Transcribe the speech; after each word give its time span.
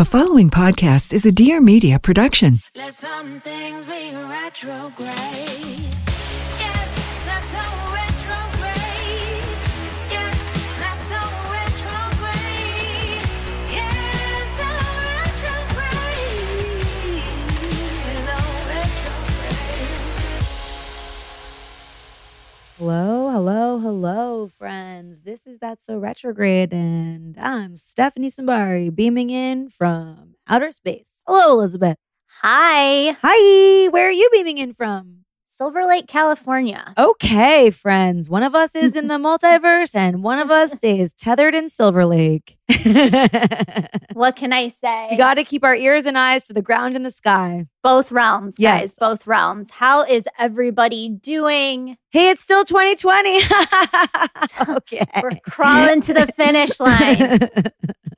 The 0.00 0.06
following 0.06 0.48
podcast 0.48 1.12
is 1.12 1.26
a 1.26 1.30
Dear 1.30 1.60
Media 1.60 1.98
production. 1.98 2.60
Let 2.74 2.94
some 2.94 3.38
things 3.40 3.84
be 3.84 4.14
retrograde. 4.14 5.10
Yes, 6.58 7.06
that's 7.26 7.52
Hello, 22.80 23.28
hello, 23.28 23.76
hello, 23.78 24.48
friends. 24.56 25.20
This 25.20 25.46
is 25.46 25.58
That's 25.58 25.84
So 25.84 25.98
Retrograde, 25.98 26.72
and 26.72 27.36
I'm 27.36 27.76
Stephanie 27.76 28.28
Simbari, 28.30 28.88
beaming 28.88 29.28
in 29.28 29.68
from 29.68 30.36
outer 30.48 30.72
space. 30.72 31.20
Hello, 31.26 31.52
Elizabeth. 31.52 31.98
Hi, 32.40 33.18
Hi, 33.20 33.88
where 33.88 34.08
are 34.08 34.10
you 34.10 34.30
beaming 34.32 34.56
in 34.56 34.72
from? 34.72 35.26
Silver 35.60 35.84
Lake, 35.84 36.06
California. 36.06 36.94
Okay, 36.96 37.68
friends. 37.68 38.30
One 38.30 38.42
of 38.42 38.54
us 38.54 38.74
is 38.74 38.96
in 38.96 39.08
the 39.08 39.14
multiverse, 39.18 39.94
and 39.94 40.22
one 40.22 40.38
of 40.38 40.50
us 40.50 40.72
stays 40.78 41.12
tethered 41.12 41.54
in 41.54 41.68
Silver 41.68 42.06
Lake. 42.06 42.56
What 44.14 44.36
can 44.36 44.52
I 44.52 44.68
say? 44.68 45.08
we 45.10 45.16
got 45.16 45.34
to 45.34 45.44
keep 45.44 45.64
our 45.64 45.74
ears 45.74 46.04
and 46.04 46.18
eyes 46.18 46.42
to 46.44 46.52
the 46.52 46.60
ground 46.60 46.94
and 46.96 47.06
the 47.06 47.10
sky. 47.10 47.66
both 47.82 48.10
realms, 48.12 48.56
Yes. 48.58 48.80
guys. 48.80 48.96
Both 48.98 49.26
realms. 49.26 49.70
How 49.70 50.02
is 50.02 50.24
everybody 50.38 51.08
doing? 51.08 51.96
Hey, 52.10 52.28
it's 52.30 52.42
still 52.42 52.64
2020. 52.64 53.38
okay. 54.68 55.06
We're 55.22 55.30
crawling 55.48 56.00
to 56.02 56.12
the 56.12 56.26
finish 56.36 56.78
line 56.80 57.38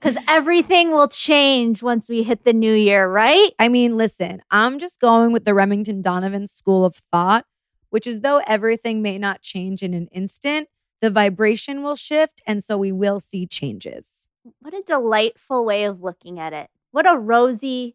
because 0.02 0.22
everything 0.26 0.90
will 0.90 1.06
change 1.06 1.80
once 1.80 2.08
we 2.08 2.24
hit 2.24 2.44
the 2.44 2.52
new 2.52 2.74
year, 2.74 3.08
right? 3.08 3.52
I 3.60 3.68
mean, 3.68 3.96
listen, 3.96 4.42
I'm 4.50 4.80
just 4.80 5.00
going 5.00 5.32
with 5.32 5.44
the 5.44 5.54
Remington 5.54 6.02
Donovan 6.02 6.48
school 6.48 6.84
of 6.84 6.96
thought, 6.96 7.46
which 7.90 8.06
is 8.06 8.20
though 8.20 8.42
everything 8.46 9.00
may 9.00 9.16
not 9.16 9.42
change 9.42 9.80
in 9.80 9.94
an 9.94 10.08
instant, 10.10 10.68
the 11.00 11.10
vibration 11.10 11.84
will 11.84 11.94
shift. 11.94 12.42
And 12.46 12.64
so 12.64 12.76
we 12.76 12.90
will 12.90 13.20
see 13.20 13.46
changes. 13.46 14.28
What 14.58 14.74
a 14.74 14.82
delightful 14.84 15.64
way 15.64 15.84
of 15.84 16.02
looking 16.02 16.40
at 16.40 16.52
it. 16.52 16.68
What 16.90 17.08
a 17.08 17.16
rosy, 17.16 17.94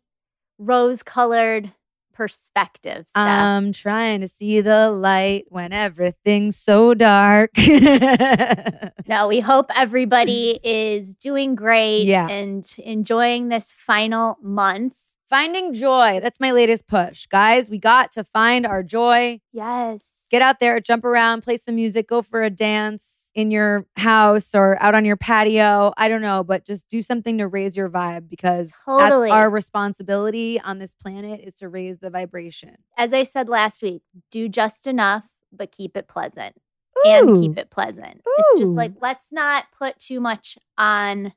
rose 0.57 1.03
colored 1.03 1.73
perspective. 2.17 3.05
I'm 3.13 3.71
trying 3.73 4.21
to 4.21 4.27
see 4.27 4.59
the 4.59 4.89
light 4.89 5.45
when 5.49 5.71
everything's 5.71 6.57
so 6.57 6.93
dark. 6.95 7.51
No, 9.09 9.29
we 9.29 9.39
hope 9.39 9.71
everybody 9.73 10.59
is 10.63 11.15
doing 11.15 11.55
great 11.55 12.03
Yeah. 12.03 12.27
and 12.27 12.69
enjoying 12.79 13.47
this 13.47 13.71
final 13.71 14.37
month. 14.41 14.95
Finding 15.29 15.73
joy. 15.73 16.19
That's 16.21 16.39
my 16.39 16.51
latest 16.51 16.87
push. 16.87 17.25
Guys, 17.25 17.69
we 17.69 17.79
got 17.79 18.13
to 18.13 18.23
find 18.23 18.65
our 18.65 18.81
joy. 18.81 19.41
Yes. 19.51 20.23
Get 20.29 20.41
out 20.41 20.59
there, 20.61 20.79
jump 20.79 21.03
around, 21.03 21.41
play 21.43 21.57
some 21.57 21.75
music, 21.75 22.07
go 22.07 22.21
for 22.21 22.43
a 22.43 22.49
dance 22.49 23.29
in 23.35 23.51
your 23.51 23.85
house 23.97 24.55
or 24.55 24.81
out 24.81 24.95
on 24.95 25.03
your 25.03 25.17
patio. 25.17 25.91
I 25.97 26.07
don't 26.07 26.21
know, 26.21 26.43
but 26.43 26.65
just 26.65 26.87
do 26.87 27.01
something 27.01 27.37
to 27.39 27.47
raise 27.47 27.75
your 27.75 27.89
vibe 27.89 28.29
because 28.29 28.73
Totally. 28.85 29.27
that's 29.27 29.33
our 29.33 29.49
responsibility 29.49 30.61
on 30.61 30.79
this 30.79 30.95
planet 30.95 31.41
is 31.43 31.55
to 31.55 31.67
raise 31.67 31.99
the 31.99 32.09
vibration. 32.09 32.77
As 32.97 33.11
I 33.11 33.23
said 33.23 33.49
last 33.49 33.81
week, 33.81 34.03
do 34.31 34.47
just 34.47 34.87
enough, 34.87 35.25
but 35.51 35.73
keep 35.73 35.97
it 35.97 36.07
pleasant 36.07 36.55
and 37.05 37.41
keep 37.41 37.57
it 37.57 37.69
pleasant. 37.69 38.21
It's 38.25 38.59
just 38.59 38.71
like, 38.71 38.93
let's 39.01 39.31
not 39.31 39.65
put 39.77 39.99
too 39.99 40.19
much 40.19 40.57
on 40.77 41.33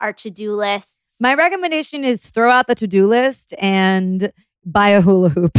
our 0.00 0.12
to 0.14 0.30
do 0.30 0.52
lists. 0.52 0.98
My 1.20 1.34
recommendation 1.34 2.04
is 2.04 2.28
throw 2.28 2.50
out 2.50 2.66
the 2.66 2.74
to-do 2.74 3.06
list 3.06 3.54
and 3.58 4.32
buy 4.64 4.90
a 4.90 5.00
hula 5.00 5.28
hoop. 5.30 5.52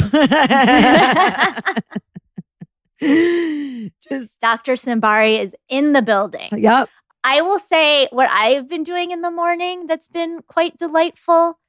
just 2.99 4.39
Dr. 4.39 4.73
Simbari 4.73 5.39
is 5.39 5.55
in 5.69 5.93
the 5.93 6.01
building. 6.01 6.49
yep. 6.51 6.89
I 7.23 7.41
will 7.41 7.59
say 7.59 8.07
what 8.11 8.29
I've 8.31 8.69
been 8.69 8.83
doing 8.83 9.11
in 9.11 9.21
the 9.21 9.31
morning 9.31 9.87
that's 9.87 10.07
been 10.07 10.41
quite 10.47 10.77
delightful. 10.77 11.59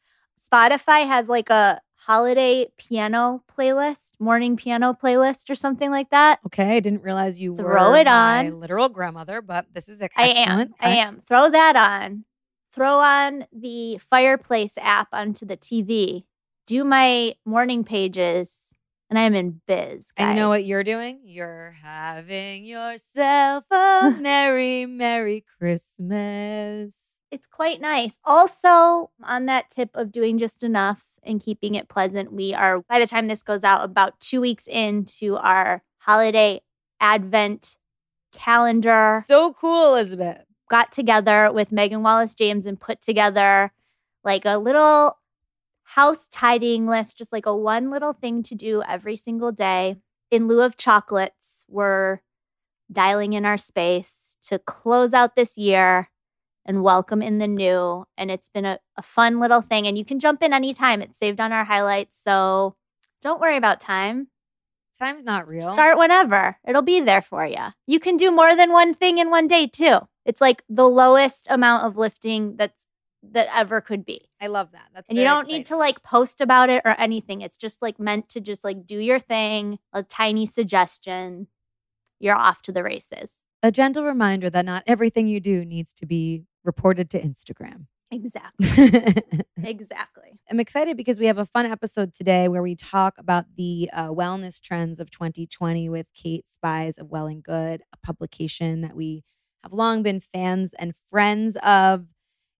Spotify 0.41 1.07
has 1.07 1.29
like 1.29 1.51
a 1.51 1.81
holiday 1.97 2.69
piano 2.79 3.43
playlist, 3.53 4.13
morning 4.21 4.57
piano 4.57 4.93
playlist 4.95 5.51
or 5.51 5.55
something 5.55 5.91
like 5.91 6.11
that. 6.11 6.39
Okay, 6.47 6.77
I 6.77 6.81
didn't 6.81 7.03
realize 7.03 7.41
you 7.41 7.57
Throw 7.57 7.91
were 7.91 7.97
it 7.97 8.07
my 8.07 8.47
on. 8.47 8.61
literal 8.61 8.89
grandmother, 8.89 9.43
but 9.43 9.67
this 9.73 9.89
is 9.89 10.01
I 10.01 10.09
excellent. 10.17 10.71
am. 10.81 10.83
I 10.93 10.97
am. 10.97 11.23
Throw 11.27 11.51
that 11.51 11.77
on. 11.77 12.25
Throw 12.73 12.99
on 12.99 13.47
the 13.53 13.99
fireplace 13.99 14.75
app 14.79 15.09
onto 15.13 15.47
the 15.47 15.57
TV. 15.57 16.25
Do 16.67 16.85
my 16.85 17.35
morning 17.45 17.83
pages, 17.83 18.67
and 19.09 19.19
I'm 19.19 19.35
in 19.35 19.61
biz. 19.67 20.13
And 20.17 20.37
you 20.37 20.43
know 20.43 20.49
what 20.51 20.65
you're 20.67 20.85
doing? 20.85 21.21
You're 21.25 21.75
having 21.83 22.65
yourself 22.67 23.65
a 23.71 24.15
merry, 24.21 24.85
merry 24.87 25.45
Christmas. 25.59 26.95
It's 27.31 27.47
quite 27.47 27.81
nice. 27.81 28.17
Also, 28.25 29.11
on 29.23 29.47
that 29.47 29.71
tip 29.71 29.91
of 29.95 30.13
doing 30.13 30.39
just 30.39 30.63
enough 30.63 31.05
and 31.23 31.41
keeping 31.41 31.75
it 31.75 31.89
pleasant, 31.89 32.33
we 32.33 32.55
are, 32.55 32.81
by 32.83 32.99
the 32.99 33.07
time 33.07 33.29
this 33.29 33.43
goes 33.43 33.65
out, 33.65 33.83
about 33.85 34.21
two 34.21 34.41
weeks 34.41 34.67
into 34.67 35.37
our 35.37 35.83
holiday 35.99 36.61
advent 37.01 37.77
calendar. 38.33 39.23
So 39.25 39.53
cool, 39.53 39.95
Elizabeth. 39.95 40.45
Got 40.69 40.93
together 40.93 41.51
with 41.53 41.73
Megan 41.73 42.03
Wallace 42.03 42.35
James 42.35 42.67
and 42.67 42.79
put 42.81 43.01
together 43.01 43.73
like 44.23 44.45
a 44.45 44.59
little 44.59 45.19
house 45.83 46.29
tidying 46.31 46.87
list, 46.87 47.17
just 47.17 47.33
like 47.33 47.47
a 47.47 47.57
one 47.57 47.91
little 47.91 48.13
thing 48.13 48.43
to 48.45 48.55
do 48.55 48.83
every 48.87 49.17
single 49.17 49.53
day. 49.53 49.97
In 50.31 50.47
lieu 50.47 50.61
of 50.61 50.77
chocolates, 50.77 51.65
we're 51.69 52.21
dialing 52.93 53.33
in 53.33 53.47
our 53.47 53.57
space 53.57 54.37
to 54.49 54.59
close 54.59 55.15
out 55.15 55.37
this 55.37 55.57
year 55.57 56.11
and 56.67 56.83
welcome 56.83 57.23
in 57.23 57.39
the 57.39 57.49
new. 57.49 58.05
And 58.19 58.31
it's 58.31 58.51
been 58.51 58.67
a, 58.67 58.79
a 58.97 59.03
fun 59.03 59.41
little 59.41 59.63
thing. 59.63 59.87
And 59.87 59.97
you 59.97 60.05
can 60.05 60.21
jump 60.21 60.43
in 60.43 60.53
anytime. 60.53 61.01
It's 61.01 61.19
saved 61.19 61.41
on 61.41 61.53
our 61.53 61.65
highlights. 61.65 62.23
So 62.23 62.77
don't 63.23 63.41
worry 63.41 63.57
about 63.57 63.81
time. 63.81 64.29
Time's 65.01 65.25
not 65.25 65.49
real. 65.49 65.61
Start 65.73 65.99
whenever. 65.99 66.57
It'll 66.67 66.83
be 66.83 67.01
there 67.01 67.23
for 67.23 67.47
you. 67.47 67.69
You 67.87 68.01
can 68.01 68.17
do 68.17 68.31
more 68.31 68.57
than 68.57 68.73
one 68.73 68.95
thing 68.95 69.19
in 69.19 69.31
one 69.31 69.47
day 69.47 69.67
too. 69.67 69.99
It's 70.25 70.41
like 70.41 70.63
the 70.69 70.89
lowest 70.89 71.47
amount 71.49 71.85
of 71.85 71.97
lifting 71.97 72.57
that's 72.57 72.85
that 73.23 73.49
ever 73.55 73.81
could 73.81 74.05
be. 74.05 74.29
I 74.41 74.47
love 74.47 74.71
that. 74.73 74.89
That's 74.95 75.09
And 75.09 75.19
you 75.19 75.25
don't 75.25 75.49
need 75.49 75.67
to 75.67 75.77
like 75.77 76.03
post 76.03 76.41
about 76.41 76.71
it 76.71 76.83
or 76.85 76.95
anything. 77.01 77.41
It's 77.41 77.57
just 77.57 77.83
like 77.83 77.99
meant 77.99 78.29
to 78.31 78.41
just 78.41 78.63
like 78.65 78.87
do 78.87 78.99
your 78.99 79.19
thing, 79.19 79.79
a 79.93 80.03
tiny 80.03 80.47
suggestion. 80.47 81.49
You're 82.21 82.37
off 82.37 82.63
to 82.63 82.73
the 82.73 82.83
races. 82.83 83.33
a 83.63 83.71
gentle 83.73 84.05
reminder 84.05 84.49
that 84.51 84.65
not 84.65 84.85
everything 84.87 85.27
you 85.29 85.41
do 85.41 85.65
needs 85.65 85.93
to 85.95 86.07
be 86.07 86.45
reported 86.65 87.11
to 87.11 87.21
Instagram. 87.21 87.87
Exactly. 88.11 88.91
exactly. 89.63 90.41
I'm 90.51 90.61
excited 90.61 90.97
because 90.97 91.19
we 91.19 91.27
have 91.27 91.39
a 91.39 91.45
fun 91.45 91.67
episode 91.67 92.15
today 92.15 92.49
where 92.49 92.63
we 92.63 92.75
talk 92.75 93.15
about 93.19 93.45
the 93.57 93.91
uh, 93.93 94.09
wellness 94.09 94.61
trends 94.61 94.99
of 94.99 95.11
2020 95.11 95.89
with 95.89 96.07
Kate 96.15 96.49
Spies 96.49 96.97
of 96.99 97.11
Well 97.11 97.27
and 97.27 97.43
Good, 97.43 97.83
a 97.93 97.97
publication 97.99 98.81
that 98.81 98.97
we 98.97 99.25
have 99.63 99.73
long 99.73 100.03
been 100.03 100.21
fans 100.21 100.75
and 100.79 100.95
friends 101.11 101.57
of. 101.63 102.07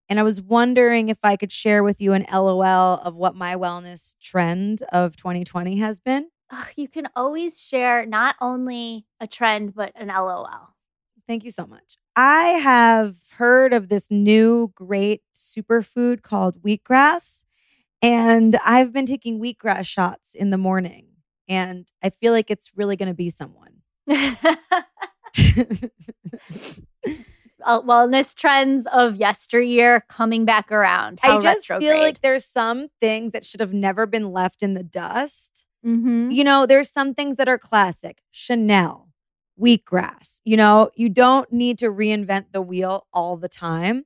And 0.07 0.19
I 0.19 0.23
was 0.23 0.41
wondering 0.41 1.09
if 1.09 1.19
I 1.23 1.35
could 1.35 1.51
share 1.51 1.83
with 1.83 2.01
you 2.01 2.13
an 2.13 2.25
LOL 2.31 2.99
of 3.03 3.15
what 3.15 3.35
my 3.35 3.55
wellness 3.55 4.15
trend 4.19 4.83
of 4.91 5.15
2020 5.15 5.77
has 5.79 5.99
been. 5.99 6.29
Ugh, 6.51 6.67
you 6.75 6.87
can 6.87 7.07
always 7.15 7.61
share 7.61 8.05
not 8.05 8.35
only 8.41 9.05
a 9.19 9.27
trend, 9.27 9.75
but 9.75 9.91
an 9.95 10.07
LOL. 10.07 10.73
Thank 11.27 11.43
you 11.43 11.51
so 11.51 11.67
much. 11.67 11.97
I 12.21 12.47
have 12.59 13.15
heard 13.37 13.71
of 13.71 13.87
this 13.87 14.11
new 14.11 14.73
great 14.75 15.21
superfood 15.33 16.21
called 16.21 16.61
wheatgrass, 16.61 17.45
and 18.01 18.57
I've 18.65 18.91
been 18.91 19.05
taking 19.05 19.39
wheatgrass 19.39 19.85
shots 19.85 20.35
in 20.35 20.49
the 20.49 20.57
morning, 20.57 21.07
and 21.47 21.87
I 22.03 22.09
feel 22.09 22.33
like 22.33 22.51
it's 22.51 22.71
really 22.75 22.97
going 22.97 23.07
to 23.07 23.13
be 23.13 23.29
someone. 23.29 23.83
Uh, 27.65 27.81
wellness 27.81 28.33
trends 28.33 28.87
of 28.93 29.17
yesteryear 29.17 30.05
coming 30.07 30.45
back 30.45 30.71
around. 30.71 31.19
I 31.21 31.37
just 31.39 31.67
feel 31.67 31.99
like 31.99 32.21
there's 32.21 32.45
some 32.45 32.87
things 33.01 33.33
that 33.33 33.43
should 33.43 33.59
have 33.59 33.73
never 33.73 34.05
been 34.05 34.31
left 34.31 34.63
in 34.63 34.75
the 34.75 34.83
dust. 34.83 35.65
Mhm. 35.85 36.33
You 36.33 36.45
know, 36.45 36.65
there's 36.65 36.89
some 36.89 37.13
things 37.13 37.35
that 37.35 37.49
are 37.49 37.57
classic 37.57 38.21
Chanel, 38.31 39.08
wheatgrass. 39.59 40.41
You 40.45 40.57
know, 40.57 40.89
you 40.95 41.09
don't 41.09 41.51
need 41.51 41.77
to 41.79 41.87
reinvent 41.87 42.45
the 42.51 42.61
wheel 42.61 43.07
all 43.13 43.37
the 43.37 43.49
time. 43.49 44.05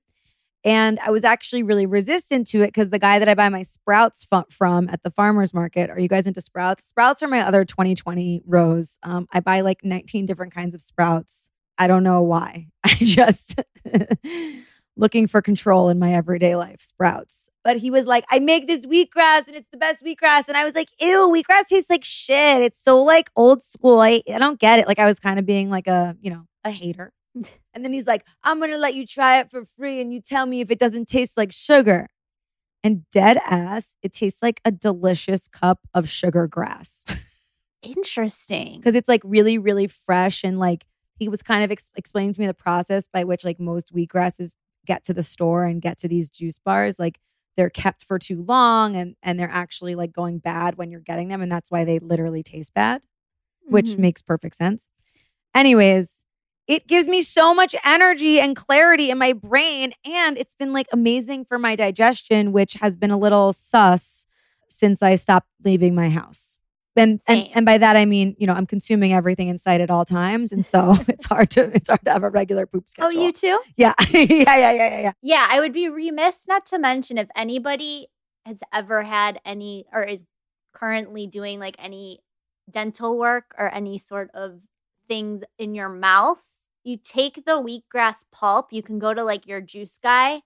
And 0.66 0.98
I 1.00 1.12
was 1.12 1.26
actually 1.26 1.62
really 1.62 1.86
resistant 1.86 2.48
to 2.48 2.62
it 2.62 2.68
because 2.68 2.90
the 2.90 3.00
guy 3.00 3.20
that 3.20 3.28
I 3.28 3.34
buy 3.34 3.50
my 3.50 3.64
sprouts 3.64 4.24
fu- 4.24 4.46
from 4.50 4.88
at 4.90 5.04
the 5.04 5.12
farmer's 5.12 5.54
market, 5.54 5.90
are 5.90 6.00
you 6.00 6.08
guys 6.08 6.26
into 6.26 6.40
sprouts? 6.40 6.86
Sprouts 6.86 7.22
are 7.22 7.28
my 7.28 7.42
other 7.42 7.66
2020 7.66 8.44
rows. 8.46 8.98
Um, 9.04 9.28
I 9.32 9.42
buy 9.42 9.60
like 9.60 9.84
19 9.84 10.26
different 10.26 10.54
kinds 10.54 10.74
of 10.74 10.82
sprouts. 10.82 11.50
I 11.78 11.88
don't 11.88 12.04
know 12.04 12.22
why. 12.22 12.68
I 12.84 12.96
just 12.96 13.62
looking 14.96 15.26
for 15.28 15.42
control 15.42 15.90
in 15.90 15.98
my 16.00 16.14
everyday 16.14 16.56
life, 16.56 16.82
sprouts. 16.82 17.50
But 17.64 17.78
he 17.78 17.90
was 17.90 18.06
like, 18.06 18.26
I 18.30 18.40
make 18.40 18.68
this 18.68 18.86
wheatgrass 18.86 19.48
and 19.48 19.56
it's 19.56 19.70
the 19.72 19.78
best 19.78 20.04
wheatgrass. 20.04 20.48
And 20.48 20.56
I 20.56 20.64
was 20.64 20.76
like, 20.76 20.90
ew, 21.02 21.30
wheatgrass 21.34 21.68
tastes 21.68 21.90
like 21.90 22.04
shit. 22.04 22.62
It's 22.62 22.82
so 22.82 23.02
like 23.02 23.32
old 23.36 23.64
school. 23.64 24.00
I, 24.00 24.22
I 24.32 24.38
don't 24.38 24.60
get 24.60 24.80
it. 24.80 24.88
Like 24.88 25.00
I 25.00 25.06
was 25.06 25.20
kind 25.20 25.40
of 25.40 25.46
being 25.46 25.70
like 25.70 25.88
a, 25.88 26.16
you 26.22 26.30
know, 26.32 26.46
a 26.64 26.72
hater. 26.72 27.12
And 27.76 27.84
then 27.84 27.92
he's 27.92 28.06
like, 28.06 28.24
I'm 28.44 28.60
gonna 28.60 28.78
let 28.78 28.94
you 28.94 29.08
try 29.08 29.40
it 29.40 29.50
for 29.50 29.66
free 29.66 30.00
and 30.00 30.14
you 30.14 30.22
tell 30.22 30.46
me 30.46 30.62
if 30.62 30.70
it 30.70 30.78
doesn't 30.78 31.08
taste 31.08 31.36
like 31.38 31.52
sugar. 31.52 32.08
And 32.84 33.10
dead 33.10 33.40
ass, 33.46 33.96
it 34.04 34.14
tastes 34.14 34.44
like 34.44 34.62
a 34.64 34.72
delicious 34.72 35.48
cup 35.48 35.80
of 35.92 36.08
sugar 36.08 36.46
grass. 36.46 37.04
Interesting. 37.82 38.78
because 38.78 38.94
it's 38.96 39.10
like 39.10 39.22
really, 39.24 39.58
really 39.58 39.88
fresh. 39.88 40.44
And 40.44 40.60
like 40.60 40.86
he 41.18 41.28
was 41.28 41.42
kind 41.42 41.64
of 41.64 41.72
ex- 41.72 41.90
explaining 41.96 42.34
to 42.34 42.40
me 42.40 42.46
the 42.48 42.54
process 42.54 43.08
by 43.12 43.24
which 43.24 43.44
like 43.44 43.60
most 43.60 43.94
wheatgrasses 43.94 44.54
get 44.86 45.04
to 45.06 45.14
the 45.14 45.24
store 45.24 45.66
and 45.66 45.82
get 45.82 45.98
to 46.00 46.08
these 46.08 46.30
juice 46.30 46.60
bars. 46.60 47.00
Like 47.00 47.20
they're 47.58 47.70
kept 47.70 48.04
for 48.04 48.20
too 48.20 48.44
long 48.44 48.96
and 48.96 49.16
and 49.24 49.40
they're 49.40 49.50
actually 49.52 49.96
like 49.96 50.12
going 50.14 50.40
bad 50.40 50.78
when 50.78 50.92
you're 50.92 51.00
getting 51.02 51.30
them, 51.30 51.42
and 51.42 51.52
that's 51.52 51.72
why 51.72 51.86
they 51.86 52.00
literally 52.00 52.44
taste 52.44 52.74
bad, 52.74 53.04
which 53.66 53.92
Mhm. 53.92 54.00
makes 54.00 54.22
perfect 54.22 54.56
sense. 54.56 54.88
Anyways. 55.56 56.26
It 56.68 56.88
gives 56.88 57.08
me 57.08 57.22
so 57.24 57.54
much 57.54 57.76
energy 57.86 58.40
and 58.40 58.56
clarity 58.56 59.12
in 59.12 59.18
my 59.18 59.34
brain. 59.34 59.94
And 60.06 60.38
it's 60.38 60.56
been 60.56 60.74
like 60.74 60.88
amazing 60.94 61.46
for 61.46 61.60
my 61.60 61.76
digestion, 61.76 62.54
which 62.54 62.76
has 62.76 62.96
been 62.96 63.12
a 63.12 63.18
little 63.18 63.54
sus 63.54 64.26
since 64.70 65.04
I 65.04 65.16
stopped 65.16 65.50
leaving 65.66 65.94
my 65.96 66.10
house. 66.10 66.58
And, 66.96 67.20
and 67.28 67.50
and 67.56 67.66
by 67.66 67.78
that 67.80 67.96
I 67.96 68.06
mean, 68.06 68.36
you 68.38 68.46
know, 68.46 68.54
I'm 68.54 68.68
consuming 68.68 69.14
everything 69.14 69.48
in 69.48 69.58
sight 69.58 69.82
at 69.82 69.90
all 69.90 70.06
times. 70.06 70.52
And 70.52 70.66
so 70.66 70.96
it's 71.08 71.26
hard 71.26 71.50
to 71.52 71.76
it's 71.76 71.90
hard 71.90 72.04
to 72.06 72.12
have 72.12 72.24
a 72.24 72.30
regular 72.30 72.66
poop 72.66 72.90
schedule. 72.90 73.20
Oh, 73.20 73.26
you 73.26 73.32
too? 73.32 73.60
Yeah. 73.78 73.94
yeah, 74.12 74.26
yeah, 74.30 74.58
yeah, 74.58 74.72
yeah, 74.72 75.02
yeah. 75.02 75.12
Yeah, 75.22 75.48
I 75.50 75.60
would 75.60 75.74
be 75.74 75.90
remiss 75.90 76.48
not 76.48 76.66
to 76.68 76.78
mention 76.80 77.18
if 77.18 77.30
anybody 77.36 78.08
has 78.46 78.62
ever 78.74 79.04
had 79.04 79.40
any 79.46 79.86
or 79.92 80.04
is 80.04 80.26
currently 80.74 81.28
doing 81.28 81.60
like 81.60 81.76
any 81.80 82.20
dental 82.70 83.18
work 83.18 83.54
or 83.58 83.74
any 83.74 83.98
sort 83.98 84.30
of 84.34 84.62
things 85.08 85.44
in 85.58 85.76
your 85.76 85.90
mouth. 85.90 86.42
You 86.84 86.98
take 86.98 87.46
the 87.46 87.62
wheatgrass 87.62 88.26
pulp, 88.32 88.74
you 88.74 88.84
can 88.84 89.00
go 89.00 89.14
to 89.14 89.24
like 89.24 89.48
your 89.48 89.62
juice 89.62 89.98
guy. 90.02 90.42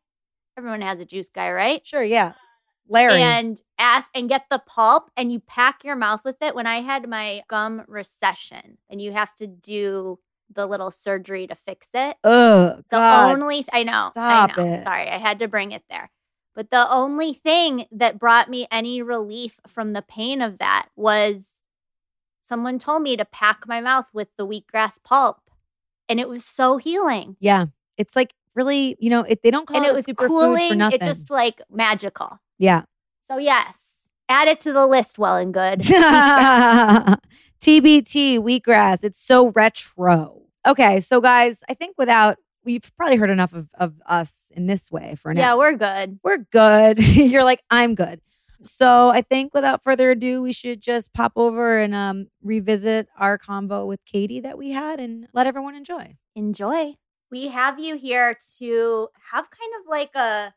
Everyone 0.57 0.81
has 0.81 0.99
a 0.99 1.05
juice 1.05 1.29
guy, 1.29 1.51
right? 1.51 1.85
Sure, 1.85 2.03
yeah. 2.03 2.33
Larry. 2.89 3.21
and 3.21 3.61
ask 3.77 4.09
and 4.15 4.29
get 4.29 4.45
the 4.49 4.59
pulp 4.65 5.09
and 5.17 5.31
you 5.31 5.39
pack 5.39 5.83
your 5.83 5.95
mouth 5.95 6.21
with 6.23 6.37
it. 6.41 6.55
When 6.55 6.67
I 6.67 6.81
had 6.81 7.07
my 7.09 7.41
gum 7.47 7.83
recession 7.87 8.77
and 8.89 9.01
you 9.01 9.11
have 9.13 9.33
to 9.35 9.47
do 9.47 10.19
the 10.53 10.65
little 10.65 10.91
surgery 10.91 11.47
to 11.47 11.55
fix 11.55 11.89
it. 11.93 12.17
The 12.23 12.83
God, 12.89 13.33
only 13.33 13.65
I 13.73 13.83
know, 13.83 14.09
Stop 14.11 14.57
I 14.57 14.61
know. 14.61 14.73
it. 14.73 14.83
Sorry, 14.83 15.09
I 15.09 15.17
had 15.17 15.39
to 15.39 15.47
bring 15.47 15.71
it 15.71 15.83
there. 15.89 16.09
But 16.55 16.71
the 16.71 16.89
only 16.91 17.33
thing 17.33 17.85
that 17.91 18.17
brought 18.17 18.49
me 18.49 18.67
any 18.71 19.01
relief 19.01 19.59
from 19.67 19.93
the 19.93 20.01
pain 20.01 20.41
of 20.41 20.57
that 20.57 20.87
was 20.95 21.61
someone 22.41 22.79
told 22.79 23.03
me 23.03 23.15
to 23.17 23.25
pack 23.25 23.67
my 23.67 23.81
mouth 23.81 24.07
with 24.13 24.29
the 24.37 24.47
wheatgrass 24.47 24.97
pulp. 25.03 25.51
And 26.09 26.19
it 26.19 26.29
was 26.29 26.45
so 26.45 26.77
healing. 26.77 27.35
Yeah. 27.39 27.67
It's 27.97 28.15
like 28.15 28.33
really, 28.55 28.95
you 28.99 29.09
know, 29.09 29.21
it, 29.21 29.43
they 29.43 29.51
don't 29.51 29.67
call 29.67 29.77
and 29.77 29.85
it, 29.85 29.89
it 29.89 29.93
was 29.93 30.05
cooling. 30.17 30.77
nothing. 30.77 31.01
It 31.01 31.05
just 31.05 31.29
like 31.29 31.61
magical. 31.69 32.39
Yeah. 32.57 32.83
So 33.27 33.37
yes, 33.37 34.09
add 34.29 34.47
it 34.47 34.59
to 34.61 34.73
the 34.73 34.87
list. 34.87 35.17
Well 35.19 35.37
and 35.37 35.53
good. 35.53 35.79
TBT, 37.61 38.39
wheatgrass. 38.39 39.03
It's 39.03 39.21
so 39.21 39.49
retro. 39.49 40.41
Okay, 40.65 40.99
so 40.99 41.21
guys, 41.21 41.63
I 41.69 41.73
think 41.73 41.95
without 41.97 42.37
we've 42.63 42.91
probably 42.97 43.15
heard 43.15 43.29
enough 43.29 43.53
of, 43.53 43.69
of 43.79 43.93
us 44.05 44.51
in 44.53 44.67
this 44.67 44.91
way 44.91 45.15
for 45.15 45.33
now. 45.33 45.41
yeah, 45.41 45.55
we're 45.55 45.75
good. 45.75 46.19
we're 46.23 46.45
good. 46.51 47.05
You're 47.15 47.45
like, 47.45 47.61
I'm 47.71 47.95
good. 47.95 48.21
So 48.63 49.09
I 49.09 49.21
think 49.21 49.53
without 49.53 49.83
further 49.83 50.11
ado, 50.11 50.41
we 50.41 50.51
should 50.51 50.81
just 50.81 51.13
pop 51.13 51.33
over 51.35 51.79
and 51.79 51.95
um, 51.95 52.27
revisit 52.43 53.07
our 53.17 53.37
convo 53.37 53.87
with 53.87 54.03
Katie 54.05 54.41
that 54.41 54.57
we 54.57 54.71
had 54.71 54.99
and 54.99 55.27
let 55.33 55.47
everyone 55.47 55.75
enjoy. 55.75 56.17
Enjoy. 56.35 56.95
We 57.31 57.47
have 57.47 57.79
you 57.79 57.95
here 57.95 58.37
to 58.57 59.07
have 59.31 59.45
kind 59.49 59.71
of 59.79 59.89
like 59.89 60.15
a 60.15 60.53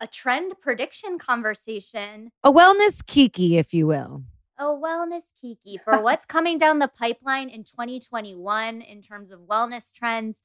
a 0.00 0.06
trend 0.06 0.54
prediction 0.60 1.18
conversation, 1.18 2.30
A 2.44 2.52
wellness 2.52 3.04
kiki, 3.06 3.56
if 3.56 3.72
you 3.72 3.86
will. 3.86 4.22
a 4.58 4.64
wellness 4.64 5.32
kiki 5.40 5.78
for 5.84 6.00
what's 6.00 6.24
coming 6.26 6.58
down 6.58 6.78
the 6.78 6.88
pipeline 6.88 7.48
in 7.48 7.64
2021 7.64 8.80
in 8.82 9.02
terms 9.02 9.30
of 9.30 9.40
wellness 9.40 9.92
trends. 9.92 10.40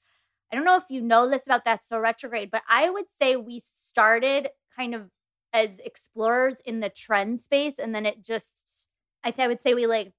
I 0.51 0.55
don't 0.55 0.65
know 0.65 0.75
if 0.75 0.83
you 0.89 1.01
know 1.01 1.29
this 1.29 1.45
about 1.45 1.63
that 1.65 1.85
so 1.85 1.97
retrograde, 1.99 2.51
but 2.51 2.63
I 2.69 2.89
would 2.89 3.09
say 3.09 3.35
we 3.37 3.59
started 3.59 4.49
kind 4.75 4.93
of 4.93 5.11
as 5.53 5.79
explorers 5.79 6.59
in 6.65 6.79
the 6.81 6.89
trend 6.89 7.39
space 7.41 7.77
and 7.77 7.93
then 7.93 8.05
it 8.05 8.23
just 8.23 8.85
I, 9.23 9.33
I 9.37 9.47
would 9.47 9.61
say 9.61 9.73
we 9.73 9.85
like 9.85 10.13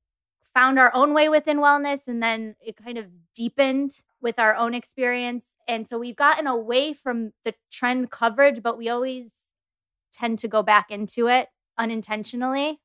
found 0.54 0.78
our 0.78 0.94
own 0.94 1.14
way 1.14 1.28
within 1.28 1.58
wellness 1.58 2.06
and 2.06 2.22
then 2.22 2.54
it 2.60 2.76
kind 2.76 2.98
of 2.98 3.06
deepened 3.34 4.02
with 4.20 4.38
our 4.38 4.54
own 4.54 4.74
experience 4.74 5.56
and 5.66 5.88
so 5.88 5.98
we've 5.98 6.16
gotten 6.16 6.46
away 6.46 6.92
from 6.92 7.32
the 7.44 7.54
trend 7.70 8.10
coverage 8.10 8.62
but 8.62 8.78
we 8.78 8.88
always 8.88 9.46
tend 10.12 10.38
to 10.38 10.48
go 10.48 10.62
back 10.62 10.90
into 10.90 11.26
it 11.26 11.48
unintentionally 11.78 12.78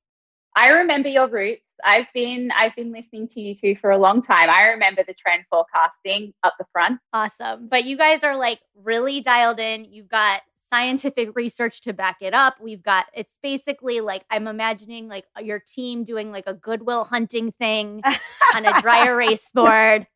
I 0.57 0.69
remember 0.69 1.07
your 1.07 1.27
roots. 1.27 1.61
I've 1.85 2.07
been 2.15 2.49
I've 2.57 2.75
been 2.75 2.91
listening 2.91 3.27
to 3.27 3.39
you 3.39 3.53
two 3.53 3.75
for 3.79 3.91
a 3.91 3.97
long 3.99 4.23
time. 4.23 4.49
I 4.49 4.69
remember 4.69 5.03
the 5.07 5.13
trend 5.13 5.43
forecasting 5.51 6.33
up 6.43 6.55
the 6.57 6.65
front. 6.71 6.99
Awesome. 7.13 7.67
But 7.67 7.83
you 7.83 7.95
guys 7.95 8.23
are 8.23 8.35
like 8.35 8.61
really 8.75 9.21
dialed 9.21 9.59
in. 9.59 9.85
You've 9.85 10.09
got 10.09 10.41
scientific 10.69 11.35
research 11.35 11.81
to 11.81 11.93
back 11.93 12.17
it 12.21 12.33
up. 12.33 12.55
We've 12.61 12.83
got 12.83 13.07
it's 13.13 13.37
basically 13.41 14.01
like 14.01 14.25
I'm 14.29 14.47
imagining 14.47 15.07
like 15.07 15.25
uh, 15.37 15.41
your 15.41 15.59
team 15.59 16.03
doing 16.03 16.31
like 16.31 16.45
a 16.47 16.53
Good 16.53 16.83
Will 16.83 17.05
Hunting 17.05 17.51
thing 17.53 18.01
on 18.55 18.65
a 18.65 18.81
dry 18.81 19.07
erase 19.07 19.51
board 19.51 20.07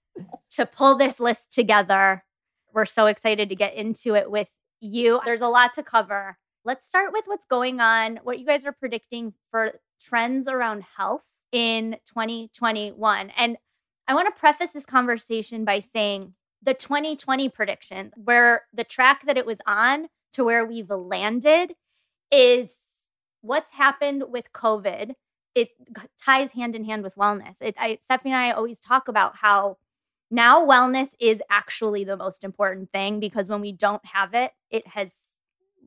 to 0.51 0.65
pull 0.65 0.95
this 0.95 1.19
list 1.19 1.51
together. 1.51 2.23
We're 2.73 2.85
so 2.85 3.05
excited 3.07 3.49
to 3.49 3.55
get 3.55 3.75
into 3.75 4.15
it 4.15 4.29
with 4.29 4.49
you. 4.79 5.19
There's 5.25 5.41
a 5.41 5.47
lot 5.47 5.73
to 5.73 5.83
cover. 5.83 6.37
Let's 6.63 6.87
start 6.87 7.11
with 7.11 7.23
what's 7.25 7.45
going 7.45 7.79
on, 7.79 8.19
what 8.23 8.39
you 8.39 8.45
guys 8.45 8.65
are 8.65 8.71
predicting 8.71 9.33
for 9.49 9.79
trends 9.99 10.47
around 10.47 10.83
health 10.97 11.25
in 11.51 11.97
2021. 12.05 13.31
And 13.31 13.57
I 14.07 14.13
want 14.13 14.33
to 14.33 14.39
preface 14.39 14.71
this 14.71 14.85
conversation 14.85 15.65
by 15.65 15.79
saying 15.79 16.33
the 16.61 16.73
2020 16.73 17.49
predictions, 17.49 18.13
where 18.15 18.65
the 18.73 18.83
track 18.83 19.25
that 19.25 19.37
it 19.37 19.45
was 19.45 19.59
on 19.65 20.07
to 20.33 20.43
where 20.43 20.65
we've 20.65 20.89
landed 20.89 21.75
is 22.31 23.09
what's 23.41 23.71
happened 23.71 24.23
with 24.29 24.53
COVID. 24.53 25.13
It 25.53 25.69
ties 26.23 26.51
hand 26.53 26.75
in 26.75 26.85
hand 26.85 27.03
with 27.03 27.15
wellness. 27.15 27.57
It, 27.61 27.75
I, 27.77 27.97
Stephanie 28.01 28.31
and 28.31 28.39
I 28.39 28.51
always 28.51 28.79
talk 28.79 29.07
about 29.07 29.37
how 29.37 29.77
now 30.29 30.65
wellness 30.65 31.09
is 31.19 31.41
actually 31.49 32.05
the 32.05 32.15
most 32.15 32.43
important 32.43 32.91
thing 32.91 33.19
because 33.19 33.49
when 33.49 33.59
we 33.59 33.73
don't 33.73 34.05
have 34.05 34.33
it, 34.33 34.51
it 34.69 34.87
has 34.87 35.13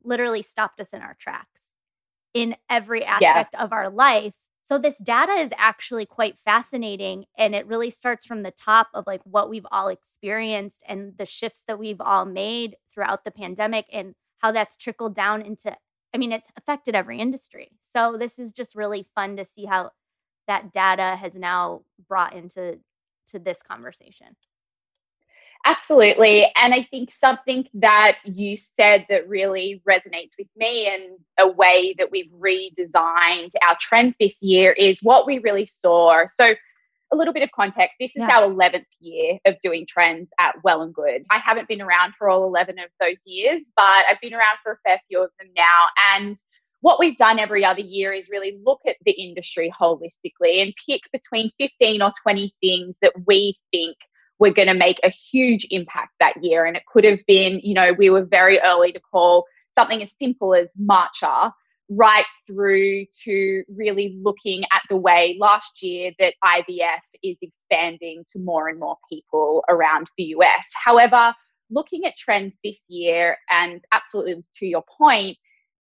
literally 0.03 0.43
stopped 0.43 0.79
us 0.79 0.93
in 0.93 1.01
our 1.01 1.15
tracks 1.19 1.61
in 2.35 2.55
every 2.69 3.03
aspect 3.03 3.55
of 3.55 3.73
our 3.73 3.89
life. 3.89 4.35
So 4.61 4.77
this 4.77 4.97
data 4.97 5.31
is 5.31 5.51
actually 5.57 6.05
quite 6.05 6.37
fascinating 6.37 7.25
and 7.37 7.55
it 7.55 7.65
really 7.65 7.89
starts 7.89 8.25
from 8.25 8.43
the 8.43 8.51
top 8.51 8.87
of 8.93 9.07
like 9.07 9.21
what 9.23 9.49
we've 9.49 9.65
all 9.71 9.87
experienced 9.87 10.83
and 10.87 11.13
the 11.17 11.25
shifts 11.25 11.63
that 11.67 11.79
we've 11.79 12.01
all 12.01 12.25
made 12.25 12.75
throughout 12.93 13.23
the 13.25 13.31
pandemic 13.31 13.85
and 13.91 14.15
how 14.39 14.51
that's 14.51 14.75
trickled 14.75 15.15
down 15.15 15.41
into 15.41 15.75
I 16.13 16.17
mean 16.17 16.31
it's 16.31 16.47
affected 16.57 16.95
every 16.95 17.19
industry. 17.19 17.71
So 17.81 18.17
this 18.17 18.39
is 18.39 18.51
just 18.51 18.75
really 18.75 19.05
fun 19.15 19.37
to 19.37 19.45
see 19.45 19.65
how 19.65 19.91
that 20.47 20.71
data 20.71 21.15
has 21.15 21.35
now 21.35 21.81
brought 22.07 22.33
into 22.33 22.79
to 23.27 23.39
this 23.39 23.61
conversation. 23.61 24.35
Absolutely. 25.65 26.45
And 26.55 26.75
I 26.75 26.83
think 26.83 27.09
something 27.11 27.67
that 27.73 28.17
you 28.23 28.55
said 28.55 29.07
that 29.09 29.27
really 29.27 29.81
resonates 29.87 30.37
with 30.37 30.47
me 30.55 30.87
and 30.87 31.17
a 31.39 31.51
way 31.51 31.95
that 31.97 32.11
we've 32.11 32.29
redesigned 32.39 33.49
our 33.67 33.75
trends 33.81 34.13
this 34.19 34.43
year 34.43 34.73
is 34.73 34.99
what 35.01 35.25
we 35.25 35.39
really 35.39 35.65
saw. 35.65 36.27
So, 36.31 36.53
a 37.11 37.15
little 37.15 37.33
bit 37.33 37.43
of 37.43 37.51
context 37.51 37.97
this 37.99 38.11
is 38.11 38.21
Yeah. 38.21 38.39
our 38.39 38.49
11th 38.49 38.87
year 38.99 39.37
of 39.45 39.55
doing 39.61 39.85
trends 39.87 40.29
at 40.39 40.55
Well 40.63 40.81
and 40.81 40.93
Good. 40.93 41.23
I 41.31 41.37
haven't 41.39 41.67
been 41.67 41.81
around 41.81 42.13
for 42.17 42.29
all 42.29 42.45
11 42.45 42.79
of 42.79 42.89
those 42.99 43.17
years, 43.25 43.61
but 43.75 44.05
I've 44.09 44.19
been 44.21 44.33
around 44.33 44.57
for 44.63 44.73
a 44.73 44.77
fair 44.85 44.99
few 45.07 45.21
of 45.23 45.31
them 45.39 45.49
now. 45.55 45.87
And 46.15 46.37
what 46.81 46.99
we've 46.99 47.17
done 47.17 47.39
every 47.39 47.63
other 47.65 47.81
year 47.81 48.13
is 48.13 48.29
really 48.29 48.59
look 48.63 48.81
at 48.87 48.95
the 49.05 49.11
industry 49.11 49.71
holistically 49.79 50.61
and 50.61 50.73
pick 50.87 51.01
between 51.11 51.51
15 51.59 52.01
or 52.01 52.11
20 52.21 52.51
things 52.61 52.97
that 53.01 53.13
we 53.25 53.55
think 53.71 53.95
were 54.39 54.51
going 54.51 54.67
to 54.67 54.73
make 54.73 54.99
a 55.03 55.09
huge 55.09 55.65
impact 55.71 56.11
that 56.19 56.35
year. 56.43 56.65
And 56.65 56.75
it 56.75 56.83
could 56.91 57.03
have 57.05 57.19
been, 57.27 57.59
you 57.63 57.73
know, 57.73 57.93
we 57.97 58.09
were 58.09 58.25
very 58.25 58.59
early 58.59 58.91
to 58.91 58.99
call 58.99 59.45
something 59.73 60.03
as 60.03 60.11
simple 60.19 60.53
as 60.53 60.71
matcha 60.79 61.51
right 61.89 62.25
through 62.47 63.05
to 63.23 63.63
really 63.69 64.17
looking 64.21 64.63
at 64.71 64.81
the 64.89 64.95
way 64.95 65.37
last 65.39 65.83
year 65.83 66.11
that 66.19 66.33
IVF 66.43 67.01
is 67.23 67.37
expanding 67.41 68.23
to 68.31 68.39
more 68.39 68.69
and 68.69 68.79
more 68.79 68.97
people 69.09 69.63
around 69.69 70.07
the 70.17 70.35
US. 70.35 70.67
However, 70.73 71.33
looking 71.69 72.05
at 72.05 72.17
trends 72.17 72.53
this 72.63 72.79
year, 72.87 73.37
and 73.49 73.83
absolutely 73.91 74.43
to 74.55 74.65
your 74.65 74.83
point, 74.83 75.37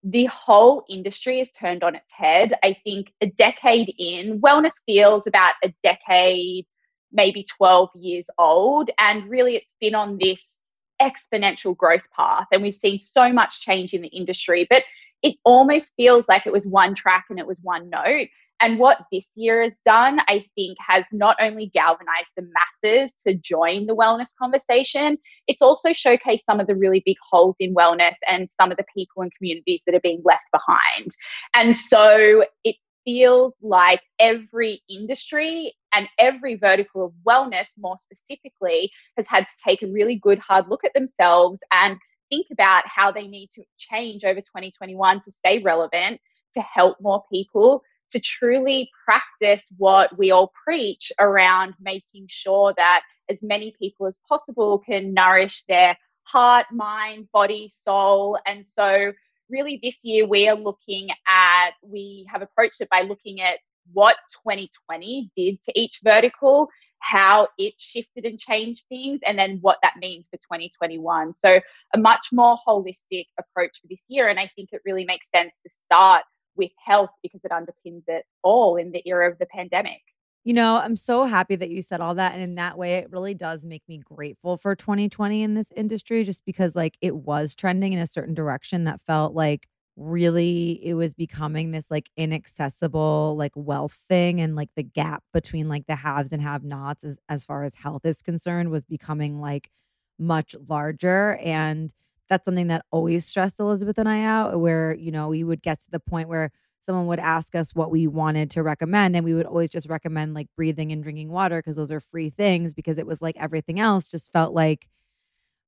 the 0.04 0.26
whole 0.26 0.84
industry 0.90 1.40
is 1.40 1.52
turned 1.52 1.84
on 1.84 1.96
its 1.96 2.12
head. 2.12 2.54
I 2.64 2.76
think 2.84 3.14
a 3.22 3.28
decade 3.28 3.94
in, 3.98 4.42
wellness 4.42 4.74
feels 4.86 5.28
about 5.28 5.54
a 5.64 5.74
decade, 5.82 6.66
maybe 7.12 7.46
12 7.58 7.90
years 7.96 8.30
old. 8.38 8.90
And 9.00 9.30
really, 9.30 9.56
it's 9.56 9.76
been 9.80 9.96
on 9.96 10.18
this 10.20 10.64
exponential 11.02 11.76
growth 11.76 12.04
path. 12.16 12.48
And 12.52 12.62
we've 12.62 12.76
seen 12.76 13.00
so 13.00 13.32
much 13.32 13.62
change 13.62 13.94
in 13.94 14.02
the 14.02 14.10
industry, 14.10 14.68
but 14.70 14.84
it 15.24 15.38
almost 15.46 15.94
feels 15.96 16.25
like 16.27 16.46
it 16.46 16.53
was 16.53 16.68
one 16.68 16.94
track 16.94 17.25
and 17.30 17.39
it 17.39 17.48
was 17.48 17.60
one 17.63 17.89
note. 17.89 18.27
And 18.60 18.80
what 18.80 19.00
this 19.12 19.32
year 19.36 19.62
has 19.62 19.77
done, 19.84 20.20
I 20.27 20.46
think, 20.56 20.77
has 20.80 21.06
not 21.12 21.36
only 21.42 21.68
galvanized 21.74 22.30
the 22.38 22.48
masses 22.84 23.13
to 23.25 23.34
join 23.36 23.88
the 23.88 23.96
wellness 23.96 24.30
conversation, 24.38 25.18
it's 25.48 25.62
also 25.62 25.89
showcased 25.89 26.44
some 26.46 26.60
of 26.60 26.68
the 26.68 26.75
really 26.75 27.01
big 27.06 27.18
holes 27.30 27.56
in 27.60 27.74
wellness 27.74 28.13
and 28.30 28.50
some 28.62 28.72
of 28.72 28.77
the 28.77 28.86
people 28.96 29.22
and 29.22 29.32
communities 29.36 29.82
that 29.86 29.96
are 29.96 30.01
being 30.01 30.22
left 30.24 30.44
behind. 30.51 31.15
And 31.56 31.75
so 31.75 32.46
it 32.63 32.75
feels 33.03 33.53
like 33.62 34.01
every 34.20 34.82
industry 34.89 35.74
and 35.94 36.08
every 36.18 36.56
vertical 36.56 37.06
of 37.06 37.13
wellness, 37.27 37.70
more 37.77 37.98
specifically, 38.00 38.92
has 39.18 39.27
had 39.27 39.46
to 39.48 39.53
take 39.63 39.82
a 39.82 39.88
really 39.88 40.15
good 40.15 40.39
hard 40.39 40.70
look 40.70 40.84
at 40.86 40.94
themselves 40.94 41.60
and 41.72 41.98
think 42.34 42.48
about 42.52 42.84
how 42.88 43.12
they 43.12 43.28
need 43.28 43.50
to 43.56 43.63
change 43.78 44.24
over 44.24 44.42
2021 44.42 45.20
to 45.22 45.32
stay 45.32 45.60
relevant, 45.60 46.20
to 46.54 46.62
help 46.62 46.98
more 47.00 47.24
people, 47.32 47.84
to 48.12 48.20
truly 48.20 48.90
practice 49.06 49.68
what 49.78 50.18
we 50.18 50.32
all 50.32 50.52
preach 50.66 51.12
around 51.20 51.74
making 51.80 52.25
sure 52.28 52.74
that 52.78 53.02
as 53.30 53.42
many 53.42 53.74
people 53.80 54.08
as 54.08 54.18
possible 54.28 54.80
can 54.80 55.13
nourish 55.13 55.63
their 55.68 55.98
heart, 56.24 56.66
mind, 56.72 57.28
body, 57.32 57.70
soul. 57.70 58.38
And 58.46 58.68
so, 58.68 59.13
really, 59.50 59.80
this 59.82 60.00
year 60.04 60.28
we 60.28 60.48
are 60.48 60.56
looking 60.56 61.10
at, 61.28 61.72
we 61.84 62.28
have 62.32 62.42
approached 62.42 62.82
it 62.82 62.90
by 62.90 63.02
looking 63.02 63.42
at 63.42 63.58
what 63.92 64.16
2020 64.46 65.32
did 65.36 65.62
to 65.63 65.80
each 65.80 66.00
vertical, 66.04 66.70
how 67.04 67.50
it 67.58 67.74
shifted 67.78 68.26
and 68.26 68.40
changed 68.40 68.86
things, 68.90 69.20
and 69.26 69.38
then 69.38 69.60
what 69.62 69.78
that 69.84 69.94
means 70.00 70.28
for 70.28 70.38
2021. 70.38 71.34
So, 71.34 71.60
a 71.94 71.98
much 71.98 72.28
more 72.32 72.58
holistic 72.66 73.26
approach 73.38 73.80
for 73.82 73.88
this 73.90 74.06
year. 74.08 74.30
And 74.30 74.40
I 74.40 74.50
think 74.56 74.70
it 74.72 74.82
really 74.86 75.06
makes 75.06 75.30
sense 75.30 75.52
to 75.64 75.74
start 75.86 76.24
with 76.56 76.72
health 76.84 77.10
because 77.22 77.42
it 77.44 77.52
underpins 77.52 78.04
it 78.08 78.26
all 78.42 78.78
in 78.78 78.92
the 78.92 79.02
era 79.06 79.30
of 79.30 79.38
the 79.38 79.48
pandemic. 79.48 80.02
You 80.46 80.54
know, 80.54 80.76
I'm 80.76 80.98
so 80.98 81.24
happy 81.24 81.56
that 81.56 81.70
you 81.70 81.82
said 81.82 82.02
all 82.02 82.16
that. 82.16 82.34
And 82.34 82.42
in 82.42 82.56
that 82.56 82.78
way, 82.78 82.96
it 82.96 83.12
really 83.12 83.34
does 83.34 83.64
make 83.64 83.84
me 83.88 83.98
grateful 83.98 84.58
for 84.58 84.76
2020 84.76 85.42
in 85.42 85.54
this 85.54 85.72
industry, 85.76 86.24
just 86.24 86.46
because 86.46 86.76
like 86.76 86.98
it 87.02 87.16
was 87.16 87.56
trending 87.56 87.94
in 87.94 88.00
a 88.00 88.08
certain 88.08 88.34
direction 88.34 88.84
that 88.84 89.02
felt 89.02 89.34
like 89.34 89.68
really 89.96 90.80
it 90.84 90.96
was 90.96 91.14
becoming 91.14 91.72
this 91.72 91.92
like 91.92 92.10
inaccessible 92.18 93.36
like 93.38 93.52
wealth 93.56 93.98
thing 94.10 94.42
and 94.42 94.56
like 94.56 94.70
the 94.76 94.84
gap 94.84 95.24
between 95.34 95.70
like 95.70 95.86
the 95.88 95.96
haves 95.96 96.34
and 96.34 96.42
have 96.42 96.64
nots 96.64 97.04
as, 97.04 97.18
as 97.30 97.46
far 97.46 97.64
as 97.64 97.76
health 97.76 98.04
is 98.04 98.22
concerned 98.22 98.72
was 98.72 98.86
becoming 98.86 99.40
like 99.40 99.70
much 100.18 100.56
larger 100.68 101.36
and 101.44 101.94
that's 102.30 102.46
something 102.46 102.68
that 102.68 102.86
always 102.92 103.26
stressed 103.26 103.60
Elizabeth 103.60 103.98
and 103.98 104.10
I 104.10 104.24
out, 104.24 104.60
where, 104.60 104.96
you 104.96 105.12
know, 105.12 105.28
we 105.30 105.44
would 105.44 105.62
get 105.62 105.82
to 105.82 105.92
the 105.92 106.00
point 106.00 106.30
where 106.30 106.52
someone 106.82 107.08
would 107.08 107.20
ask 107.20 107.56
us 107.56 107.76
what 107.76 107.92
we 107.92 108.08
wanted 108.08 108.50
to 108.52 108.64
recommend, 108.64 109.16
and 109.16 109.24
we 109.24 109.34
would 109.34 109.46
always 109.46 109.70
just 109.70 109.90
recommend 109.90 110.34
like 110.34 110.48
breathing 110.56 110.92
and 110.92 111.04
drinking 111.04 111.30
water 111.32 111.60
because 111.60 111.76
those 111.76 111.92
are 111.92 112.00
free 112.00 112.30
things, 112.30 112.74
because 112.74 112.98
it 112.98 113.08
was 113.08 113.22
like 113.22 113.36
everything 113.38 113.80
else 113.80 114.08
just 114.08 114.32
felt 114.32 114.54
like 114.54 114.88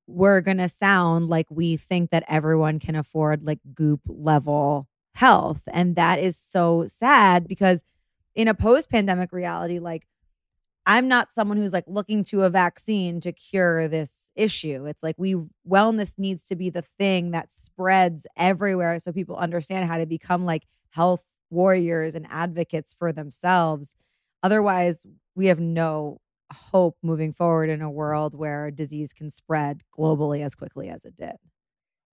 we're 0.06 0.40
going 0.40 0.58
to 0.58 0.68
sound 0.68 1.28
like 1.28 1.46
we 1.50 1.76
think 1.76 2.10
that 2.10 2.24
everyone 2.28 2.78
can 2.78 2.94
afford 2.94 3.44
like 3.44 3.58
goop 3.74 4.00
level 4.06 4.88
health. 5.14 5.62
And 5.72 5.96
that 5.96 6.18
is 6.18 6.36
so 6.36 6.84
sad 6.86 7.48
because 7.48 7.82
in 8.34 8.48
a 8.48 8.54
post 8.54 8.90
pandemic 8.90 9.32
reality, 9.32 9.78
like 9.78 10.06
I'm 10.88 11.08
not 11.08 11.34
someone 11.34 11.56
who's 11.56 11.72
like 11.72 11.86
looking 11.88 12.22
to 12.24 12.44
a 12.44 12.50
vaccine 12.50 13.18
to 13.20 13.32
cure 13.32 13.88
this 13.88 14.30
issue. 14.36 14.86
It's 14.86 15.02
like 15.02 15.16
we 15.18 15.34
wellness 15.68 16.16
needs 16.16 16.44
to 16.44 16.54
be 16.54 16.70
the 16.70 16.84
thing 16.98 17.32
that 17.32 17.52
spreads 17.52 18.26
everywhere 18.36 19.00
so 19.00 19.10
people 19.10 19.36
understand 19.36 19.88
how 19.88 19.98
to 19.98 20.06
become 20.06 20.44
like 20.44 20.62
health 20.90 21.24
warriors 21.50 22.14
and 22.14 22.26
advocates 22.30 22.94
for 22.94 23.12
themselves. 23.12 23.96
Otherwise, 24.44 25.06
we 25.34 25.46
have 25.46 25.58
no 25.58 26.20
hope 26.52 26.96
moving 27.02 27.32
forward 27.32 27.70
in 27.70 27.82
a 27.82 27.90
world 27.90 28.34
where 28.34 28.70
disease 28.70 29.12
can 29.12 29.30
spread 29.30 29.82
globally 29.96 30.44
as 30.44 30.54
quickly 30.54 30.88
as 30.88 31.04
it 31.04 31.16
did. 31.16 31.36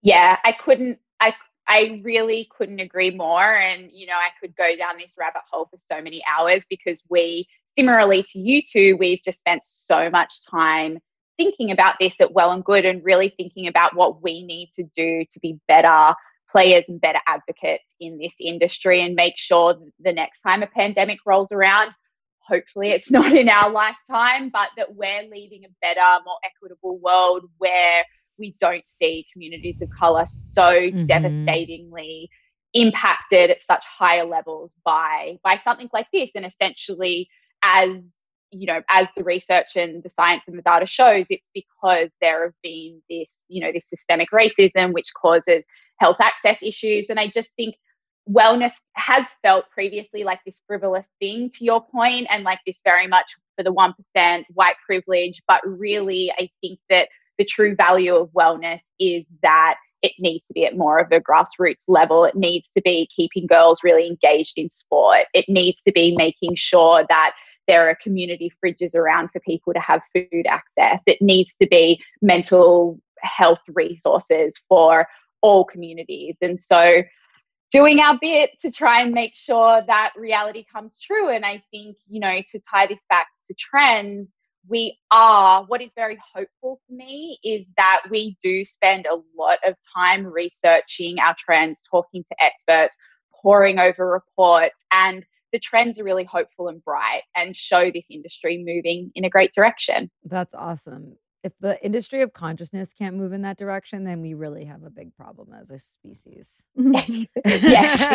Yeah, 0.01 0.37
I 0.43 0.51
couldn't 0.51 0.99
I 1.19 1.33
I 1.67 2.01
really 2.03 2.49
couldn't 2.55 2.79
agree 2.79 3.11
more 3.11 3.55
and 3.55 3.89
you 3.91 4.07
know, 4.07 4.13
I 4.13 4.29
could 4.39 4.55
go 4.55 4.75
down 4.77 4.97
this 4.97 5.13
rabbit 5.17 5.43
hole 5.49 5.67
for 5.69 5.77
so 5.77 6.01
many 6.01 6.23
hours 6.27 6.63
because 6.69 7.03
we 7.09 7.47
similarly 7.77 8.23
to 8.31 8.39
you 8.39 8.61
two, 8.61 8.97
we've 8.97 9.21
just 9.23 9.39
spent 9.39 9.63
so 9.63 10.09
much 10.09 10.45
time 10.49 10.99
thinking 11.37 11.71
about 11.71 11.95
this 11.99 12.21
at 12.21 12.33
Well 12.33 12.51
and 12.51 12.63
Good 12.63 12.85
and 12.85 13.03
really 13.03 13.33
thinking 13.35 13.67
about 13.67 13.95
what 13.95 14.21
we 14.21 14.45
need 14.45 14.69
to 14.75 14.83
do 14.95 15.25
to 15.31 15.39
be 15.39 15.59
better 15.67 16.13
players 16.53 16.83
and 16.87 17.01
better 17.01 17.19
advocates 17.27 17.95
in 17.99 18.19
this 18.19 18.35
industry 18.39 19.03
and 19.03 19.15
make 19.15 19.33
sure 19.37 19.75
the 19.99 20.13
next 20.13 20.41
time 20.41 20.61
a 20.61 20.67
pandemic 20.67 21.17
rolls 21.25 21.51
around, 21.51 21.91
hopefully 22.47 22.91
it's 22.91 23.12
not 23.17 23.33
in 23.33 23.50
our 23.50 23.71
lifetime, 23.71 24.50
but 24.50 24.69
that 24.77 24.95
we're 24.95 25.23
leaving 25.29 25.63
a 25.65 25.69
better, 25.81 26.23
more 26.25 26.38
equitable 26.43 26.97
world 27.00 27.45
where 27.57 28.03
we 28.38 28.55
don't 28.59 28.88
see 28.88 29.25
communities 29.31 29.81
of 29.81 29.89
color 29.89 30.25
so 30.25 30.62
mm-hmm. 30.62 31.05
devastatingly 31.05 32.29
impacted 32.73 33.51
at 33.51 33.62
such 33.62 33.85
higher 33.85 34.25
levels 34.25 34.71
by 34.83 35.38
by 35.43 35.55
something 35.57 35.89
like 35.93 36.07
this 36.12 36.31
and 36.33 36.45
essentially 36.45 37.29
as 37.63 37.89
you 38.50 38.65
know 38.65 38.81
as 38.89 39.07
the 39.15 39.23
research 39.23 39.75
and 39.75 40.01
the 40.03 40.09
science 40.09 40.41
and 40.47 40.57
the 40.57 40.62
data 40.63 40.85
shows 40.85 41.25
it's 41.29 41.47
because 41.53 42.09
there 42.19 42.43
have 42.45 42.53
been 42.63 43.00
this 43.09 43.45
you 43.47 43.62
know 43.62 43.71
this 43.71 43.88
systemic 43.88 44.29
racism 44.31 44.91
which 44.91 45.13
causes 45.19 45.63
health 46.00 46.17
access 46.19 46.63
issues 46.63 47.09
and 47.09 47.19
i 47.19 47.27
just 47.27 47.51
think 47.55 47.75
wellness 48.30 48.80
has 48.94 49.25
felt 49.42 49.65
previously 49.72 50.24
like 50.24 50.39
this 50.46 50.62
frivolous 50.65 51.06
thing 51.20 51.50
to 51.50 51.65
your 51.65 51.86
point 51.86 52.27
and 52.30 52.44
like 52.44 52.60
this 52.65 52.77
very 52.84 53.08
much 53.08 53.36
for 53.58 53.63
the 53.63 53.74
1% 53.74 54.44
white 54.53 54.75
privilege 54.86 55.42
but 55.48 55.62
really 55.65 56.32
i 56.38 56.50
think 56.62 56.80
that 56.89 57.10
the 57.38 57.46
true 57.46 57.75
value 57.75 58.15
of 58.15 58.30
wellness 58.30 58.80
is 59.00 59.25
that 59.42 59.75
it 60.03 60.12
needs 60.20 60.46
to 60.46 60.53
be 60.53 60.65
at 60.65 60.77
more 60.77 61.00
of 61.00 61.12
a 61.12 61.22
grassroots 61.22 61.86
level. 61.88 62.25
It 62.25 62.36
needs 62.36 62.70
to 62.75 62.82
be 62.84 63.10
keeping 63.15 63.48
girls 63.48 63.80
really 63.84 64.06
engaged 64.06 64.58
in 64.58 64.70
sport. 64.70 65.27
It 65.34 65.46
needs 65.48 65.82
to 65.84 65.94
be 65.94 66.13
making 66.15 66.56
sure 66.56 67.06
that 67.08 67.34
there 67.68 67.89
are 67.89 67.98
community 68.03 68.51
fridges 68.63 68.94
around 68.94 69.30
for 69.32 69.39
people 69.39 69.74
to 69.74 69.80
have 69.80 70.01
food 70.13 70.46
access. 70.46 71.00
It 71.06 71.22
needs 71.22 71.53
to 71.62 71.68
be 71.68 72.03
mental 72.22 73.00
health 73.22 73.62
resources 73.70 74.60
for 74.68 75.08
all 75.42 75.63
communities. 75.63 76.36
And 76.42 76.62
so, 76.62 77.03
doing 77.74 78.00
our 78.00 78.18
bit 78.22 78.51
to 78.62 78.72
try 78.72 79.01
and 79.01 79.12
make 79.12 79.36
sure 79.36 79.82
that 79.88 80.13
reality 80.15 80.63
comes 80.72 80.98
true. 81.00 81.30
And 81.30 81.44
I 81.46 81.63
think, 81.72 81.98
you 82.08 82.20
know, 82.20 82.42
to 82.51 82.60
tie 82.60 82.86
this 82.86 83.01
back 83.10 83.27
to 83.48 83.56
trends, 83.56 84.30
we 84.70 84.98
are, 85.12 85.65
what 85.65 85.82
is 85.82 85.92
very 85.96 86.18
hopeful 86.34 86.80
for 86.88 86.94
me 86.94 87.39
is 87.44 87.65
that 87.75 88.03
we 88.10 88.38
do 88.42 88.63
spend 88.63 89.08
a 89.08 89.18
lot 89.38 89.58
of 89.68 89.75
time 89.94 90.25
researching 90.25 91.18
our 91.20 91.36
trends, 91.38 91.82
talking 91.89 92.24
to 92.24 92.44
experts, 92.44 92.96
poring 93.42 93.80
over 93.80 94.08
reports, 94.10 94.86
and 94.92 95.25
the 95.51 95.60
trends 95.60 96.00
are 96.00 96.03
really 96.03 96.24
hopeful 96.24 96.68
and 96.68 96.84
bright 96.84 97.24
and 97.36 97.56
show 97.56 97.92
this 97.92 98.08
industry 98.10 98.63
moving 98.65 99.12
in 99.15 99.25
a 99.25 99.30
great 99.30 99.51
direction. 99.53 100.10
That's 100.24 100.53
awesome. 100.53 101.18
If 101.43 101.53
the 101.59 101.83
industry 101.83 102.21
of 102.21 102.33
consciousness 102.33 102.93
can't 102.93 103.15
move 103.15 103.33
in 103.33 103.41
that 103.41 103.57
direction, 103.57 104.05
then 104.05 104.21
we 104.21 104.33
really 104.33 104.63
have 104.65 104.83
a 104.83 104.89
big 104.89 105.13
problem 105.15 105.53
as 105.53 105.71
a 105.71 105.77
species. 105.77 106.63
yes, 106.75 108.07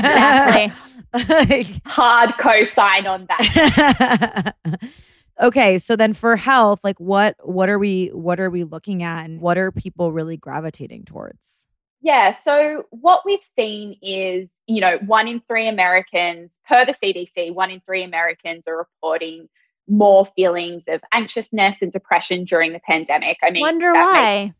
exactly. 1.15 1.81
Hard 1.85 2.33
co-sign 2.41 3.07
on 3.07 3.27
that. 3.29 4.55
okay, 5.43 5.77
so 5.77 5.95
then 5.95 6.15
for 6.15 6.37
health, 6.37 6.81
like 6.83 6.99
what 6.99 7.37
what 7.43 7.69
are 7.69 7.79
we 7.79 8.09
what 8.09 8.41
are 8.41 8.51
we 8.51 8.65
looking 8.65 9.03
at 9.03 9.27
and 9.27 9.41
what 9.41 9.59
are 9.59 9.71
people 9.71 10.11
really 10.11 10.39
gravitating 10.39 11.05
towards? 11.05 11.67
Yeah, 12.01 12.31
so 12.31 12.85
what 12.91 13.23
we've 13.25 13.43
seen 13.57 13.97
is, 14.01 14.49
you 14.67 14.81
know, 14.81 14.99
one 15.07 15.27
in 15.27 15.41
three 15.49 15.69
Americans, 15.69 16.59
per 16.67 16.87
the 16.87 16.95
CDC, 16.95 17.53
one 17.53 17.71
in 17.71 17.81
three 17.81 18.05
Americans 18.05 18.69
are 18.69 18.77
reporting 18.77 19.49
more 19.89 20.27
feelings 20.37 20.85
of 20.89 21.01
anxiousness 21.13 21.83
and 21.83 21.91
depression 21.93 22.45
during 22.45 22.73
the 22.73 22.81
pandemic. 22.81 23.39
I 23.43 23.51
mean, 23.51 23.63
wonder 23.63 23.93
why. 23.93 24.51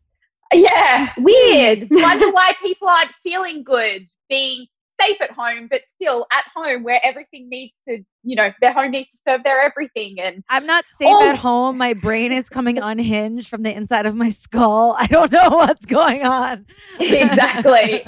Makes, 0.53 0.71
yeah, 0.71 1.09
weird. 1.17 1.87
wonder 1.91 2.31
why 2.31 2.53
people 2.61 2.87
aren't 2.87 3.11
feeling 3.23 3.63
good, 3.63 4.07
being 4.29 4.65
safe 4.99 5.21
at 5.21 5.31
home, 5.31 5.67
but 5.71 5.79
still 5.95 6.25
at 6.31 6.43
home 6.53 6.83
where 6.83 6.99
everything 7.05 7.47
needs 7.47 7.71
to, 7.87 7.99
you 8.23 8.35
know, 8.35 8.49
their 8.59 8.73
home 8.73 8.91
needs 8.91 9.09
to 9.11 9.17
serve 9.17 9.43
their 9.45 9.61
everything. 9.61 10.19
And 10.19 10.43
I'm 10.49 10.65
not 10.65 10.83
safe 10.85 11.07
Oh. 11.09 11.29
at 11.29 11.37
home. 11.37 11.77
My 11.77 11.93
brain 11.93 12.33
is 12.33 12.49
coming 12.49 12.77
unhinged 12.81 13.47
from 13.47 13.63
the 13.63 13.73
inside 13.73 14.05
of 14.05 14.15
my 14.15 14.27
skull. 14.29 14.95
I 14.99 15.07
don't 15.07 15.31
know 15.31 15.49
what's 15.51 15.85
going 15.85 16.23
on. 16.25 16.65
Exactly. 16.99 18.03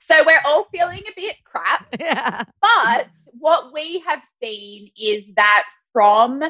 so 0.00 0.22
we're 0.26 0.42
all 0.44 0.66
feeling 0.72 1.02
a 1.06 1.12
bit 1.14 1.36
crap. 1.44 1.86
yeah. 2.00 2.42
But 2.60 3.08
what 3.38 3.72
we 3.72 4.02
have 4.06 4.22
seen 4.42 4.90
is 5.00 5.32
that 5.36 5.62
from 5.92 6.42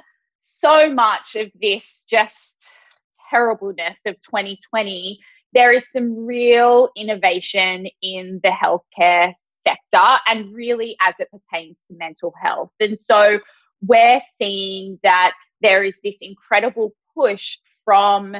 so 0.42 0.92
much 0.92 1.36
of 1.36 1.50
this 1.60 2.04
just 2.08 2.56
terribleness 3.30 3.98
of 4.06 4.14
2020, 4.20 5.18
there 5.54 5.72
is 5.72 5.90
some 5.90 6.26
real 6.26 6.90
innovation 6.96 7.86
in 8.02 8.40
the 8.42 8.50
healthcare 8.50 9.32
sector 9.62 10.18
and 10.26 10.54
really 10.54 10.96
as 11.00 11.14
it 11.18 11.28
pertains 11.30 11.76
to 11.88 11.96
mental 11.96 12.34
health. 12.40 12.70
And 12.80 12.98
so 12.98 13.38
we're 13.86 14.20
seeing 14.38 14.98
that 15.02 15.32
there 15.60 15.82
is 15.82 15.94
this 16.02 16.16
incredible 16.20 16.92
push 17.16 17.58
from 17.84 18.36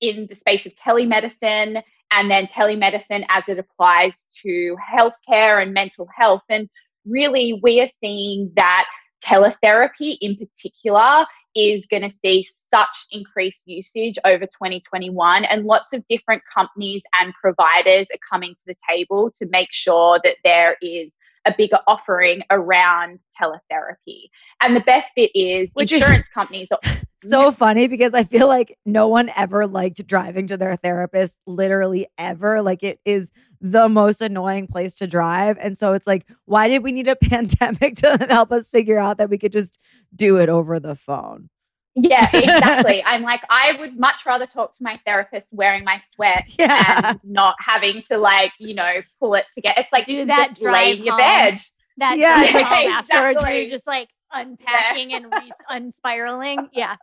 in 0.00 0.26
the 0.28 0.34
space 0.34 0.66
of 0.66 0.74
telemedicine 0.74 1.82
and 2.10 2.30
then 2.30 2.46
telemedicine 2.46 3.24
as 3.28 3.44
it 3.48 3.58
applies 3.58 4.26
to 4.42 4.76
healthcare 4.76 5.62
and 5.62 5.72
mental 5.72 6.08
health. 6.14 6.42
And 6.48 6.68
really, 7.06 7.58
we 7.62 7.80
are 7.80 7.88
seeing 8.00 8.52
that 8.56 8.86
teletherapy 9.24 10.16
in 10.20 10.36
particular 10.36 11.26
is 11.54 11.86
going 11.86 12.02
to 12.02 12.10
see 12.10 12.46
such 12.70 13.06
increased 13.10 13.62
usage 13.66 14.18
over 14.24 14.46
2021 14.46 15.44
and 15.44 15.64
lots 15.64 15.92
of 15.92 16.06
different 16.06 16.42
companies 16.52 17.02
and 17.20 17.32
providers 17.40 18.06
are 18.12 18.18
coming 18.30 18.54
to 18.54 18.60
the 18.66 18.76
table 18.88 19.30
to 19.38 19.46
make 19.46 19.72
sure 19.72 20.20
that 20.24 20.36
there 20.44 20.76
is 20.82 21.12
a 21.46 21.54
bigger 21.56 21.78
offering 21.86 22.42
around 22.50 23.18
teletherapy 23.40 24.28
and 24.60 24.76
the 24.76 24.80
best 24.80 25.10
bit 25.16 25.30
is 25.34 25.70
Which 25.74 25.92
is- 25.92 26.02
insurance 26.02 26.28
companies 26.28 26.70
are 26.72 26.80
So 27.24 27.50
funny 27.50 27.88
because 27.88 28.14
I 28.14 28.22
feel 28.22 28.46
like 28.46 28.78
no 28.86 29.08
one 29.08 29.28
ever 29.36 29.66
liked 29.66 30.06
driving 30.06 30.46
to 30.48 30.56
their 30.56 30.76
therapist, 30.76 31.36
literally 31.48 32.06
ever. 32.16 32.62
Like 32.62 32.84
it 32.84 33.00
is 33.04 33.32
the 33.60 33.88
most 33.88 34.20
annoying 34.20 34.66
place 34.66 34.94
to 34.96 35.06
drive. 35.06 35.58
And 35.60 35.76
so 35.76 35.92
it's 35.92 36.06
like, 36.06 36.26
why 36.44 36.68
did 36.68 36.82
we 36.82 36.92
need 36.92 37.08
a 37.08 37.16
pandemic 37.22 37.96
to 37.96 38.26
help 38.30 38.52
us 38.52 38.68
figure 38.68 38.98
out 38.98 39.18
that 39.18 39.30
we 39.30 39.38
could 39.38 39.52
just 39.52 39.78
do 40.14 40.36
it 40.38 40.48
over 40.48 40.78
the 40.80 40.94
phone? 40.94 41.48
Yeah, 41.94 42.28
exactly. 42.32 43.02
I'm 43.06 43.22
like, 43.22 43.40
I 43.50 43.72
would 43.80 43.98
much 43.98 44.24
rather 44.24 44.46
talk 44.46 44.70
to 44.76 44.82
my 44.82 45.00
therapist 45.04 45.46
wearing 45.50 45.82
my 45.84 45.98
sweat 46.14 46.48
Yeah. 46.58 47.10
and 47.10 47.20
not 47.24 47.56
having 47.58 48.02
to 48.08 48.18
like, 48.18 48.52
you 48.58 48.74
know, 48.74 49.00
pull 49.18 49.34
it 49.34 49.46
together. 49.52 49.74
It's 49.78 49.92
like 49.92 50.04
Do 50.06 50.24
that 50.26 50.50
just 50.50 50.62
lay 50.62 50.92
in 50.92 50.96
drive 50.98 51.06
your 51.06 51.16
bed. 51.16 51.58
That 51.96 52.16
Yeah, 52.18 52.42
yeah, 52.42 52.44
it's 52.44 52.52
like- 52.54 52.86
afterwards 52.86 53.36
Exactly. 53.38 53.60
you're 53.62 53.70
just 53.70 53.86
like 53.86 54.08
unpacking 54.32 55.14
and 55.14 55.26
re- 55.32 55.52
unspiraling. 55.70 56.68
Yeah. 56.72 56.96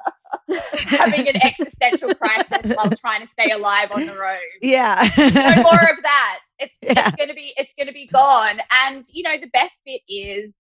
having 0.74 1.27
an 1.27 1.36
existential 1.41 2.13
crisis 2.15 2.75
while 2.75 2.89
trying 2.91 3.22
to 3.22 3.27
stay 3.27 3.51
alive 3.51 3.89
on 3.91 4.05
the 4.05 4.15
road. 4.17 4.39
Yeah. 4.62 5.08
No 5.17 5.63
more 5.63 5.89
of 5.89 5.98
that. 6.03 6.39
It's, 6.60 6.74
Yeah. 6.82 7.08
it's 7.08 7.15
gonna 7.17 7.34
be 7.34 7.53
it's 7.58 7.72
gonna 7.77 7.91
be 7.94 8.08
gone. 8.08 8.60
And 8.72 9.05
you 9.12 9.24
know, 9.24 9.38
the 9.39 9.50
best 9.53 9.75
bit 9.86 10.01
is 10.08 10.53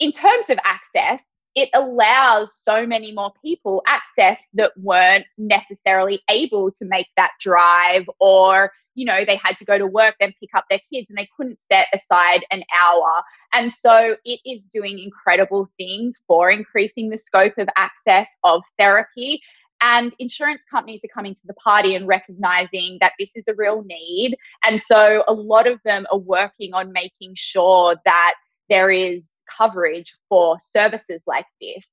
in 0.00 0.12
terms 0.12 0.50
of 0.50 0.58
access, 0.64 1.22
it 1.58 1.70
allows 1.74 2.56
so 2.62 2.86
many 2.86 3.10
more 3.10 3.32
people 3.42 3.82
access 3.88 4.46
that 4.54 4.70
weren't 4.76 5.26
necessarily 5.38 6.22
able 6.30 6.70
to 6.70 6.84
make 6.84 7.08
that 7.16 7.32
drive 7.40 8.08
or 8.20 8.70
you 8.94 9.04
know 9.04 9.24
they 9.24 9.34
had 9.42 9.58
to 9.58 9.64
go 9.64 9.76
to 9.76 9.86
work 9.86 10.14
then 10.20 10.32
pick 10.38 10.50
up 10.54 10.64
their 10.70 10.80
kids 10.90 11.08
and 11.08 11.18
they 11.18 11.28
couldn't 11.36 11.60
set 11.60 11.88
aside 11.92 12.44
an 12.52 12.62
hour. 12.80 13.22
And 13.52 13.72
so 13.72 14.16
it 14.24 14.40
is 14.46 14.62
doing 14.72 15.00
incredible 15.00 15.68
things 15.76 16.20
for 16.28 16.48
increasing 16.48 17.08
the 17.08 17.18
scope 17.18 17.58
of 17.58 17.68
access 17.76 18.28
of 18.44 18.62
therapy. 18.78 19.42
And 19.80 20.12
insurance 20.20 20.62
companies 20.70 21.02
are 21.04 21.14
coming 21.14 21.34
to 21.34 21.46
the 21.46 21.54
party 21.54 21.96
and 21.96 22.06
recognizing 22.06 22.98
that 23.00 23.12
this 23.18 23.30
is 23.34 23.44
a 23.48 23.54
real 23.54 23.82
need. 23.84 24.36
And 24.64 24.80
so 24.80 25.24
a 25.26 25.32
lot 25.32 25.66
of 25.66 25.80
them 25.84 26.06
are 26.12 26.18
working 26.18 26.72
on 26.72 26.92
making 26.92 27.32
sure 27.34 27.96
that 28.04 28.34
there 28.68 28.90
is 28.90 29.28
coverage 29.56 30.14
for 30.28 30.58
services 30.62 31.22
like 31.26 31.46
this. 31.60 31.88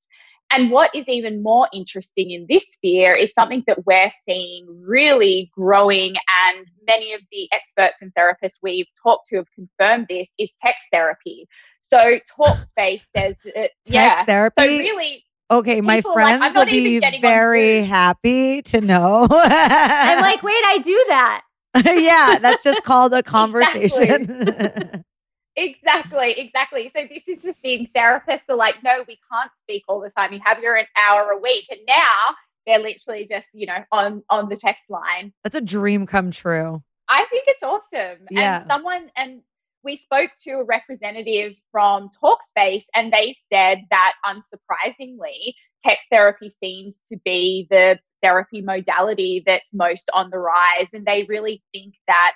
And 0.52 0.70
what 0.70 0.94
is 0.94 1.08
even 1.08 1.42
more 1.42 1.68
interesting 1.72 2.30
in 2.30 2.46
this 2.48 2.72
sphere 2.72 3.14
is 3.14 3.34
something 3.34 3.64
that 3.66 3.84
we're 3.84 4.10
seeing 4.24 4.66
really 4.86 5.50
growing, 5.52 6.14
and 6.46 6.66
many 6.86 7.12
of 7.14 7.20
the 7.32 7.48
experts 7.52 8.00
and 8.00 8.12
therapists 8.14 8.54
we've 8.62 8.86
talked 9.02 9.26
to 9.28 9.36
have 9.36 9.50
confirmed 9.52 10.06
this 10.08 10.28
is 10.38 10.54
text 10.62 10.84
therapy. 10.92 11.48
So 11.80 12.20
Talkspace 12.38 13.02
says 13.16 13.34
that, 13.44 13.54
Text 13.54 13.72
yeah. 13.86 14.24
therapy. 14.24 14.62
So 14.62 14.68
really, 14.68 15.24
okay, 15.50 15.80
my 15.80 15.96
people 15.96 16.12
are 16.12 16.14
like, 16.14 16.38
friends 16.38 16.56
I'm 16.56 16.66
will 16.66 16.74
even 16.74 17.10
be 17.10 17.18
very 17.18 17.82
happy 17.82 18.62
to 18.62 18.80
know. 18.80 19.26
I'm 19.28 20.20
like, 20.20 20.44
wait, 20.44 20.62
I 20.64 20.78
do 20.78 21.04
that. 21.08 21.42
yeah, 21.84 22.38
that's 22.40 22.64
just 22.64 22.82
called 22.82 23.12
a 23.14 23.22
conversation. 23.22 24.30
Exactly, 24.30 25.02
exactly. 25.56 26.32
Exactly. 26.38 26.90
So 26.94 27.06
this 27.12 27.26
is 27.26 27.42
the 27.42 27.52
thing. 27.54 27.88
Therapists 27.94 28.42
are 28.48 28.56
like, 28.56 28.82
no, 28.82 29.04
we 29.06 29.18
can't 29.30 29.50
speak 29.62 29.84
all 29.88 30.00
the 30.00 30.10
time. 30.10 30.32
You 30.32 30.40
have 30.44 30.60
your 30.60 30.76
an 30.76 30.86
hour 30.96 31.30
a 31.30 31.38
week, 31.38 31.66
and 31.70 31.80
now 31.86 32.36
they're 32.66 32.78
literally 32.78 33.26
just, 33.28 33.48
you 33.52 33.66
know, 33.66 33.84
on 33.92 34.22
on 34.30 34.48
the 34.48 34.56
text 34.56 34.90
line. 34.90 35.32
that's 35.42 35.56
a 35.56 35.60
dream 35.60 36.06
come 36.06 36.30
true. 36.30 36.82
I 37.08 37.24
think 37.30 37.44
it's 37.46 37.62
awesome. 37.62 38.26
Yeah. 38.30 38.60
And 38.60 38.70
someone 38.70 39.10
and 39.16 39.42
we 39.84 39.96
spoke 39.96 40.30
to 40.42 40.50
a 40.50 40.64
representative 40.64 41.54
from 41.70 42.10
Talkspace, 42.22 42.84
and 42.94 43.12
they 43.12 43.36
said 43.52 43.82
that 43.90 44.14
unsurprisingly, 44.26 45.54
text 45.82 46.08
therapy 46.10 46.50
seems 46.50 47.00
to 47.08 47.16
be 47.24 47.68
the 47.70 47.98
therapy 48.22 48.60
modality 48.60 49.44
that's 49.46 49.70
most 49.72 50.10
on 50.12 50.30
the 50.30 50.38
rise, 50.38 50.88
and 50.92 51.06
they 51.06 51.24
really 51.28 51.62
think 51.72 51.94
that 52.08 52.32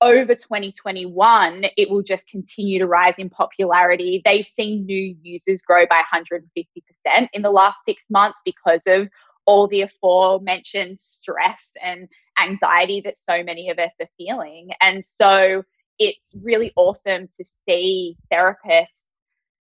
over 0.00 0.34
2021, 0.34 1.64
it 1.76 1.90
will 1.90 2.02
just 2.02 2.28
continue 2.28 2.78
to 2.78 2.86
rise 2.86 3.14
in 3.18 3.30
popularity. 3.30 4.22
They've 4.24 4.46
seen 4.46 4.86
new 4.86 5.16
users 5.22 5.60
grow 5.62 5.86
by 5.88 6.02
150% 6.12 7.28
in 7.32 7.42
the 7.42 7.50
last 7.50 7.78
six 7.86 8.02
months 8.10 8.40
because 8.44 8.82
of 8.86 9.08
all 9.46 9.66
the 9.66 9.82
aforementioned 9.82 11.00
stress 11.00 11.70
and 11.82 12.08
anxiety 12.40 13.00
that 13.04 13.18
so 13.18 13.42
many 13.42 13.70
of 13.70 13.78
us 13.78 13.92
are 14.00 14.08
feeling. 14.16 14.70
And 14.80 15.04
so 15.04 15.64
it's 15.98 16.34
really 16.42 16.72
awesome 16.76 17.28
to 17.36 17.44
see 17.66 18.16
therapists 18.32 18.98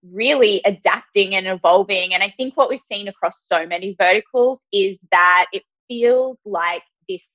really 0.03 0.63
adapting 0.65 1.35
and 1.35 1.47
evolving. 1.47 2.15
And 2.15 2.23
I 2.23 2.33
think 2.37 2.57
what 2.57 2.69
we've 2.69 2.81
seen 2.81 3.09
across 3.09 3.43
so 3.47 3.67
many 3.67 3.97
verticals 3.99 4.61
is 4.73 4.99
that 5.11 5.47
it 5.53 5.63
feels 5.89 6.39
like 6.45 6.83
this 7.09 7.27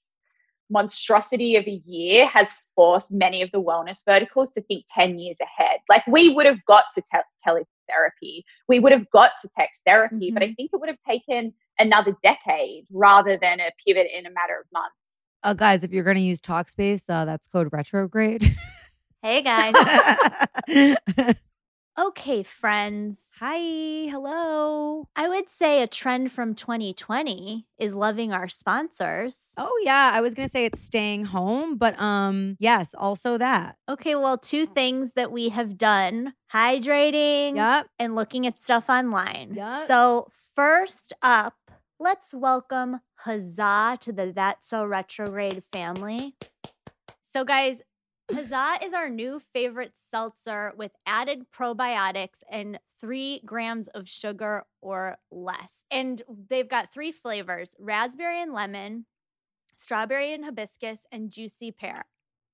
monstrosity 0.69 1.56
of 1.56 1.65
a 1.65 1.82
year 1.86 2.28
has 2.28 2.49
forced 2.75 3.12
many 3.12 3.41
of 3.41 3.51
the 3.51 3.62
wellness 3.62 3.99
verticals 4.06 4.51
to 4.51 4.62
think 4.62 4.86
10 4.93 5.19
years 5.19 5.38
ahead. 5.41 5.80
Like 5.89 6.06
we 6.08 6.34
would 6.34 6.45
have 6.45 6.63
got 6.65 6.86
to 6.95 7.01
te- 7.01 7.19
teletherapy, 7.45 8.43
we 8.67 8.80
would 8.80 8.91
have 8.91 9.10
got 9.12 9.32
to 9.41 9.49
text 9.58 9.82
therapy, 9.86 10.32
but 10.32 10.43
I 10.43 10.54
think 10.54 10.71
it 10.73 10.80
would 10.80 10.89
have 10.89 10.99
taken 11.08 11.54
another 11.80 12.15
decade 12.23 12.86
rather 12.91 13.38
than 13.39 13.60
a 13.60 13.69
pivot 13.86 14.08
in 14.15 14.25
a 14.25 14.30
matter 14.30 14.60
of 14.60 14.65
months. 14.73 14.95
Uh, 15.43 15.54
guys, 15.54 15.84
if 15.84 15.91
you're 15.91 16.04
going 16.04 16.15
to 16.15 16.21
use 16.21 16.41
Talkspace, 16.41 17.10
uh, 17.10 17.25
that's 17.25 17.47
code 17.47 17.69
retrograde. 17.71 18.43
Hey 19.21 19.41
guys. 19.41 19.73
okay, 21.97 22.43
friends. 22.43 23.31
Hi, 23.39 23.58
hello. 24.10 25.08
I 25.15 25.29
would 25.29 25.49
say 25.49 25.81
a 25.81 25.88
trend 25.88 26.31
from 26.31 26.53
2020 26.53 27.65
is 27.77 27.93
loving 27.93 28.34
our 28.34 28.47
sponsors. 28.47 29.53
Oh 29.58 29.81
yeah, 29.84 30.12
I 30.13 30.21
was 30.21 30.34
going 30.34 30.47
to 30.47 30.51
say 30.51 30.65
it's 30.65 30.81
staying 30.81 31.25
home, 31.25 31.77
but 31.77 31.99
um 31.99 32.58
yes, 32.60 32.93
also 32.97 33.38
that. 33.38 33.77
Okay, 33.89 34.15
well, 34.15 34.38
two 34.38 34.65
things 34.65 35.13
that 35.15 35.31
we 35.31 35.49
have 35.49 35.77
done 35.77 36.34
hydrating 36.53 37.55
Yep. 37.55 37.88
and 37.99 38.15
looking 38.15 38.45
at 38.47 38.62
stuff 38.62 38.89
online. 38.89 39.53
Yup. 39.55 39.88
So, 39.88 40.27
first 40.55 41.13
up, 41.21 41.55
let's 41.99 42.34
welcome 42.34 42.99
Huzzah 43.19 43.97
to 44.01 44.12
the 44.12 44.31
That's 44.34 44.67
So 44.69 44.86
Retrograde 44.86 45.63
family. 45.71 46.36
So, 47.21 47.43
guys, 47.43 47.81
Huzzah 48.32 48.80
is 48.84 48.94
our 48.94 49.10
new 49.10 49.40
favorite 49.40 49.94
seltzer 49.94 50.74
with 50.76 50.92
added 51.06 51.46
probiotics 51.56 52.42
and 52.50 52.80
three 53.00 53.42
grams 53.46 53.88
of 53.90 54.10
sugar 54.10 54.64
or 54.82 55.18
less. 55.30 55.84
And 55.92 56.24
they've 56.50 56.68
got 56.68 56.92
three 56.92 57.12
flavors 57.12 57.76
raspberry 57.78 58.42
and 58.42 58.52
lemon, 58.52 59.06
strawberry 59.76 60.34
and 60.34 60.44
hibiscus, 60.44 61.06
and 61.12 61.30
juicy 61.30 61.72
pear. 61.72 62.06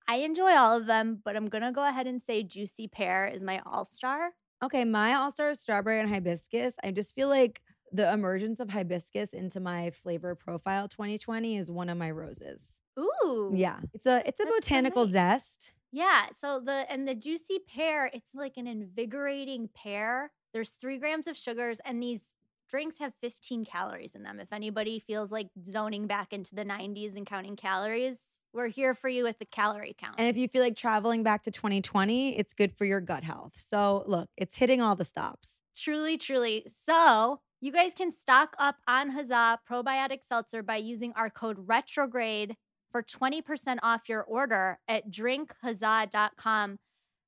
I 0.09 0.17
enjoy 0.17 0.55
all 0.55 0.75
of 0.75 0.87
them, 0.87 1.21
but 1.23 1.37
I'm 1.37 1.47
going 1.47 1.63
to 1.63 1.71
go 1.71 1.87
ahead 1.87 2.05
and 2.05 2.21
say 2.21 2.43
juicy 2.43 2.89
pear 2.89 3.25
is 3.27 3.43
my 3.43 3.61
all 3.65 3.85
star. 3.85 4.31
Okay, 4.63 4.83
my 4.83 5.15
all-star 5.15 5.51
is 5.51 5.59
strawberry 5.59 6.01
and 6.01 6.09
hibiscus. 6.09 6.75
I 6.83 6.91
just 6.91 7.15
feel 7.15 7.29
like 7.29 7.61
the 7.93 8.11
emergence 8.11 8.59
of 8.59 8.69
hibiscus 8.69 9.33
into 9.33 9.59
my 9.59 9.89
flavor 9.91 10.35
profile 10.35 10.87
2020 10.89 11.57
is 11.57 11.71
one 11.71 11.89
of 11.89 11.97
my 11.97 12.11
roses. 12.11 12.80
Ooh. 13.01 13.51
Yeah. 13.55 13.79
It's 13.93 14.05
a 14.05 14.21
it's 14.27 14.39
a 14.39 14.43
That's 14.43 14.55
so 14.55 14.55
botanical 14.59 15.05
nice. 15.05 15.13
zest. 15.13 15.73
Yeah. 15.91 16.27
So 16.39 16.59
the 16.59 16.85
and 16.91 17.07
the 17.07 17.15
juicy 17.15 17.59
pear, 17.59 18.09
it's 18.13 18.33
like 18.35 18.57
an 18.57 18.67
invigorating 18.67 19.69
pear. 19.73 20.31
There's 20.53 20.71
three 20.71 20.97
grams 20.97 21.27
of 21.27 21.37
sugars, 21.37 21.79
and 21.85 22.01
these 22.03 22.33
drinks 22.69 22.97
have 22.99 23.13
15 23.21 23.65
calories 23.65 24.15
in 24.15 24.23
them. 24.23 24.39
If 24.39 24.53
anybody 24.53 24.99
feels 24.99 25.31
like 25.31 25.47
zoning 25.65 26.07
back 26.07 26.31
into 26.33 26.55
the 26.55 26.63
90s 26.65 27.15
and 27.17 27.25
counting 27.25 27.55
calories, 27.57 28.19
we're 28.53 28.67
here 28.67 28.93
for 28.93 29.09
you 29.09 29.23
with 29.23 29.39
the 29.39 29.45
calorie 29.45 29.95
count. 29.97 30.15
And 30.17 30.27
if 30.27 30.37
you 30.37 30.47
feel 30.47 30.61
like 30.61 30.75
traveling 30.77 31.23
back 31.23 31.43
to 31.43 31.51
2020, 31.51 32.37
it's 32.37 32.53
good 32.53 32.73
for 32.77 32.85
your 32.85 33.01
gut 33.01 33.23
health. 33.23 33.53
So 33.55 34.03
look, 34.07 34.29
it's 34.37 34.57
hitting 34.57 34.81
all 34.81 34.95
the 34.95 35.03
stops. 35.05 35.61
Truly, 35.75 36.17
truly. 36.17 36.65
So 36.73 37.39
you 37.61 37.71
guys 37.71 37.93
can 37.93 38.11
stock 38.11 38.55
up 38.57 38.77
on 38.87 39.09
Huzzah 39.11 39.59
probiotic 39.69 40.23
seltzer 40.23 40.63
by 40.63 40.77
using 40.77 41.13
our 41.15 41.29
code 41.29 41.57
retrograde 41.67 42.55
for 42.91 43.01
20% 43.01 43.77
off 43.81 44.09
your 44.09 44.23
order 44.23 44.79
at 44.87 45.09
drinkhuzzah.com. 45.09 46.79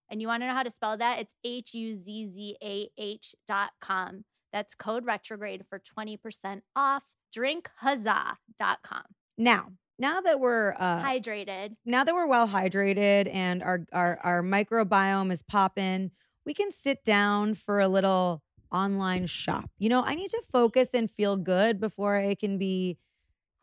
And 0.09 0.21
you 0.21 0.27
want 0.27 0.43
to 0.43 0.47
know 0.47 0.53
how 0.53 0.63
to 0.63 0.69
spell 0.69 0.97
that? 0.97 1.19
It's 1.19 1.33
H 1.43 1.73
U 1.73 1.95
Z 1.97 2.29
Z 2.29 2.57
A 2.61 2.89
H 2.97 3.33
dot 3.47 3.71
com. 3.79 4.25
That's 4.51 4.75
code 4.75 5.05
retrograde 5.05 5.65
for 5.67 5.79
20% 5.79 6.61
off. 6.75 7.05
Drinkhuzzah.com. 7.35 9.03
Now, 9.37 9.71
now 9.97 10.21
that 10.21 10.39
we're 10.39 10.73
uh, 10.77 11.01
Hydrated. 11.01 11.75
now 11.85 12.03
that 12.03 12.13
we're 12.13 12.27
well 12.27 12.47
hydrated 12.47 13.33
and 13.33 13.63
our 13.63 13.85
our 13.91 14.19
our 14.23 14.43
microbiome 14.43 15.31
is 15.31 15.41
popping, 15.41 16.11
we 16.45 16.53
can 16.53 16.71
sit 16.71 17.03
down 17.03 17.55
for 17.55 17.79
a 17.79 17.87
little 17.87 18.43
online 18.71 19.25
shop. 19.27 19.69
You 19.77 19.89
know, 19.89 20.03
I 20.03 20.15
need 20.15 20.29
to 20.29 20.41
focus 20.51 20.93
and 20.93 21.09
feel 21.09 21.37
good 21.37 21.79
before 21.79 22.17
I 22.17 22.35
can 22.35 22.57
be 22.57 22.97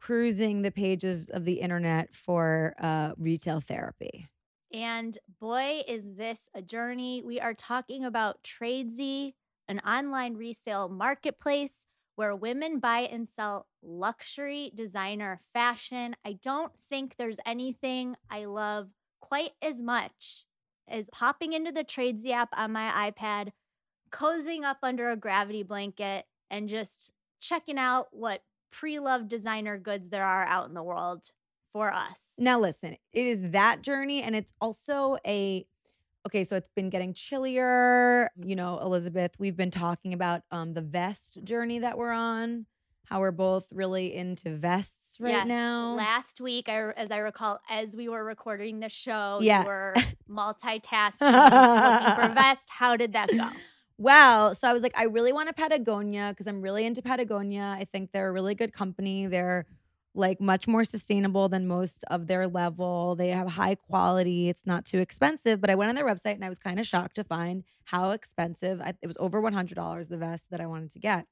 cruising 0.00 0.62
the 0.62 0.70
pages 0.70 1.28
of 1.28 1.44
the 1.44 1.60
internet 1.60 2.14
for 2.14 2.74
uh, 2.80 3.12
retail 3.16 3.60
therapy. 3.60 4.28
And 4.72 5.18
boy, 5.40 5.82
is 5.86 6.04
this 6.16 6.48
a 6.54 6.62
journey. 6.62 7.22
We 7.24 7.40
are 7.40 7.54
talking 7.54 8.04
about 8.04 8.42
Tradesy, 8.42 9.34
an 9.68 9.80
online 9.80 10.34
resale 10.36 10.88
marketplace 10.88 11.84
where 12.16 12.36
women 12.36 12.78
buy 12.78 13.00
and 13.00 13.28
sell 13.28 13.66
luxury 13.82 14.72
designer 14.74 15.40
fashion. 15.52 16.14
I 16.24 16.34
don't 16.34 16.72
think 16.88 17.16
there's 17.16 17.40
anything 17.46 18.16
I 18.28 18.44
love 18.44 18.90
quite 19.20 19.52
as 19.62 19.80
much 19.80 20.44
as 20.86 21.08
popping 21.10 21.52
into 21.52 21.72
the 21.72 21.84
Tradesy 21.84 22.30
app 22.30 22.50
on 22.52 22.72
my 22.72 23.10
iPad, 23.10 23.52
cozying 24.10 24.64
up 24.64 24.78
under 24.82 25.08
a 25.08 25.16
gravity 25.16 25.62
blanket, 25.62 26.26
and 26.50 26.68
just 26.68 27.12
checking 27.40 27.78
out 27.78 28.08
what 28.10 28.42
pre 28.70 28.98
loved 28.98 29.28
designer 29.28 29.78
goods 29.78 30.08
there 30.10 30.24
are 30.24 30.44
out 30.46 30.68
in 30.68 30.74
the 30.74 30.82
world 30.82 31.30
for 31.72 31.92
us. 31.92 32.32
Now, 32.38 32.58
listen, 32.58 32.96
it 33.12 33.26
is 33.26 33.40
that 33.52 33.82
journey, 33.82 34.22
and 34.22 34.34
it's 34.34 34.52
also 34.60 35.16
a 35.26 35.66
okay. 36.26 36.44
So 36.44 36.56
it's 36.56 36.70
been 36.74 36.90
getting 36.90 37.14
chillier. 37.14 38.30
You 38.36 38.56
know, 38.56 38.78
Elizabeth, 38.80 39.32
we've 39.38 39.56
been 39.56 39.70
talking 39.70 40.12
about 40.12 40.42
um 40.50 40.74
the 40.74 40.80
vest 40.82 41.42
journey 41.44 41.78
that 41.80 41.96
we're 41.98 42.12
on. 42.12 42.66
How 43.04 43.18
we're 43.18 43.32
both 43.32 43.66
really 43.72 44.14
into 44.14 44.56
vests 44.56 45.16
right 45.18 45.30
Yes. 45.32 45.46
now. 45.48 45.94
Last 45.96 46.40
week, 46.40 46.68
I, 46.68 46.90
as 46.92 47.10
I 47.10 47.16
recall, 47.18 47.58
as 47.68 47.96
we 47.96 48.08
were 48.08 48.22
recording 48.22 48.78
the 48.78 48.88
show, 48.88 49.40
Yeah. 49.42 49.62
you 49.62 49.66
were 49.66 49.94
multitasking, 50.30 51.20
looking 51.20 52.14
for 52.14 52.30
a 52.30 52.34
vest. 52.34 52.68
How 52.70 52.96
did 52.96 53.14
that 53.14 53.28
go? 53.30 53.48
Wow. 54.00 54.54
So 54.54 54.66
I 54.66 54.72
was 54.72 54.82
like, 54.82 54.96
I 54.96 55.04
really 55.04 55.32
want 55.32 55.50
a 55.50 55.52
Patagonia 55.52 56.28
because 56.30 56.46
I'm 56.46 56.62
really 56.62 56.86
into 56.86 57.02
Patagonia. 57.02 57.76
I 57.78 57.84
think 57.92 58.12
they're 58.12 58.30
a 58.30 58.32
really 58.32 58.54
good 58.54 58.72
company. 58.72 59.26
They're 59.26 59.66
like 60.14 60.40
much 60.40 60.66
more 60.66 60.84
sustainable 60.84 61.50
than 61.50 61.68
most 61.68 62.02
of 62.10 62.26
their 62.26 62.48
level. 62.48 63.14
They 63.14 63.28
have 63.28 63.48
high 63.48 63.74
quality. 63.74 64.48
It's 64.48 64.66
not 64.66 64.86
too 64.86 65.00
expensive. 65.00 65.60
But 65.60 65.68
I 65.70 65.74
went 65.74 65.90
on 65.90 65.96
their 65.96 66.06
website 66.06 66.34
and 66.34 66.44
I 66.44 66.48
was 66.48 66.58
kind 66.58 66.80
of 66.80 66.86
shocked 66.86 67.16
to 67.16 67.24
find 67.24 67.62
how 67.84 68.12
expensive. 68.12 68.80
I, 68.80 68.94
it 69.02 69.06
was 69.06 69.18
over 69.20 69.40
$100 69.40 70.08
the 70.08 70.16
vest 70.16 70.50
that 70.50 70.62
I 70.62 70.66
wanted 70.66 70.92
to 70.92 70.98
get. 70.98 71.26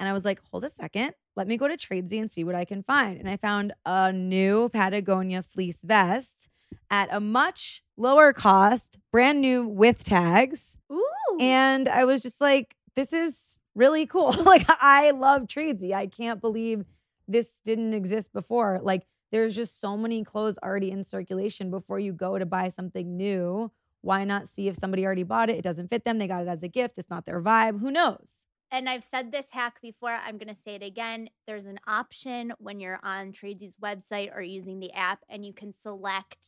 And 0.00 0.08
I 0.08 0.12
was 0.12 0.24
like, 0.24 0.40
hold 0.50 0.64
a 0.64 0.68
second. 0.68 1.12
Let 1.36 1.48
me 1.48 1.56
go 1.56 1.68
to 1.68 1.76
Tradesy 1.76 2.20
and 2.20 2.30
see 2.30 2.44
what 2.44 2.54
I 2.54 2.64
can 2.66 2.82
find. 2.84 3.18
And 3.18 3.28
I 3.28 3.36
found 3.36 3.72
a 3.84 4.12
new 4.12 4.68
Patagonia 4.68 5.42
fleece 5.42 5.82
vest 5.82 6.48
at 6.90 7.08
a 7.12 7.20
much 7.20 7.82
lower 7.96 8.32
cost, 8.32 8.98
brand 9.12 9.40
new 9.40 9.66
with 9.66 10.04
tags. 10.04 10.76
Ooh. 10.92 11.38
And 11.40 11.88
I 11.88 12.04
was 12.04 12.20
just 12.20 12.40
like, 12.40 12.76
this 12.94 13.12
is 13.12 13.56
really 13.74 14.06
cool. 14.06 14.32
like, 14.44 14.66
I 14.68 15.10
love 15.12 15.42
Tradesy. 15.42 15.92
I 15.92 16.06
can't 16.06 16.40
believe 16.40 16.84
this 17.26 17.60
didn't 17.64 17.94
exist 17.94 18.32
before. 18.32 18.80
Like, 18.82 19.06
there's 19.32 19.54
just 19.54 19.80
so 19.80 19.96
many 19.96 20.22
clothes 20.22 20.58
already 20.62 20.90
in 20.90 21.04
circulation 21.04 21.70
before 21.70 21.98
you 21.98 22.12
go 22.12 22.38
to 22.38 22.46
buy 22.46 22.68
something 22.68 23.16
new. 23.16 23.70
Why 24.02 24.24
not 24.24 24.48
see 24.48 24.68
if 24.68 24.76
somebody 24.76 25.04
already 25.04 25.22
bought 25.22 25.50
it? 25.50 25.56
It 25.56 25.62
doesn't 25.62 25.88
fit 25.88 26.04
them. 26.04 26.18
They 26.18 26.28
got 26.28 26.42
it 26.42 26.48
as 26.48 26.62
a 26.62 26.68
gift. 26.68 26.98
It's 26.98 27.10
not 27.10 27.24
their 27.24 27.40
vibe. 27.40 27.80
Who 27.80 27.90
knows? 27.90 28.44
and 28.74 28.88
I've 28.88 29.04
said 29.04 29.30
this 29.30 29.50
hack 29.52 29.80
before. 29.80 30.10
I'm 30.10 30.36
going 30.36 30.52
to 30.52 30.60
say 30.60 30.74
it 30.74 30.82
again. 30.82 31.28
There's 31.46 31.66
an 31.66 31.78
option 31.86 32.52
when 32.58 32.80
you're 32.80 32.98
on 33.04 33.30
Tradesy's 33.30 33.76
website 33.76 34.34
or 34.34 34.42
using 34.42 34.80
the 34.80 34.92
app, 34.92 35.20
and 35.28 35.46
you 35.46 35.52
can 35.52 35.72
select 35.72 36.44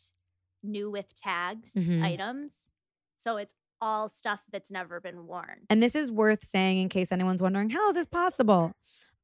new 0.67 0.91
with 0.91 1.15
tags 1.15 1.73
Mhm. 1.75 2.03
items. 2.03 2.71
So 3.17 3.37
it's 3.37 3.55
all 3.81 4.09
stuff 4.09 4.43
that's 4.51 4.71
never 4.71 5.01
been 5.01 5.27
worn. 5.27 5.67
And 5.69 5.83
this 5.83 5.95
is 5.95 6.11
worth 6.11 6.43
saying 6.45 6.79
in 6.79 6.89
case 6.89 7.13
anyone's 7.13 7.43
wondering, 7.43 7.71
how 7.71 7.89
is 7.89 7.95
this 7.95 8.07
possible? 8.07 8.73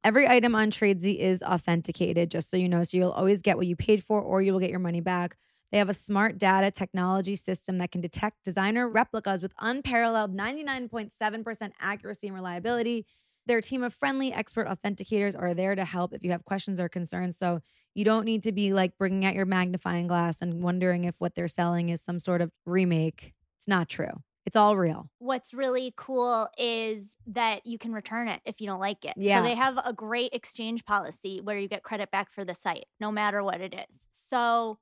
Every 0.03 0.27
item 0.27 0.53
on 0.53 0.69
Tradesy 0.69 1.17
is 1.17 1.41
authenticated, 1.41 2.29
just 2.29 2.49
so 2.49 2.57
you 2.57 2.67
know. 2.67 2.83
So 2.83 2.97
you'll 2.97 3.11
always 3.11 3.41
get 3.41 3.57
what 3.57 3.67
you 3.67 3.75
paid 3.75 4.03
for, 4.03 4.21
or 4.21 4.41
you 4.41 4.51
will 4.51 4.59
get 4.59 4.69
your 4.69 4.79
money 4.79 4.99
back. 4.99 5.37
They 5.71 5.77
have 5.79 5.89
a 5.89 5.93
smart 5.93 6.37
data 6.37 6.69
technology 6.69 7.35
system 7.35 7.79
that 7.79 7.91
can 7.91 8.01
detect 8.01 8.43
designer 8.43 8.87
replicas 8.87 9.41
with 9.41 9.53
unparalleled 9.59 10.35
99.7% 10.35 11.71
accuracy 11.79 12.27
and 12.27 12.35
reliability. 12.35 13.07
Their 13.45 13.61
team 13.61 13.83
of 13.83 13.93
friendly 13.93 14.31
expert 14.31 14.67
authenticators 14.67 15.39
are 15.39 15.53
there 15.53 15.75
to 15.75 15.85
help 15.85 16.13
if 16.13 16.23
you 16.23 16.31
have 16.31 16.45
questions 16.45 16.79
or 16.79 16.89
concerns. 16.89 17.37
So 17.37 17.61
you 17.93 18.05
don't 18.05 18.25
need 18.25 18.43
to 18.43 18.51
be 18.51 18.73
like 18.73 18.97
bringing 18.97 19.25
out 19.25 19.35
your 19.35 19.45
magnifying 19.45 20.07
glass 20.07 20.41
and 20.41 20.63
wondering 20.63 21.03
if 21.03 21.15
what 21.19 21.35
they're 21.35 21.47
selling 21.47 21.89
is 21.89 22.01
some 22.01 22.19
sort 22.19 22.41
of 22.41 22.51
remake. 22.65 23.33
It's 23.57 23.67
not 23.67 23.89
true. 23.89 24.21
It's 24.45 24.55
all 24.55 24.75
real. 24.75 25.09
What's 25.19 25.53
really 25.53 25.93
cool 25.95 26.49
is 26.57 27.15
that 27.27 27.65
you 27.65 27.77
can 27.77 27.93
return 27.93 28.27
it 28.27 28.41
if 28.45 28.59
you 28.59 28.67
don't 28.67 28.79
like 28.79 29.05
it. 29.05 29.13
Yeah. 29.15 29.39
So 29.39 29.43
they 29.43 29.55
have 29.55 29.79
a 29.83 29.93
great 29.93 30.33
exchange 30.33 30.85
policy 30.85 31.39
where 31.41 31.57
you 31.57 31.67
get 31.67 31.83
credit 31.83 32.11
back 32.11 32.31
for 32.31 32.43
the 32.43 32.53
site, 32.53 32.85
no 32.99 33.11
matter 33.11 33.41
what 33.41 33.61
it 33.61 33.73
is. 33.73 34.05
So, 34.11 34.79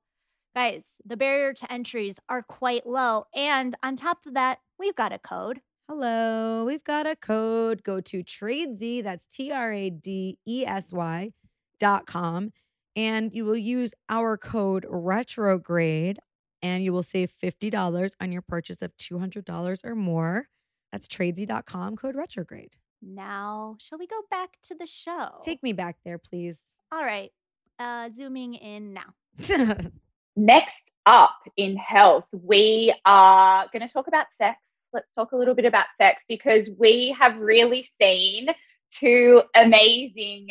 guys, 0.54 0.96
the 1.04 1.16
barrier 1.16 1.52
to 1.54 1.72
entries 1.72 2.18
are 2.28 2.42
quite 2.42 2.86
low. 2.86 3.26
And 3.34 3.76
on 3.82 3.94
top 3.94 4.26
of 4.26 4.34
that, 4.34 4.58
we've 4.78 4.96
got 4.96 5.12
a 5.12 5.18
code. 5.18 5.60
Hello, 5.88 6.64
we've 6.64 6.84
got 6.84 7.06
a 7.06 7.16
code. 7.16 7.82
Go 7.82 8.00
to 8.00 8.22
Tradesy, 8.22 9.02
that's 9.02 9.26
T 9.26 9.50
R 9.50 9.72
A 9.72 9.90
D 9.90 10.38
E 10.46 10.64
S 10.66 10.92
Y 10.92 11.32
dot 11.78 12.06
com, 12.06 12.52
and 12.94 13.34
you 13.34 13.44
will 13.44 13.56
use 13.56 13.92
our 14.08 14.36
code 14.36 14.86
retrograde 14.88 16.18
and 16.62 16.84
you 16.84 16.92
will 16.92 17.02
save 17.02 17.32
$50 17.42 18.14
on 18.20 18.30
your 18.30 18.42
purchase 18.42 18.82
of 18.82 18.96
$200 18.96 19.84
or 19.84 19.94
more. 19.94 20.46
That's 20.92 21.08
tradesy.com, 21.08 21.96
code 21.96 22.14
retrograde. 22.14 22.76
Now, 23.02 23.76
shall 23.80 23.98
we 23.98 24.06
go 24.06 24.20
back 24.30 24.58
to 24.64 24.76
the 24.76 24.86
show? 24.86 25.40
Take 25.42 25.62
me 25.62 25.72
back 25.72 25.96
there, 26.04 26.18
please. 26.18 26.60
All 26.92 27.04
right. 27.04 27.32
Uh, 27.78 28.10
zooming 28.10 28.54
in 28.54 28.94
now. 28.94 29.80
Next 30.36 30.92
up 31.04 31.36
in 31.56 31.76
health, 31.76 32.26
we 32.30 32.94
are 33.04 33.66
going 33.72 33.86
to 33.86 33.92
talk 33.92 34.06
about 34.06 34.26
sex. 34.32 34.58
Let's 34.92 35.12
talk 35.14 35.32
a 35.32 35.36
little 35.36 35.54
bit 35.54 35.64
about 35.64 35.86
sex 35.98 36.24
because 36.28 36.70
we 36.78 37.16
have 37.18 37.36
really 37.38 37.86
seen 38.00 38.48
two 38.90 39.42
amazing 39.54 40.48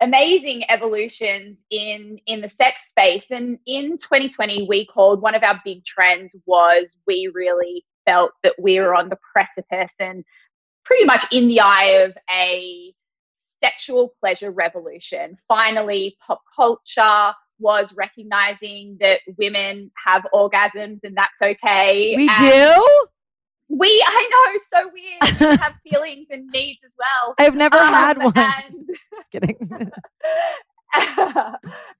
amazing 0.00 0.62
evolutions 0.70 1.58
in 1.70 2.18
in 2.26 2.40
the 2.40 2.48
sex 2.48 2.88
space 2.88 3.26
and 3.30 3.58
in 3.66 3.98
2020 3.98 4.66
we 4.68 4.86
called 4.86 5.20
one 5.20 5.34
of 5.34 5.42
our 5.42 5.60
big 5.64 5.84
trends 5.84 6.36
was 6.46 6.96
we 7.06 7.28
really 7.34 7.84
felt 8.06 8.30
that 8.44 8.54
we 8.60 8.78
were 8.78 8.94
on 8.94 9.08
the 9.08 9.18
precipice 9.32 9.92
and 9.98 10.22
pretty 10.84 11.04
much 11.04 11.24
in 11.32 11.48
the 11.48 11.58
eye 11.58 12.04
of 12.04 12.16
a 12.30 12.94
sexual 13.60 14.14
pleasure 14.20 14.52
revolution 14.52 15.36
finally 15.48 16.16
pop 16.24 16.42
culture 16.54 17.32
was 17.58 17.92
recognizing 17.96 18.96
that 19.00 19.20
women 19.36 19.90
have 20.06 20.24
orgasms 20.32 21.00
and 21.02 21.16
that's 21.16 21.42
okay. 21.42 22.14
we 22.16 22.28
And 22.28 22.38
do? 22.38 23.06
We, 23.68 24.04
I 24.06 24.28
know, 24.30 24.60
so 24.82 24.90
weird. 24.92 25.40
We 25.40 25.56
have 25.62 25.74
feelings 25.88 26.28
and 26.30 26.46
needs 26.48 26.80
as 26.84 26.92
well. 26.98 27.34
I've 27.38 27.54
never 27.56 27.76
Um, 27.76 27.88
had 27.92 28.18
one. 28.18 28.32
And, 28.36 28.88
Just 29.16 29.30
kidding. 29.30 29.58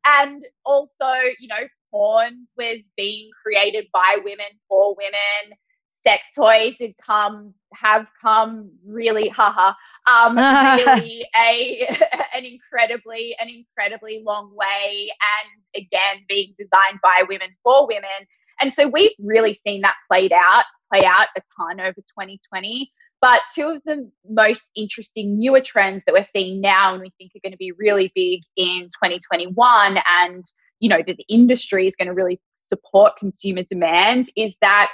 and 0.06 0.44
also, 0.64 1.12
you 1.38 1.48
know, 1.48 1.66
porn 1.90 2.46
was 2.56 2.78
being 2.96 3.30
created 3.42 3.86
by 3.92 4.16
women 4.24 4.46
for 4.68 4.94
women. 4.96 5.56
Sex 6.04 6.32
toys 6.34 6.76
had 6.80 6.92
come, 7.04 7.52
have 7.74 8.06
come 8.22 8.70
really, 8.86 9.28
haha, 9.28 9.74
um, 10.06 10.36
really 10.36 11.26
a 11.36 11.86
an 12.34 12.44
incredibly, 12.44 13.34
an 13.40 13.48
incredibly 13.48 14.22
long 14.24 14.54
way, 14.54 15.10
and 15.10 15.84
again 15.84 16.24
being 16.28 16.54
designed 16.58 17.00
by 17.02 17.24
women 17.28 17.48
for 17.64 17.86
women. 17.88 18.08
And 18.60 18.72
so 18.72 18.88
we've 18.88 19.10
really 19.18 19.54
seen 19.54 19.80
that 19.82 19.96
played 20.10 20.32
out, 20.32 20.64
play 20.92 21.04
out 21.04 21.28
a 21.36 21.42
ton 21.56 21.80
over 21.80 21.94
2020. 21.94 22.90
But 23.20 23.40
two 23.54 23.68
of 23.68 23.82
the 23.84 24.10
most 24.28 24.70
interesting 24.76 25.38
newer 25.38 25.60
trends 25.60 26.04
that 26.06 26.12
we're 26.12 26.26
seeing 26.32 26.60
now 26.60 26.94
and 26.94 27.02
we 27.02 27.12
think 27.18 27.32
are 27.34 27.40
going 27.42 27.52
to 27.52 27.58
be 27.58 27.72
really 27.72 28.12
big 28.14 28.42
in 28.56 28.84
2021 28.84 29.98
and 30.08 30.44
you 30.80 30.88
know 30.88 31.02
that 31.04 31.16
the 31.16 31.26
industry 31.28 31.88
is 31.88 31.96
going 31.96 32.06
to 32.06 32.14
really 32.14 32.40
support 32.54 33.16
consumer 33.16 33.64
demand 33.64 34.28
is 34.36 34.54
that 34.60 34.90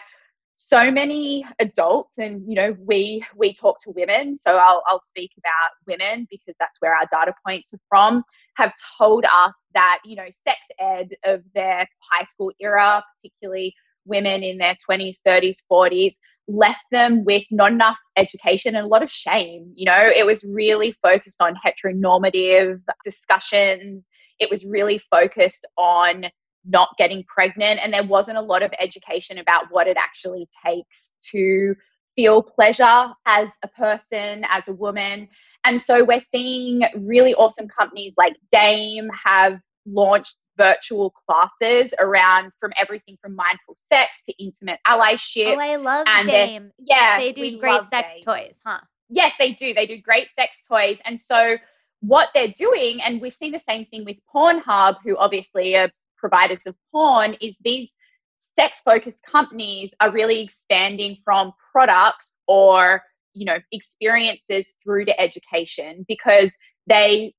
so 0.56 0.90
many 0.90 1.44
adults 1.58 2.16
and 2.16 2.42
you 2.46 2.54
know 2.54 2.76
we 2.78 3.24
we 3.36 3.52
talk 3.52 3.76
to 3.82 3.90
women 3.90 4.36
so 4.36 4.56
I'll, 4.56 4.82
I'll 4.86 5.02
speak 5.08 5.32
about 5.36 5.70
women 5.86 6.28
because 6.30 6.54
that's 6.60 6.80
where 6.80 6.94
our 6.94 7.08
data 7.10 7.34
points 7.44 7.74
are 7.74 7.80
from 7.88 8.22
have 8.56 8.72
told 8.96 9.24
us 9.24 9.52
that 9.74 9.98
you 10.04 10.14
know 10.14 10.26
sex 10.46 10.60
ed 10.78 11.08
of 11.24 11.42
their 11.54 11.88
high 12.10 12.24
school 12.24 12.52
era 12.60 13.02
particularly 13.16 13.74
women 14.06 14.42
in 14.42 14.58
their 14.58 14.76
20s 14.88 15.18
30s 15.26 15.58
40s 15.70 16.12
left 16.46 16.84
them 16.90 17.24
with 17.24 17.42
not 17.50 17.72
enough 17.72 17.96
education 18.16 18.74
and 18.74 18.84
a 18.84 18.88
lot 18.88 19.02
of 19.02 19.10
shame 19.10 19.72
you 19.74 19.86
know? 19.86 20.10
It 20.14 20.26
was 20.26 20.44
really 20.44 20.94
focused 21.02 21.40
on 21.40 21.54
heteronormative 21.64 22.80
discussions. 23.04 24.04
It 24.38 24.50
was 24.50 24.64
really 24.64 25.00
focused 25.10 25.66
on 25.76 26.26
not 26.66 26.88
getting 26.98 27.24
pregnant 27.24 27.80
and 27.82 27.92
there 27.92 28.06
wasn't 28.06 28.38
a 28.38 28.42
lot 28.42 28.62
of 28.62 28.72
education 28.80 29.38
about 29.38 29.64
what 29.70 29.86
it 29.86 29.96
actually 29.96 30.48
takes 30.64 31.12
to 31.30 31.74
feel 32.16 32.42
pleasure 32.42 33.08
as 33.26 33.48
a 33.62 33.68
person 33.68 34.44
as 34.48 34.66
a 34.68 34.72
woman. 34.72 35.28
And 35.64 35.80
so 35.80 36.04
we're 36.04 36.20
seeing 36.20 36.82
really 36.96 37.34
awesome 37.34 37.68
companies 37.68 38.14
like 38.16 38.34
dame 38.52 39.08
have 39.24 39.58
launched 39.86 40.36
virtual 40.56 41.10
classes 41.10 41.92
around 41.98 42.52
from 42.60 42.72
everything 42.80 43.16
from 43.20 43.34
mindful 43.34 43.76
sex 43.76 44.20
to 44.28 44.42
intimate 44.42 44.78
allyship 44.86 45.56
Oh, 45.56 45.60
I 45.60 45.76
love 45.76 46.06
and 46.08 46.28
Dame. 46.28 46.70
yeah 46.78 47.18
They 47.18 47.32
do 47.32 47.58
great 47.58 47.84
sex 47.86 48.12
Dame. 48.14 48.22
toys, 48.24 48.60
huh? 48.64 48.80
Yes, 49.08 49.32
they 49.38 49.52
do. 49.52 49.74
They 49.74 49.86
do 49.86 49.98
great 50.00 50.28
sex 50.38 50.62
toys. 50.68 50.98
And 51.04 51.20
so 51.20 51.56
what 52.00 52.28
they're 52.34 52.52
doing, 52.56 53.00
and 53.02 53.20
we've 53.20 53.34
seen 53.34 53.52
the 53.52 53.58
same 53.58 53.84
thing 53.86 54.04
with 54.04 54.16
Pornhub, 54.34 54.96
who 55.04 55.16
obviously 55.16 55.76
are 55.76 55.90
providers 56.16 56.60
of 56.66 56.74
porn, 56.90 57.34
is 57.40 57.56
these 57.62 57.92
sex 58.58 58.80
focused 58.84 59.22
companies 59.24 59.90
are 60.00 60.10
really 60.10 60.40
expanding 60.42 61.18
from 61.24 61.52
products 61.72 62.34
or 62.46 63.02
you 63.34 63.44
know 63.44 63.58
experiences 63.72 64.72
through 64.82 65.04
to 65.06 65.20
education 65.20 66.04
because 66.08 66.54
they 66.86 67.34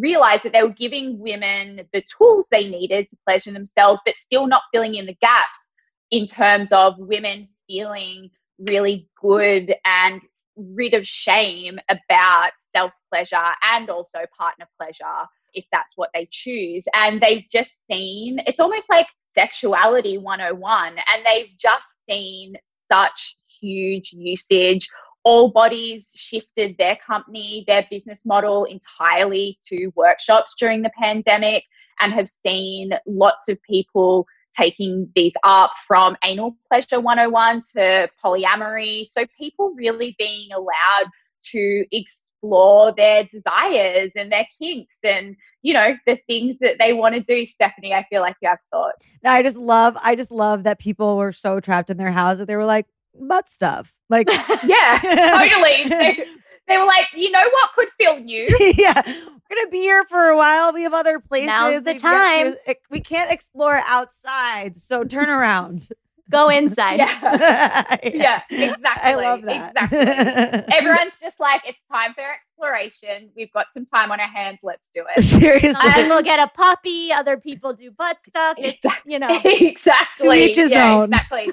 realized 0.00 0.42
that 0.44 0.52
they 0.52 0.62
were 0.62 0.68
giving 0.70 1.18
women 1.18 1.80
the 1.92 2.02
tools 2.18 2.46
they 2.50 2.68
needed 2.68 3.08
to 3.08 3.16
pleasure 3.26 3.52
themselves 3.52 4.00
but 4.04 4.16
still 4.16 4.46
not 4.46 4.62
filling 4.72 4.94
in 4.94 5.06
the 5.06 5.16
gaps 5.20 5.68
in 6.10 6.26
terms 6.26 6.72
of 6.72 6.94
women 6.98 7.48
feeling 7.66 8.30
really 8.58 9.08
good 9.20 9.74
and 9.84 10.20
rid 10.56 10.94
of 10.94 11.06
shame 11.06 11.78
about 11.88 12.50
self 12.74 12.92
pleasure 13.10 13.52
and 13.62 13.90
also 13.90 14.20
partner 14.36 14.66
pleasure 14.80 15.26
if 15.54 15.64
that's 15.72 15.96
what 15.96 16.10
they 16.14 16.28
choose. 16.30 16.84
And 16.94 17.20
they've 17.20 17.44
just 17.50 17.78
seen 17.90 18.40
it's 18.46 18.60
almost 18.60 18.88
like 18.88 19.06
sexuality 19.34 20.18
101, 20.18 20.88
and 20.88 21.26
they've 21.26 21.50
just 21.58 21.86
seen 22.08 22.56
such 22.90 23.36
huge 23.60 24.12
usage. 24.12 24.88
Allbodies 25.26 26.10
shifted 26.14 26.76
their 26.78 26.98
company, 27.06 27.64
their 27.66 27.86
business 27.90 28.20
model 28.24 28.64
entirely 28.64 29.58
to 29.68 29.90
workshops 29.96 30.54
during 30.58 30.82
the 30.82 30.90
pandemic 30.98 31.64
and 32.00 32.12
have 32.12 32.28
seen 32.28 32.92
lots 33.06 33.48
of 33.48 33.60
people 33.62 34.26
taking 34.56 35.10
these 35.14 35.32
up 35.42 35.72
from 35.86 36.16
anal 36.24 36.56
pleasure 36.68 37.00
101 37.00 37.62
to 37.74 38.08
polyamory. 38.24 39.06
So 39.06 39.26
people 39.38 39.74
really 39.76 40.14
being 40.18 40.50
allowed 40.52 41.10
to 41.52 41.84
explore 41.90 42.92
their 42.96 43.24
desires 43.24 44.12
and 44.14 44.30
their 44.30 44.46
kinks 44.58 44.96
and, 45.02 45.36
you 45.62 45.74
know, 45.74 45.96
the 46.06 46.18
things 46.26 46.56
that 46.60 46.76
they 46.78 46.92
want 46.92 47.14
to 47.14 47.22
do. 47.22 47.46
Stephanie, 47.46 47.92
I 47.92 48.06
feel 48.08 48.20
like 48.20 48.36
you 48.40 48.48
have 48.48 48.58
thoughts. 48.70 49.04
I 49.24 49.42
just 49.42 49.56
love, 49.56 49.96
I 50.00 50.14
just 50.14 50.30
love 50.30 50.64
that 50.64 50.78
people 50.78 51.16
were 51.16 51.32
so 51.32 51.60
trapped 51.60 51.90
in 51.90 51.96
their 51.96 52.12
house 52.12 52.38
that 52.38 52.46
they 52.46 52.56
were 52.56 52.64
like, 52.64 52.86
butt 53.18 53.48
stuff. 53.48 53.92
Like, 54.10 54.28
Yeah, 54.64 54.98
totally. 55.02 55.84
They, 55.88 56.26
they 56.66 56.78
were 56.78 56.86
like, 56.86 57.06
you 57.14 57.30
know 57.30 57.42
what 57.50 57.70
could 57.74 57.88
feel 57.98 58.18
new? 58.18 58.46
yeah, 58.78 59.02
we're 59.06 59.56
gonna 59.56 59.70
be 59.70 59.80
here 59.80 60.04
for 60.06 60.28
a 60.28 60.36
while. 60.36 60.72
We 60.72 60.82
have 60.84 60.94
other 60.94 61.20
places. 61.20 61.48
Now's 61.48 61.84
the 61.84 61.92
we 61.92 61.98
can 61.98 62.00
time. 62.00 62.54
to- 62.66 62.76
we 62.90 63.00
can't 63.00 63.30
explore 63.30 63.82
outside, 63.86 64.74
so 64.76 65.04
turn 65.04 65.28
around. 65.28 65.88
Go 66.30 66.48
inside. 66.48 66.98
Yeah, 66.98 67.18
yeah, 68.02 68.42
yeah, 68.50 68.72
exactly. 68.74 68.82
I 69.02 69.14
love 69.14 69.42
that. 69.42 69.70
Exactly. 69.76 70.74
Everyone's 70.74 71.16
just 71.20 71.38
like, 71.38 71.62
it's 71.66 71.78
time 71.92 72.14
for 72.14 72.22
exploration. 72.22 73.28
We've 73.36 73.52
got 73.52 73.66
some 73.74 73.84
time 73.84 74.10
on 74.10 74.20
our 74.20 74.28
hands. 74.28 74.60
Let's 74.62 74.88
do 74.88 75.04
it. 75.14 75.22
Seriously, 75.22 75.90
And 75.94 76.08
we'll 76.08 76.22
get 76.22 76.40
a 76.40 76.48
puppy, 76.48 77.12
other 77.12 77.36
people 77.36 77.74
do 77.74 77.90
butt 77.90 78.16
stuff. 78.26 78.56
It's, 78.58 78.82
you 79.04 79.18
know, 79.20 79.28
exactly. 79.44 80.28
To 80.28 80.34
each 80.34 80.56
his 80.56 80.70
yeah, 80.70 80.94
own. 80.94 81.12
Exactly. 81.12 81.50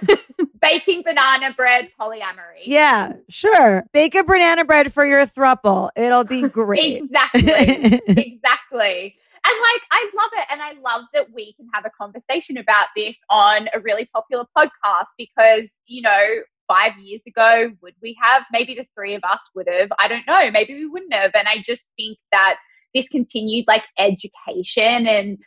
Baking 0.62 1.02
banana 1.04 1.54
bread 1.54 1.90
polyamory. 2.00 2.62
yeah, 2.66 3.14
sure. 3.28 3.84
Bake 3.92 4.16
a 4.16 4.24
banana 4.24 4.64
bread 4.64 4.94
for 4.94 5.06
your 5.06 5.26
thruple. 5.26 5.90
It'll 5.98 6.24
be 6.24 6.44
great. 6.48 7.04
Exactly. 7.04 8.02
exactly. 8.08 9.18
And 9.44 9.56
like, 9.60 9.82
I 9.92 10.10
love 10.16 10.30
it. 10.34 10.48
And 10.52 10.62
I 10.62 10.74
love 10.82 11.06
that 11.14 11.28
we 11.34 11.54
can 11.54 11.68
have 11.74 11.86
a 11.86 11.90
conversation 11.90 12.58
about 12.58 12.88
this 12.96 13.18
on 13.30 13.68
a 13.74 13.80
really 13.80 14.08
popular 14.14 14.46
podcast 14.56 15.08
because, 15.18 15.76
you 15.86 16.02
know, 16.02 16.26
five 16.68 16.98
years 17.00 17.22
ago, 17.28 17.72
would 17.82 17.96
we 18.02 18.18
have? 18.22 18.44
Maybe 18.52 18.76
the 18.76 18.86
three 18.96 19.16
of 19.16 19.24
us 19.24 19.42
would 19.56 19.68
have. 19.72 19.90
I 20.00 20.08
don't 20.08 20.28
know. 20.28 20.52
Maybe 20.52 20.76
we 20.76 20.86
wouldn't 20.86 21.14
have. 21.14 21.32
And 21.34 21.48
I 21.48 21.62
just 21.64 21.90
think 21.98 22.18
that 22.32 22.58
this 22.94 23.10
continued 23.10 23.66
like 23.68 23.84
education 23.98 25.08
and 25.08 25.38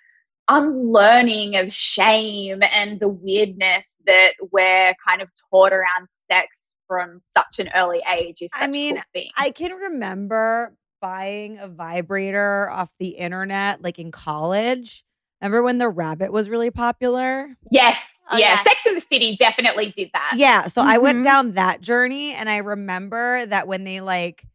unlearning 0.49 1.57
of 1.57 1.73
shame 1.73 2.63
and 2.63 3.01
the 3.01 3.09
weirdness 3.09 3.97
that 4.07 4.33
we're 4.53 4.95
kind 5.07 5.23
of 5.23 5.29
taught 5.51 5.73
around 5.73 6.09
sex 6.31 6.49
from 6.87 7.19
such 7.35 7.59
an 7.59 7.71
early 7.75 8.03
age 8.13 8.39
is 8.41 8.51
such 8.53 8.63
I 8.63 8.67
mean, 8.67 9.03
cool. 9.15 9.25
I 9.37 9.51
can 9.51 9.73
remember 9.73 10.77
buying 11.05 11.59
a 11.59 11.69
vibrator 11.69 12.71
off 12.71 12.91
the 12.99 13.09
internet 13.09 13.83
like 13.83 13.99
in 13.99 14.11
college. 14.11 15.05
Remember 15.43 15.63
when 15.63 15.77
the 15.77 15.89
rabbit 15.91 16.33
was 16.33 16.49
really 16.49 16.71
popular? 16.71 17.49
Yes. 17.71 17.99
Oh, 18.31 18.39
yeah. 18.39 18.55
yes. 18.55 18.65
Sex 18.65 18.87
in 18.87 18.95
the 18.95 19.03
City 19.03 19.37
definitely 19.39 19.93
did 19.95 20.09
that. 20.15 20.33
Yeah. 20.37 20.67
So 20.67 20.81
I 20.81 20.97
went 20.97 21.19
Mhm. 21.19 21.25
down 21.25 21.53
that 21.53 21.83
journey 21.83 22.33
and 22.33 22.49
I 22.49 22.57
remember 22.59 23.45
that 23.45 23.69
when 23.69 23.85
they 23.85 24.01
like 24.01 24.47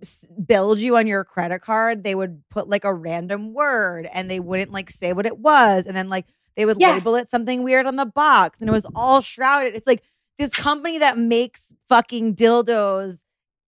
s- 0.00 0.24
billed 0.46 0.78
you 0.80 0.96
on 0.96 1.06
your 1.06 1.22
credit 1.22 1.58
card, 1.60 2.02
they 2.02 2.14
would 2.14 2.42
put 2.48 2.66
like 2.66 2.84
a 2.84 2.94
random 2.94 3.52
word 3.52 4.08
and 4.10 4.30
they 4.30 4.40
wouldn't 4.40 4.72
like 4.72 4.88
say 4.88 5.12
what 5.12 5.26
it 5.26 5.36
was. 5.36 5.84
And 5.84 5.94
then 5.94 6.08
like 6.08 6.24
they 6.56 6.64
would 6.64 6.78
Yes. 6.80 6.98
label 7.00 7.16
it 7.16 7.28
something 7.28 7.62
weird 7.62 7.84
on 7.84 7.96
the 7.96 8.06
box 8.06 8.58
and 8.58 8.70
it 8.70 8.72
was 8.72 8.86
all 8.94 9.20
shrouded. 9.20 9.74
It's 9.74 9.86
like 9.86 10.02
this 10.38 10.54
company 10.54 10.98
that 11.00 11.18
makes 11.18 11.74
fucking 11.90 12.36
dildos 12.36 13.22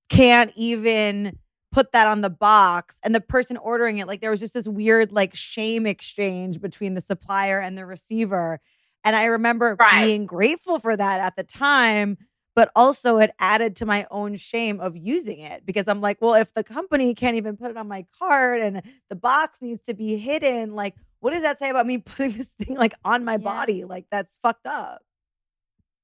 can't 0.08 0.50
even 0.56 1.38
put 1.74 1.90
that 1.92 2.06
on 2.06 2.20
the 2.20 2.30
box 2.30 2.98
and 3.02 3.12
the 3.14 3.20
person 3.20 3.56
ordering 3.56 3.98
it 3.98 4.06
like 4.06 4.20
there 4.20 4.30
was 4.30 4.38
just 4.38 4.54
this 4.54 4.68
weird 4.68 5.10
like 5.10 5.34
shame 5.34 5.86
exchange 5.86 6.60
between 6.60 6.94
the 6.94 7.00
supplier 7.00 7.58
and 7.58 7.76
the 7.76 7.84
receiver 7.84 8.60
and 9.02 9.16
i 9.16 9.24
remember 9.24 9.74
Right. 9.78 10.04
being 10.04 10.24
grateful 10.24 10.78
for 10.78 10.96
that 10.96 11.20
at 11.20 11.34
the 11.34 11.42
time 11.42 12.16
but 12.54 12.70
also 12.76 13.18
it 13.18 13.32
added 13.40 13.74
to 13.76 13.86
my 13.86 14.06
own 14.12 14.36
shame 14.36 14.78
of 14.78 14.96
using 14.96 15.40
it 15.40 15.66
because 15.66 15.88
i'm 15.88 16.00
like 16.00 16.22
well 16.22 16.34
if 16.34 16.54
the 16.54 16.62
company 16.62 17.12
can't 17.12 17.36
even 17.36 17.56
put 17.56 17.70
it 17.72 17.76
on 17.76 17.88
my 17.88 18.06
card 18.18 18.60
and 18.60 18.80
the 19.10 19.16
box 19.16 19.60
needs 19.60 19.82
to 19.82 19.94
be 19.94 20.16
hidden 20.16 20.74
like 20.76 20.94
what 21.18 21.32
does 21.32 21.42
that 21.42 21.58
say 21.58 21.70
about 21.70 21.86
me 21.88 21.98
putting 22.12 22.30
this 22.38 22.50
thing 22.50 22.76
like 22.76 22.94
on 23.04 23.24
my 23.24 23.32
Yeah. 23.32 23.38
body 23.38 23.84
like 23.84 24.06
that's 24.12 24.36
fucked 24.36 24.66
up 24.66 25.02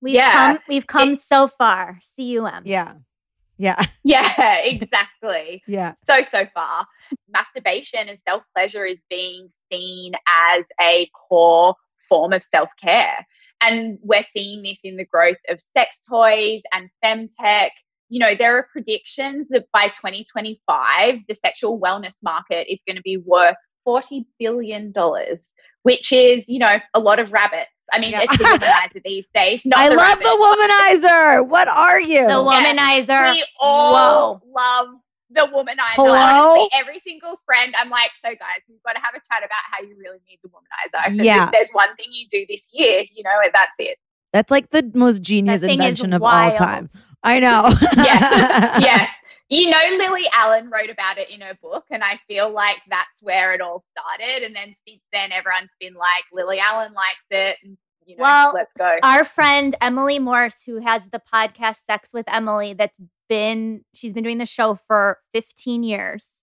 we've 0.02 0.14
Yeah. 0.14 0.32
come 0.54 0.58
we've 0.68 0.86
come 0.88 1.14
so 1.14 1.46
far. 1.46 2.00
CUM. 2.16 2.62
yeah 2.64 2.94
yeah 3.60 3.84
Yeah, 4.04 4.56
exactly. 4.64 5.62
yeah 5.66 5.92
so, 6.06 6.22
so 6.22 6.46
far. 6.54 6.86
Masturbation 7.28 8.08
and 8.08 8.18
self 8.26 8.42
pleasure 8.54 8.84
is 8.84 8.98
being 9.08 9.50
seen 9.70 10.14
as 10.54 10.64
a 10.80 11.08
core 11.28 11.74
form 12.08 12.32
of 12.32 12.42
self 12.42 12.70
care. 12.82 13.26
And 13.62 13.98
we're 14.02 14.24
seeing 14.34 14.62
this 14.62 14.80
in 14.82 14.96
the 14.96 15.04
growth 15.04 15.36
of 15.50 15.60
sex 15.60 16.00
toys 16.08 16.62
and 16.72 16.88
femtech. 17.04 17.70
You 18.08 18.18
know, 18.18 18.34
there 18.34 18.56
are 18.56 18.66
predictions 18.72 19.46
that 19.50 19.66
by 19.72 19.88
2025, 19.88 21.18
the 21.28 21.34
sexual 21.34 21.78
wellness 21.78 22.14
market 22.22 22.72
is 22.72 22.80
going 22.86 22.96
to 22.96 23.02
be 23.02 23.18
worth 23.18 23.56
$40 23.90 24.24
billion, 24.38 24.92
which 25.82 26.12
is, 26.12 26.48
you 26.48 26.58
know, 26.58 26.76
a 26.94 27.00
lot 27.00 27.18
of 27.18 27.32
rabbits. 27.32 27.70
I 27.92 27.98
mean, 27.98 28.12
Yeah. 28.12 28.22
it's 28.22 28.38
the 28.38 28.44
womanizer 28.44 29.02
these 29.04 29.26
days. 29.34 29.62
Not 29.64 29.80
i 29.80 29.88
the 29.88 29.96
love 29.96 30.20
rabbit. 30.20 30.24
the 30.24 31.06
womanizer 31.08 31.48
what 31.48 31.66
are 31.68 32.00
you 32.00 32.22
The 32.26 32.34
womanizer. 32.34 33.32
We 33.32 33.44
all 33.60 34.38
Whoa. 34.38 34.52
love 34.54 34.88
the 35.30 35.40
womanizer. 35.52 35.94
Hello? 35.96 36.12
Honestly, 36.14 36.68
every 36.72 37.00
single 37.04 37.36
friend, 37.44 37.74
I'm 37.78 37.90
like, 37.90 38.10
so 38.22 38.28
guys, 38.30 38.62
we've 38.68 38.82
got 38.84 38.92
to 38.92 39.00
have 39.00 39.14
a 39.14 39.18
chat 39.18 39.38
about 39.40 39.62
how 39.72 39.82
you 39.82 39.96
really 39.98 40.18
need 40.28 40.38
the 40.42 40.48
womanizer. 40.50 41.24
Yeah. 41.24 41.46
If 41.46 41.52
there's 41.52 41.70
one 41.72 41.94
thing 41.96 42.06
you 42.12 42.26
do 42.30 42.46
this 42.48 42.68
year, 42.72 43.04
you 43.12 43.24
know, 43.24 43.30
that's 43.52 43.72
it. 43.78 43.98
That's 44.32 44.50
like 44.52 44.70
the 44.70 44.88
most 44.94 45.22
genius 45.22 45.60
That 45.60 45.66
thing 45.66 45.80
is 45.80 45.84
invention 45.86 46.12
of 46.12 46.22
all 46.22 46.52
time. 46.52 46.88
I 47.24 47.40
know. 47.40 47.72
Yes. 47.96 48.80
yes. 48.82 49.10
You 49.50 49.68
know, 49.68 49.78
Lily 49.98 50.26
Allen 50.32 50.70
wrote 50.70 50.90
about 50.90 51.18
it 51.18 51.28
in 51.28 51.40
her 51.40 51.54
book, 51.60 51.84
and 51.90 52.04
I 52.04 52.20
feel 52.28 52.50
like 52.52 52.76
that's 52.88 53.20
where 53.20 53.52
it 53.52 53.60
all 53.60 53.84
started. 53.90 54.44
And 54.44 54.54
then 54.54 54.76
since 54.86 55.00
then, 55.12 55.32
everyone's 55.32 55.70
been 55.80 55.94
like, 55.94 56.24
Lily 56.32 56.60
Allen 56.60 56.92
likes 56.92 57.18
it. 57.30 57.56
And, 57.64 57.76
you 58.06 58.16
know, 58.16 58.22
Well, 58.22 58.52
let's 58.54 58.70
go. 58.78 58.96
our 59.02 59.24
friend 59.24 59.74
Emily 59.80 60.20
Morse, 60.20 60.62
who 60.62 60.78
has 60.80 61.08
the 61.10 61.20
podcast 61.20 61.78
Sex 61.84 62.14
with 62.14 62.26
Emily, 62.28 62.74
that's 62.74 62.98
been 63.28 63.84
she's 63.92 64.12
been 64.12 64.24
doing 64.24 64.38
the 64.38 64.46
show 64.46 64.76
for 64.86 65.18
15 65.32 65.82
years. 65.82 66.40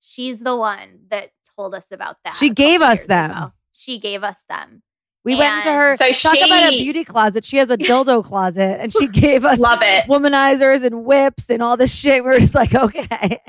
She's 0.00 0.40
the 0.40 0.56
one 0.56 1.00
that 1.10 1.30
told 1.56 1.74
us 1.74 1.86
about 1.92 2.16
that. 2.24 2.34
She 2.34 2.50
gave 2.50 2.82
us 2.82 3.04
them. 3.04 3.30
ago. 3.30 3.52
She 3.72 3.98
gave 4.00 4.24
us 4.24 4.42
them. 4.48 4.82
We 5.24 5.36
went 5.36 5.56
into 5.56 5.72
her 5.72 5.96
So 5.96 6.10
talk 6.12 6.36
about 6.36 6.72
a 6.72 6.78
beauty 6.78 7.04
closet. 7.04 7.44
She 7.44 7.58
has 7.58 7.70
a 7.70 7.76
dildo 7.76 8.24
closet 8.24 8.80
and 8.80 8.92
she 8.92 9.08
gave 9.08 9.44
us 9.44 9.58
Love 9.58 9.80
it. 9.82 10.06
womanizers 10.06 10.84
and 10.84 11.04
whips 11.04 11.50
and 11.50 11.62
all 11.62 11.76
this 11.76 11.94
shit. 11.94 12.24
We 12.24 12.30
are 12.30 12.38
just 12.38 12.54
like, 12.54 12.74
okay. 12.74 13.40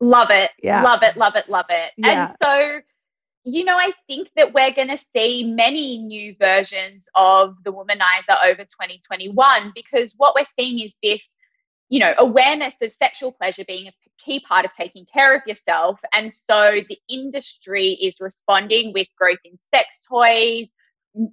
Love 0.00 0.30
it. 0.30 0.50
Yeah. 0.62 0.82
Love 0.82 1.02
it. 1.02 1.16
Love 1.16 1.36
it. 1.36 1.48
Love 1.48 1.66
it. 1.70 1.92
Yeah. 1.96 2.30
And 2.30 2.36
so, 2.42 2.80
you 3.44 3.64
know, 3.64 3.76
I 3.76 3.92
think 4.06 4.28
that 4.36 4.52
we're 4.52 4.72
going 4.72 4.88
to 4.88 4.98
see 5.14 5.44
many 5.44 5.98
new 5.98 6.34
versions 6.38 7.08
of 7.14 7.56
the 7.64 7.72
womanizer 7.72 8.36
over 8.44 8.62
2021 8.62 9.72
because 9.74 10.14
what 10.16 10.34
we're 10.34 10.46
seeing 10.58 10.80
is 10.80 10.92
this, 11.02 11.26
you 11.88 12.00
know, 12.00 12.14
awareness 12.18 12.74
of 12.82 12.90
sexual 12.90 13.32
pleasure 13.32 13.64
being 13.66 13.86
a 13.86 13.92
key 14.24 14.40
part 14.40 14.64
of 14.64 14.72
taking 14.72 15.06
care 15.12 15.34
of 15.36 15.42
yourself. 15.46 15.98
And 16.12 16.32
so 16.32 16.80
the 16.88 16.98
industry 17.08 17.92
is 17.92 18.16
responding 18.20 18.92
with 18.92 19.08
growth 19.18 19.38
in 19.44 19.58
sex 19.74 20.04
toys, 20.08 20.68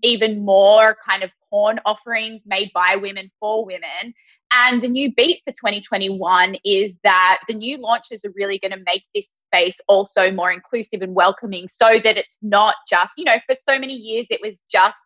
even 0.04 0.43
more 0.43 0.97
kind 1.08 1.23
of 1.23 1.32
porn 1.49 1.80
offerings 1.86 2.43
made 2.45 2.71
by 2.73 2.95
women 2.95 3.32
for 3.39 3.65
women. 3.65 4.13
And 4.52 4.82
the 4.82 4.88
new 4.88 5.13
beat 5.13 5.41
for 5.45 5.52
2021 5.52 6.58
is 6.65 6.91
that 7.04 7.39
the 7.47 7.54
new 7.54 7.78
launches 7.78 8.25
are 8.25 8.34
really 8.36 8.60
going 8.60 8.71
to 8.71 8.84
make 8.86 9.04
this 9.13 9.41
space 9.45 9.80
also 9.88 10.32
more 10.32 10.52
inclusive 10.52 11.02
and 11.02 11.13
welcoming 11.13 11.67
so 11.67 11.99
that 12.04 12.17
it's 12.17 12.38
not 12.41 12.75
just, 12.89 13.13
you 13.17 13.25
know, 13.25 13.38
for 13.45 13.56
so 13.62 13.78
many 13.78 13.93
years 13.93 14.25
it 14.30 14.41
was 14.41 14.63
just 14.71 14.97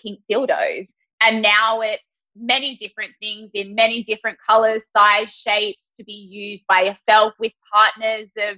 pink 0.00 0.18
dildos. 0.30 0.92
And 1.20 1.42
now 1.42 1.80
it's 1.80 2.02
many 2.38 2.76
different 2.76 3.12
things 3.20 3.50
in 3.54 3.74
many 3.74 4.02
different 4.04 4.38
colors, 4.46 4.82
size, 4.96 5.30
shapes 5.30 5.88
to 5.96 6.04
be 6.04 6.12
used 6.12 6.64
by 6.68 6.82
yourself 6.82 7.34
with 7.38 7.52
partners 7.72 8.28
of 8.38 8.56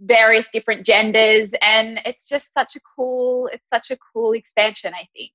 various 0.00 0.46
different 0.52 0.86
genders. 0.86 1.52
And 1.60 2.00
it's 2.04 2.28
just 2.28 2.50
such 2.56 2.76
a 2.76 2.80
cool, 2.96 3.48
it's 3.52 3.66
such 3.72 3.90
a 3.90 3.98
cool 4.12 4.32
expansion, 4.32 4.92
I 4.94 5.06
think. 5.16 5.30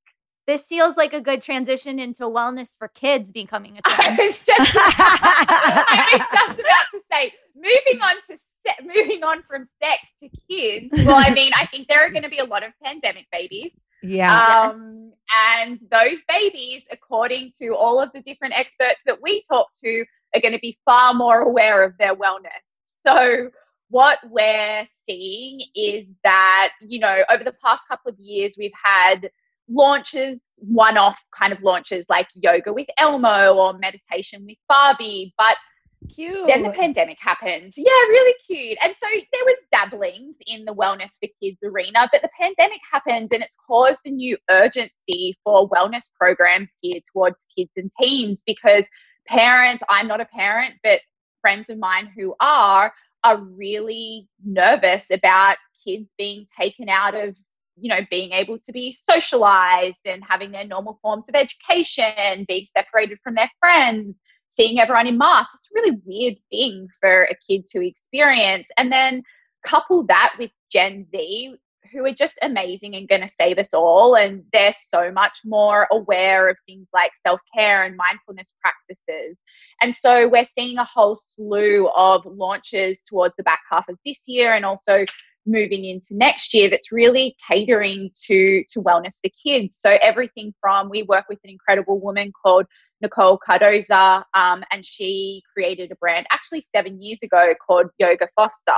This 0.48 0.66
feels 0.66 0.96
like 0.96 1.14
a 1.14 1.20
good 1.20 1.42
transition 1.42 2.00
into 2.00 2.24
wellness 2.24 2.78
for 2.78 2.88
kids 2.88 3.32
becoming 3.32 3.78
a 3.78 3.82
I 3.86 3.96
trend. 4.02 4.18
was 4.20 4.44
just, 4.46 4.72
I 4.78 6.10
was 6.14 6.22
just 6.40 6.60
about 6.60 6.86
to 6.94 7.02
say, 7.12 7.34
moving 7.56 8.02
on 8.02 8.16
to 8.28 8.38
se- 8.66 8.86
moving 8.86 9.24
on 9.24 9.44
from 9.44 9.68
sex 9.82 10.10
to 10.22 10.30
kids. 10.50 10.88
Well, 11.06 11.18
I 11.18 11.30
mean, 11.34 11.52
I 11.56 11.66
think 11.68 11.88
there 11.88 12.00
are 12.00 12.10
going 12.10 12.24
to 12.24 12.30
be 12.30 12.40
a 12.40 12.46
lot 12.46 12.64
of 12.64 12.72
pandemic 12.84 13.28
babies, 13.32 13.72
Yeah. 14.02 14.72
um, 14.74 15.07
and 15.36 15.80
those 15.92 16.22
babies, 16.28 16.84
according 16.92 17.52
to 17.62 17.76
all 17.76 18.00
of 18.00 18.12
the 18.14 18.22
different 18.22 18.54
experts 18.56 19.02
that 19.06 19.22
we 19.22 19.44
talk 19.50 19.68
to, 19.84 20.06
are 20.36 20.42
going 20.42 20.54
to 20.54 20.60
be 20.60 20.78
far 20.86 21.14
more 21.14 21.42
aware 21.42 21.84
of 21.84 21.98
their 21.98 22.16
wellness. 22.16 22.64
So. 23.06 23.50
What 23.90 24.20
we're 24.30 24.86
seeing 25.06 25.62
is 25.74 26.08
that, 26.26 26.72
you 26.82 27.00
know, 27.00 27.24
over 27.32 27.46
the 27.46 27.56
past 27.64 27.88
couple 27.88 28.12
of 28.12 28.20
years, 28.20 28.56
we've 28.58 28.70
had 28.84 29.32
launches, 29.70 30.42
one 30.58 30.98
off 30.98 31.18
kind 31.32 31.54
of 31.54 31.64
launches 31.64 32.06
like 32.10 32.28
yoga 32.34 32.74
with 32.74 32.88
Elmo 32.98 33.56
or 33.56 33.78
meditation 33.78 34.46
with 34.46 34.58
Barbie. 34.68 35.34
But 35.38 35.56
Cute. 36.14 36.48
then 36.48 36.64
the 36.64 36.72
pandemic 36.72 37.18
happened. 37.20 37.74
Yeah, 37.76 37.92
really 38.10 38.36
cute. 38.46 38.78
And 38.82 38.94
so 38.98 39.08
there 39.10 39.46
was 39.46 39.58
dabblings 39.72 40.36
in 40.46 40.66
the 40.66 40.74
wellness 40.74 41.12
for 41.20 41.30
kids 41.42 41.58
arena, 41.64 42.08
but 42.12 42.22
the 42.22 42.30
pandemic 42.40 42.80
happened 42.92 43.30
and 43.32 43.44
it's 43.44 43.56
caused 43.68 44.02
a 44.06 44.10
new 44.10 44.38
urgency 44.50 45.38
for 45.44 45.70
wellness 45.70 46.10
programs 46.18 46.70
geared 46.84 47.04
towards 47.12 47.46
kids 47.56 47.72
and 47.76 47.92
teens 48.00 48.42
because 48.46 48.84
parents, 49.28 49.84
I'm 49.90 50.08
not 50.08 50.22
a 50.22 50.26
parent, 50.26 50.76
but 50.84 51.02
friends 51.42 51.70
of 51.70 51.78
mine 51.78 52.12
who 52.18 52.36
are, 52.40 52.94
are 53.24 53.38
really 53.38 54.28
nervous 54.44 55.08
about 55.12 55.58
kids 55.86 56.10
being 56.18 56.46
taken 56.60 56.90
out 56.90 57.16
of 57.16 57.36
you 57.80 57.90
know 57.90 58.00
being 58.10 58.32
able 58.32 58.58
to 58.58 58.72
be 58.72 58.92
socialized 58.92 60.02
and 60.06 60.24
having 60.28 60.52
their 60.52 60.66
normal 60.66 60.98
forms 61.02 61.26
of 61.30 61.36
education 61.36 62.44
being 62.48 62.66
separated 62.76 63.20
from 63.24 63.36
their 63.36 63.52
friends 63.60 64.16
seeing 64.50 64.80
everyone 64.80 65.08
in 65.08 65.18
masks 65.18 65.54
it's 65.56 65.70
a 65.70 65.76
really 65.76 65.98
weird 66.06 66.38
thing 66.50 66.88
for 67.00 67.24
a 67.24 67.36
kid 67.48 67.66
to 67.68 67.86
experience. 67.86 68.68
And 68.78 68.92
then 68.92 69.24
couple 69.64 70.06
that 70.06 70.34
with 70.40 70.52
gen 70.72 71.06
z 71.12 71.56
who 71.92 72.06
are 72.06 72.14
just 72.14 72.38
amazing 72.42 72.96
and 72.96 73.08
going 73.08 73.22
to 73.22 73.30
save 73.30 73.58
us 73.58 73.74
all 73.74 74.16
and 74.16 74.44
they're 74.52 74.74
so 74.90 75.12
much 75.12 75.40
more 75.46 75.88
aware 75.92 76.50
of 76.50 76.58
things 76.66 76.88
like 76.94 77.12
self-care 77.26 77.84
and 77.84 77.96
mindfulness 77.96 78.54
practices. 78.62 79.38
And 79.82 79.96
so 79.96 80.28
we're 80.28 80.46
seeing 80.58 80.78
a 80.78 80.84
whole 80.84 81.16
slew 81.16 81.90
of 81.96 82.26
launches 82.26 83.02
towards 83.10 83.36
the 83.38 83.44
back 83.44 83.62
half 83.72 83.88
of 83.90 83.98
this 84.06 84.22
year 84.28 84.54
and 84.54 84.66
also 84.66 85.06
moving 85.48 85.86
into 85.86 86.16
next 86.16 86.54
year 86.54 86.70
that's 86.70 86.92
really 86.92 87.36
catering 87.48 88.12
to 88.26 88.64
to 88.72 88.82
wellness 88.82 89.16
for 89.24 89.32
kids. 89.44 89.78
So 89.80 89.98
everything 90.02 90.54
from 90.62 90.90
we 90.90 91.04
work 91.04 91.26
with 91.30 91.40
an 91.44 91.50
incredible 91.50 92.00
woman 92.00 92.32
called 92.44 92.66
Nicole 93.02 93.40
Cardoza, 93.40 94.24
um, 94.34 94.64
and 94.72 94.86
she 94.86 95.44
created 95.54 95.92
a 95.92 95.96
brand 95.96 96.26
actually 96.32 96.62
seven 96.62 97.02
years 97.02 97.20
ago 97.24 97.54
called 97.66 97.88
Yoga 98.00 98.28
Foster, 98.36 98.72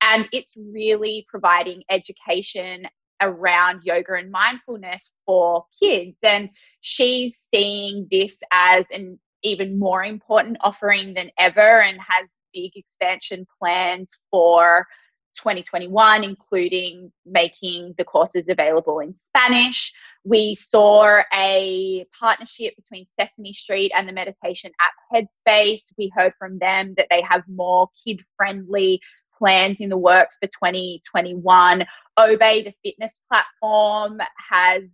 and 0.00 0.28
it's 0.32 0.54
really 0.56 1.26
providing 1.28 1.82
education 1.88 2.86
around 3.20 3.82
yoga 3.84 4.14
and 4.14 4.32
mindfulness 4.32 5.10
for 5.24 5.64
kids. 5.80 6.16
And 6.22 6.50
she's 6.80 7.38
seeing 7.54 8.08
this 8.10 8.40
as 8.50 8.84
an 8.90 9.18
even 9.44 9.78
more 9.78 10.04
important 10.04 10.56
offering 10.60 11.14
than 11.14 11.30
ever 11.38 11.80
and 11.82 11.98
has 12.00 12.28
big 12.52 12.72
expansion 12.74 13.46
plans 13.58 14.12
for 14.30 14.86
2021, 15.34 16.24
including 16.24 17.12
making 17.26 17.94
the 17.98 18.04
courses 18.04 18.44
available 18.48 19.00
in 19.00 19.14
Spanish. 19.14 19.92
We 20.24 20.54
saw 20.54 21.22
a 21.34 22.06
partnership 22.18 22.74
between 22.76 23.06
Sesame 23.18 23.52
Street 23.52 23.92
and 23.96 24.08
the 24.08 24.12
meditation 24.12 24.70
app 24.80 25.26
Headspace. 25.46 25.82
We 25.98 26.12
heard 26.14 26.32
from 26.38 26.58
them 26.58 26.94
that 26.96 27.08
they 27.10 27.22
have 27.22 27.42
more 27.48 27.88
kid 28.04 28.20
friendly 28.36 29.00
plans 29.36 29.80
in 29.80 29.88
the 29.88 29.98
works 29.98 30.36
for 30.40 30.46
2021. 30.46 31.84
Obé, 32.18 32.64
the 32.64 32.74
fitness 32.84 33.18
platform, 33.28 34.20
has 34.50 34.84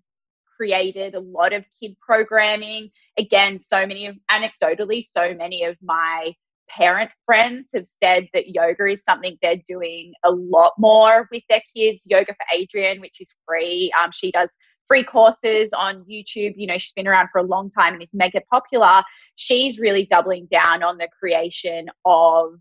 created 0.57 1.14
a 1.14 1.20
lot 1.20 1.53
of 1.53 1.64
kid 1.79 1.96
programming. 2.01 2.90
Again, 3.18 3.59
so 3.59 3.87
many 3.87 4.07
of 4.07 4.16
anecdotally, 4.31 5.05
so 5.05 5.35
many 5.35 5.64
of 5.64 5.77
my 5.83 6.35
parent 6.68 7.11
friends 7.26 7.70
have 7.74 7.87
said 7.87 8.28
that 8.33 8.48
yoga 8.48 8.87
is 8.87 9.02
something 9.04 9.37
they're 9.42 9.61
doing 9.66 10.12
a 10.24 10.31
lot 10.31 10.72
more 10.78 11.28
with 11.31 11.42
their 11.48 11.62
kids. 11.74 12.04
Yoga 12.07 12.35
for 12.35 12.59
Adriene, 12.59 13.00
which 13.00 13.20
is 13.20 13.35
free. 13.46 13.92
Um, 14.00 14.11
she 14.12 14.31
does 14.31 14.48
free 14.87 15.04
courses 15.04 15.72
on 15.72 16.04
YouTube. 16.11 16.54
You 16.57 16.66
know, 16.66 16.78
she's 16.78 16.92
been 16.92 17.07
around 17.07 17.28
for 17.31 17.38
a 17.38 17.44
long 17.44 17.70
time 17.70 17.94
and 17.94 18.02
is 18.02 18.09
mega 18.12 18.40
popular. 18.50 19.02
She's 19.37 19.78
really 19.78 20.07
doubling 20.07 20.46
down 20.50 20.83
on 20.83 20.98
the 20.98 21.09
creation 21.20 21.88
of 22.04 22.54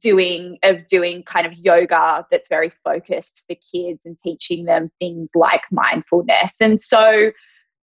doing 0.00 0.58
of 0.62 0.86
doing 0.88 1.22
kind 1.22 1.46
of 1.46 1.52
yoga 1.54 2.26
that's 2.30 2.48
very 2.48 2.72
focused 2.82 3.42
for 3.46 3.56
kids 3.72 4.00
and 4.04 4.16
teaching 4.22 4.64
them 4.64 4.90
things 4.98 5.28
like 5.34 5.62
mindfulness. 5.70 6.56
And 6.60 6.80
so 6.80 7.30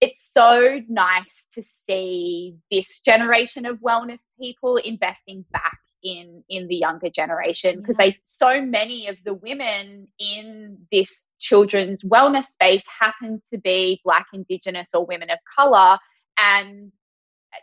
it's 0.01 0.33
so 0.33 0.81
nice 0.89 1.47
to 1.53 1.63
see 1.63 2.55
this 2.71 2.99
generation 3.01 3.65
of 3.65 3.77
wellness 3.77 4.19
people 4.39 4.77
investing 4.77 5.45
back 5.53 5.77
in 6.03 6.43
in 6.49 6.67
the 6.67 6.75
younger 6.75 7.09
generation 7.09 7.79
because 7.79 7.95
they 7.97 8.17
so 8.23 8.59
many 8.59 9.07
of 9.07 9.15
the 9.23 9.35
women 9.35 10.07
in 10.19 10.75
this 10.91 11.27
children's 11.39 12.01
wellness 12.01 12.45
space 12.45 12.83
happen 12.99 13.39
to 13.51 13.59
be 13.59 14.01
black 14.03 14.25
indigenous 14.33 14.89
or 14.95 15.05
women 15.05 15.29
of 15.29 15.37
color 15.55 15.99
and 16.39 16.91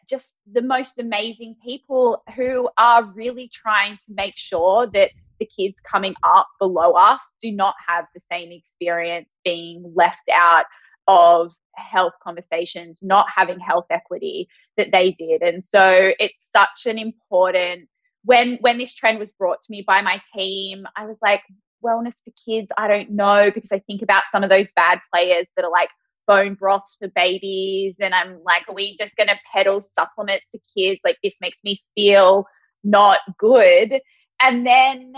just 0.09 0.35
the 0.53 0.63
most 0.63 1.01
amazing 1.01 1.57
people 1.65 2.23
who 2.37 2.69
are 2.79 3.05
really 3.05 3.51
trying 3.53 3.97
to 4.07 4.13
make 4.15 4.37
sure 4.37 4.87
that 4.87 5.11
the 5.41 5.47
kids 5.47 5.77
coming 5.81 6.15
up 6.23 6.47
below 6.61 6.93
us 6.93 7.21
do 7.41 7.51
not 7.51 7.75
have 7.87 8.05
the 8.15 8.21
same 8.21 8.53
experience 8.53 9.29
being 9.45 9.93
left 9.97 10.29
out 10.33 10.65
of 11.09 11.53
health 11.75 12.13
conversations, 12.23 13.01
not 13.03 13.27
having 13.35 13.59
health 13.59 13.87
equity 13.91 14.49
that 14.77 14.93
they 14.93 15.13
did. 15.13 15.43
And 15.43 15.65
so 15.65 16.13
it's 16.19 16.49
such 16.55 16.87
an 16.87 16.99
important 16.99 17.89
when 18.25 18.59
when 18.61 18.79
this 18.79 18.95
trend 18.95 19.19
was 19.19 19.33
brought 19.33 19.61
to 19.63 19.71
me 19.71 19.83
by 19.87 20.03
my 20.03 20.21
team, 20.35 20.87
I 20.97 21.07
was 21.07 21.17
like, 21.23 21.43
wellness 21.85 22.15
for 22.25 22.33
kids, 22.45 22.71
I 22.77 22.89
don't 22.89 23.11
know, 23.11 23.51
because 23.55 23.73
I 23.73 23.79
think 23.81 24.03
about 24.03 24.25
some 24.33 24.43
of 24.43 24.51
those 24.51 24.67
bad 24.77 24.99
players 25.13 25.47
that 25.57 25.65
are 25.65 25.71
like 25.71 25.91
bone 26.27 26.55
broths 26.55 26.97
for 26.99 27.09
babies. 27.09 27.95
And 28.01 28.15
I'm 28.15 28.41
like, 28.45 28.69
are 28.69 28.75
we 28.75 28.97
just 28.97 29.17
to 29.17 29.39
peddle 29.53 29.81
supplements 29.81 30.47
to 30.53 30.59
kids? 30.77 31.01
Like, 31.05 31.19
this 31.23 31.37
makes 31.41 31.59
me 31.65 31.83
feel 31.95 32.47
not 32.85 33.21
good. 33.39 34.01
And 34.41 34.67
then 34.67 35.15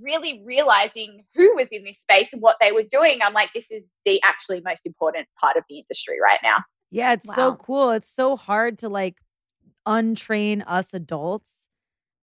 really 0.00 0.42
realizing 0.44 1.24
who 1.34 1.54
was 1.54 1.68
in 1.70 1.84
this 1.84 2.00
space 2.00 2.32
and 2.32 2.40
what 2.40 2.56
they 2.60 2.72
were 2.72 2.82
doing, 2.82 3.20
I'm 3.22 3.34
like, 3.34 3.50
this 3.54 3.70
is 3.70 3.82
the 4.04 4.20
actually 4.22 4.62
most 4.64 4.86
important 4.86 5.26
part 5.40 5.56
of 5.56 5.64
the 5.68 5.78
industry 5.78 6.16
right 6.22 6.40
now. 6.42 6.58
Yeah, 6.90 7.14
it's 7.14 7.34
so 7.34 7.54
cool. 7.54 7.90
It's 7.90 8.08
so 8.08 8.36
hard 8.36 8.78
to 8.78 8.88
like 8.88 9.16
untrain 9.86 10.62
us 10.66 10.94
adults. 10.94 11.68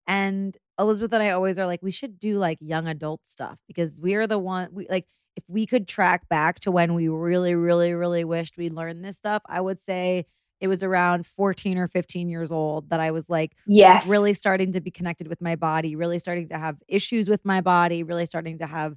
And 0.07 0.57
Elizabeth 0.79 1.13
and 1.13 1.23
I 1.23 1.31
always 1.31 1.59
are 1.59 1.67
like, 1.67 1.83
we 1.83 1.91
should 1.91 2.19
do 2.19 2.39
like 2.39 2.59
young 2.61 2.87
adult 2.87 3.27
stuff 3.27 3.59
because 3.67 4.01
we 4.01 4.15
are 4.15 4.27
the 4.27 4.39
one 4.39 4.69
we 4.73 4.87
like 4.89 5.07
if 5.37 5.45
we 5.47 5.67
could 5.67 5.87
track 5.87 6.29
back 6.29 6.61
to 6.61 6.71
when 6.71 6.95
we 6.95 7.09
really, 7.09 7.55
really, 7.55 7.93
really 7.93 8.25
wished 8.25 8.57
we 8.57 8.71
learned 8.71 9.05
this 9.05 9.17
stuff, 9.17 9.43
I 9.47 9.61
would 9.61 9.79
say 9.79 10.27
it 10.61 10.69
was 10.69 10.83
around 10.83 11.27
14 11.27 11.79
or 11.79 11.87
15 11.89 12.29
years 12.29 12.51
old 12.53 12.91
that 12.91 13.01
I 13.01 13.11
was 13.11 13.29
like 13.31 13.53
Yes. 13.67 14.07
really 14.07 14.35
starting 14.35 14.73
to 14.73 14.81
be 14.81 14.91
connected 14.91 15.29
with 15.29 15.41
my 15.41 15.57
body, 15.57 15.95
really 15.97 16.19
starting 16.19 16.49
to 16.49 16.59
have 16.59 16.77
issues 16.89 17.29
with 17.29 17.45
my 17.45 17.61
body, 17.61 18.03
really 18.03 18.27
starting 18.27 18.59
to 18.59 18.67
have 18.67 18.97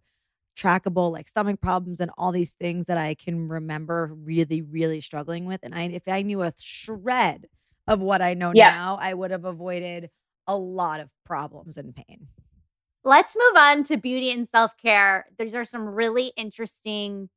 trackable 0.57 1.12
like 1.12 1.30
stomach 1.30 1.62
problems 1.62 2.01
and 2.01 2.12
all 2.18 2.32
these 2.32 2.53
things 2.53 2.86
that 2.88 2.97
I 2.97 3.16
can 3.16 3.47
remember 3.47 4.12
really, 4.24 4.62
really 4.62 4.99
struggling 5.01 5.45
with. 5.45 5.59
And 5.64 5.74
I, 5.74 5.84
if 5.84 6.07
I 6.07 6.22
knew 6.24 6.41
a 6.41 6.53
shred 6.59 7.47
of 7.88 7.99
what 7.99 8.22
I 8.22 8.34
know 8.34 8.51
Yeah. 8.53 8.72
now, 8.72 8.97
I 9.01 9.14
would 9.14 9.32
have 9.32 9.45
avoided 9.45 10.09
a 10.47 10.55
lot 10.57 10.99
of 10.99 11.12
problems 11.26 11.78
and 11.78 11.95
pain. 11.95 12.28
Let's 13.03 13.36
move 13.36 13.55
on 13.57 13.84
to 13.86 13.97
beauty 13.97 14.32
and 14.32 14.47
self 14.47 14.78
care. 14.78 15.26
These 15.39 15.55
are 15.55 15.64
some 15.64 15.88
really 15.88 16.34
interesting 16.36 17.30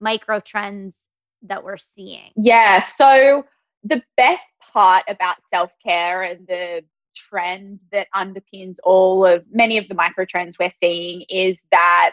micro 0.00 0.40
trends 0.40 1.08
that 1.42 1.62
we're 1.64 1.76
seeing. 1.76 2.30
Yeah. 2.36 2.78
So 2.80 3.44
the 3.84 4.02
best 4.16 4.46
part 4.60 5.04
about 5.08 5.36
self 5.52 5.70
care 5.84 6.22
and 6.22 6.46
the 6.46 6.82
trend 7.14 7.82
that 7.92 8.06
underpins 8.14 8.76
all 8.84 9.26
of 9.26 9.44
many 9.50 9.78
of 9.78 9.88
the 9.88 9.94
micro 9.94 10.24
trends 10.24 10.58
we're 10.58 10.72
seeing 10.80 11.22
is 11.28 11.56
that 11.70 12.12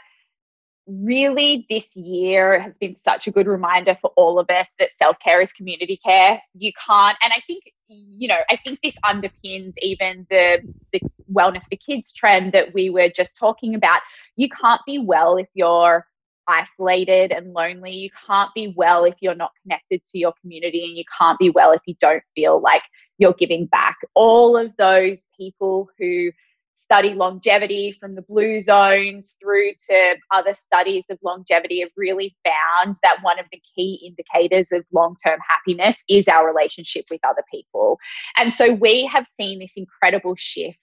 really 0.88 1.66
this 1.70 1.96
year 1.96 2.60
has 2.60 2.74
been 2.80 2.96
such 2.96 3.28
a 3.28 3.32
good 3.32 3.48
reminder 3.48 3.98
for 4.02 4.12
all 4.16 4.40
of 4.40 4.50
us 4.50 4.68
that 4.80 4.94
self 4.94 5.18
care 5.20 5.42
is 5.42 5.52
community 5.52 6.00
care. 6.04 6.42
You 6.54 6.72
can't, 6.74 7.18
and 7.22 7.34
I 7.34 7.42
think, 7.46 7.64
you 7.90 8.28
know, 8.28 8.40
I 8.50 8.56
think 8.56 8.80
this 8.82 8.96
underpins 9.06 9.74
even 9.82 10.26
the, 10.30 10.62
the 10.94 11.02
wellness 11.32 11.64
for 11.64 11.76
kids 11.76 12.14
trend 12.14 12.54
that 12.54 12.74
we 12.74 12.90
were 12.90 13.10
just 13.10 13.36
talking 13.36 13.76
about. 13.76 14.02
You 14.36 14.50
can't 14.50 14.82
be 14.86 14.98
well 14.98 15.38
if 15.38 15.48
you're 15.54 16.06
isolated 16.48 17.32
and 17.32 17.54
lonely. 17.54 17.92
You 17.92 18.10
can't 18.28 18.54
be 18.54 18.74
well 18.76 19.04
if 19.06 19.16
you're 19.22 19.36
not 19.36 19.52
connected 19.62 20.02
to 20.12 20.18
your 20.18 20.34
community, 20.42 20.86
and 20.86 20.98
you 20.98 21.04
can't 21.18 21.40
be 21.40 21.50
well 21.50 21.72
if 21.72 21.82
you 21.86 21.96
don't 22.00 22.24
feel 22.36 22.62
like 22.62 22.84
you're 23.18 23.34
giving 23.34 23.66
back. 23.66 23.98
All 24.14 24.58
of 24.58 24.72
those 24.78 25.24
people 25.38 25.90
who 26.00 26.32
study 26.78 27.14
longevity 27.16 27.92
from 28.00 28.16
the 28.16 28.22
blue 28.22 28.62
zones 28.62 29.36
through 29.42 29.72
to 29.90 30.16
other 30.32 30.54
studies 30.54 31.04
of 31.10 31.18
longevity 31.24 31.82
have 31.82 31.90
really 31.98 32.36
found 32.46 32.96
that 33.02 33.18
one 33.22 33.40
of 33.40 33.46
the 33.52 33.62
key 33.76 34.00
indicators 34.06 34.68
of 34.72 34.86
long 34.94 35.16
term 35.26 35.40
happiness 35.48 36.04
is 36.08 36.26
our 36.28 36.48
relationship 36.48 37.06
with 37.10 37.20
other 37.28 37.44
people. 37.52 38.00
And 38.38 38.54
so 38.54 38.74
we 38.74 39.10
have 39.12 39.26
seen 39.26 39.60
this 39.60 39.74
incredible 39.76 40.36
shift 40.38 40.78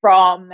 from 0.00 0.50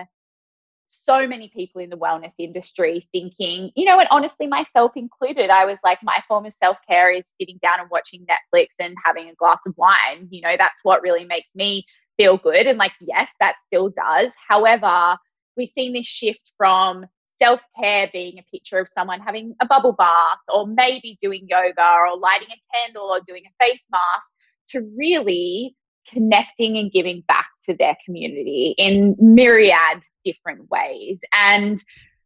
so 1.04 1.26
many 1.26 1.48
people 1.48 1.80
in 1.80 1.90
the 1.90 1.96
wellness 1.96 2.32
industry 2.38 3.08
thinking, 3.12 3.70
you 3.74 3.84
know, 3.84 3.98
and 3.98 4.08
honestly, 4.10 4.46
myself 4.46 4.92
included, 4.96 5.50
I 5.50 5.64
was 5.64 5.78
like, 5.82 5.98
my 6.02 6.22
form 6.28 6.46
of 6.46 6.52
self 6.52 6.76
care 6.88 7.10
is 7.12 7.24
sitting 7.40 7.58
down 7.62 7.80
and 7.80 7.90
watching 7.90 8.26
Netflix 8.26 8.66
and 8.78 8.94
having 9.04 9.28
a 9.28 9.34
glass 9.34 9.58
of 9.66 9.74
wine. 9.76 10.28
You 10.30 10.42
know, 10.42 10.54
that's 10.56 10.80
what 10.82 11.02
really 11.02 11.24
makes 11.24 11.50
me 11.54 11.84
feel 12.16 12.36
good. 12.36 12.66
And 12.66 12.78
like, 12.78 12.92
yes, 13.00 13.32
that 13.40 13.56
still 13.66 13.90
does. 13.90 14.32
However, 14.48 15.16
we've 15.56 15.68
seen 15.68 15.92
this 15.92 16.06
shift 16.06 16.52
from 16.56 17.06
self 17.38 17.60
care 17.80 18.08
being 18.12 18.38
a 18.38 18.42
picture 18.50 18.78
of 18.78 18.88
someone 18.96 19.20
having 19.20 19.54
a 19.60 19.66
bubble 19.66 19.92
bath 19.92 20.38
or 20.48 20.66
maybe 20.66 21.16
doing 21.20 21.46
yoga 21.48 21.94
or 22.00 22.16
lighting 22.16 22.48
a 22.50 22.60
candle 22.76 23.10
or 23.10 23.20
doing 23.26 23.42
a 23.46 23.64
face 23.64 23.86
mask 23.90 24.30
to 24.68 24.80
really 24.96 25.74
connecting 26.08 26.76
and 26.76 26.90
giving 26.90 27.22
back 27.28 27.46
to 27.64 27.74
their 27.74 27.96
community 28.04 28.74
in 28.78 29.16
myriad 29.18 30.02
different 30.24 30.70
ways. 30.70 31.18
And 31.32 31.82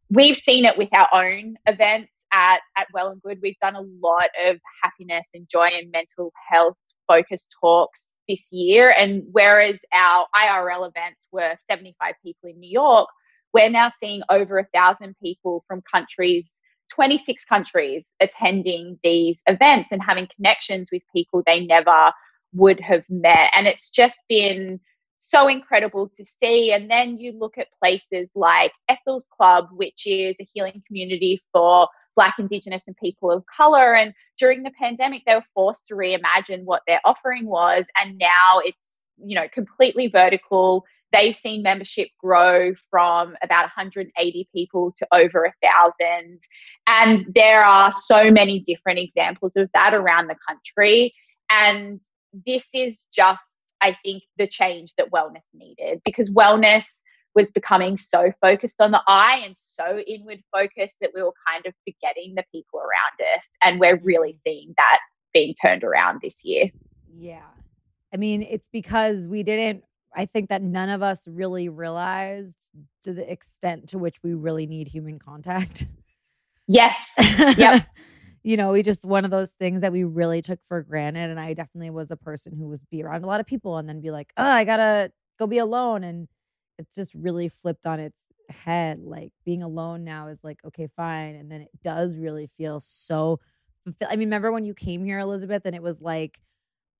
we've 0.09 0.35
seen 0.35 0.65
it 0.65 0.77
with 0.77 0.89
our 0.93 1.07
own 1.13 1.57
events 1.65 2.11
at, 2.33 2.59
at 2.77 2.87
Well 2.93 3.09
and 3.09 3.21
Good. 3.21 3.39
We've 3.41 3.57
done 3.59 3.75
a 3.75 3.81
lot 4.01 4.29
of 4.45 4.57
happiness 4.83 5.25
and 5.33 5.47
joy 5.49 5.69
and 5.73 5.91
mental 5.91 6.31
health 6.49 6.77
focused 7.07 7.55
talks 7.61 8.13
this 8.27 8.47
year. 8.51 8.91
And 8.91 9.23
whereas 9.31 9.77
our 9.93 10.25
IRL 10.35 10.89
events 10.89 11.21
were 11.31 11.55
75 11.69 12.15
people 12.23 12.49
in 12.49 12.59
New 12.59 12.69
York, 12.69 13.07
we're 13.53 13.69
now 13.69 13.91
seeing 13.97 14.21
over 14.29 14.57
a 14.59 14.67
thousand 14.73 15.15
people 15.21 15.63
from 15.67 15.81
countries 15.89 16.61
26 16.93 17.43
countries 17.45 18.09
attending 18.21 18.97
these 19.03 19.41
events 19.47 19.91
and 19.91 20.01
having 20.01 20.27
connections 20.33 20.89
with 20.91 21.01
people 21.13 21.43
they 21.45 21.65
never 21.65 22.11
would 22.53 22.79
have 22.79 23.03
met. 23.09 23.51
And 23.53 23.67
it's 23.67 23.89
just 23.89 24.23
been 24.27 24.79
so 25.19 25.47
incredible 25.47 26.09
to 26.15 26.25
see. 26.41 26.71
And 26.71 26.89
then 26.89 27.19
you 27.19 27.33
look 27.37 27.57
at 27.57 27.67
places 27.79 28.29
like 28.35 28.71
Ethel's 28.87 29.27
Club, 29.35 29.67
which 29.71 30.05
is 30.05 30.35
a 30.39 30.47
healing 30.53 30.81
community 30.87 31.41
for 31.51 31.87
Black, 32.15 32.35
Indigenous, 32.39 32.87
and 32.87 32.95
people 32.97 33.31
of 33.31 33.43
color. 33.45 33.93
And 33.93 34.13
during 34.39 34.63
the 34.63 34.71
pandemic, 34.71 35.23
they 35.25 35.35
were 35.35 35.43
forced 35.53 35.85
to 35.87 35.95
reimagine 35.95 36.63
what 36.63 36.81
their 36.87 37.01
offering 37.05 37.47
was. 37.47 37.85
And 38.01 38.17
now 38.17 38.59
it's, 38.63 39.05
you 39.17 39.35
know, 39.35 39.47
completely 39.49 40.07
vertical. 40.07 40.83
They've 41.13 41.35
seen 41.35 41.63
membership 41.63 42.09
grow 42.19 42.73
from 42.89 43.35
about 43.41 43.63
180 43.75 44.49
people 44.53 44.93
to 44.97 45.07
over 45.13 45.45
a 45.45 45.53
thousand. 45.61 46.41
And 46.89 47.25
there 47.33 47.63
are 47.63 47.91
so 47.91 48.29
many 48.29 48.59
different 48.59 48.99
examples 48.99 49.55
of 49.55 49.69
that 49.73 49.93
around 49.93 50.27
the 50.27 50.35
country. 50.47 51.13
And 51.49 52.01
this 52.45 52.67
is 52.73 53.05
just, 53.13 53.43
I 53.81 53.95
think, 54.03 54.23
the 54.37 54.47
change 54.47 54.93
that 54.97 55.11
wellness 55.11 55.45
needed 55.53 56.01
because 56.05 56.29
wellness 56.29 56.85
was 57.35 57.51
becoming 57.51 57.97
so 57.97 58.31
focused 58.41 58.81
on 58.81 58.91
the 58.91 59.01
eye 59.07 59.41
and 59.45 59.55
so 59.55 59.99
inward 59.99 60.39
focused 60.51 60.97
that 61.01 61.11
we 61.13 61.21
were 61.21 61.33
kind 61.47 61.65
of 61.67 61.73
forgetting 61.85 62.33
the 62.35 62.43
people 62.51 62.79
around 62.79 63.35
us. 63.37 63.43
And 63.61 63.79
we're 63.79 63.97
really 63.97 64.31
mm-hmm. 64.31 64.49
seeing 64.49 64.73
that 64.77 64.99
being 65.33 65.53
turned 65.61 65.83
around 65.83 66.19
this 66.23 66.43
year. 66.43 66.71
Yeah. 67.15 67.45
I 68.11 68.17
mean, 68.17 68.41
it's 68.41 68.67
because 68.67 69.27
we 69.27 69.43
didn't, 69.43 69.83
I 70.15 70.25
think 70.25 70.49
that 70.49 70.63
none 70.63 70.89
of 70.89 71.03
us 71.03 71.27
really 71.27 71.69
realized 71.69 72.57
to 73.03 73.13
the 73.13 73.31
extent 73.31 73.89
to 73.89 73.99
which 73.99 74.23
we 74.23 74.33
really 74.33 74.65
need 74.65 74.87
human 74.87 75.19
contact. 75.19 75.85
Yes. 76.67 76.97
Yep. 77.37 77.85
you 78.47 78.55
know, 78.55 78.71
we 78.71 78.81
just 78.81 79.03
one 79.03 79.25
of 79.25 79.31
those 79.31 79.51
things 79.51 79.81
that 79.81 79.91
we 79.91 80.05
really 80.05 80.41
took 80.41 80.63
for 80.63 80.81
granted. 80.81 81.29
And 81.29 81.37
I 81.37 81.53
definitely 81.53 81.89
was 81.89 82.11
a 82.11 82.15
person 82.15 82.55
who 82.55 82.69
was 82.69 82.85
be 82.85 83.03
around 83.03 83.25
a 83.25 83.27
lot 83.27 83.41
of 83.41 83.45
people 83.45 83.75
and 83.75 83.89
then 83.89 83.99
be 83.99 84.09
like, 84.09 84.31
oh, 84.37 84.45
I 84.45 84.63
gotta 84.63 85.11
go 85.37 85.47
be 85.47 85.57
alone. 85.57 86.05
And 86.05 86.29
it's 86.79 86.95
just 86.95 87.13
really 87.13 87.49
flipped 87.49 87.85
on 87.85 87.99
its 87.99 88.21
head. 88.49 89.01
Like 89.03 89.33
being 89.43 89.63
alone 89.63 90.05
now 90.05 90.29
is 90.29 90.45
like, 90.45 90.59
okay, 90.65 90.87
fine. 90.95 91.35
And 91.35 91.51
then 91.51 91.59
it 91.59 91.71
does 91.83 92.15
really 92.15 92.49
feel 92.57 92.79
so 92.79 93.41
I 94.09 94.15
mean, 94.15 94.29
remember 94.29 94.53
when 94.53 94.63
you 94.63 94.73
came 94.73 95.03
here, 95.03 95.19
Elizabeth, 95.19 95.63
and 95.65 95.75
it 95.75 95.83
was 95.83 96.01
like, 96.01 96.39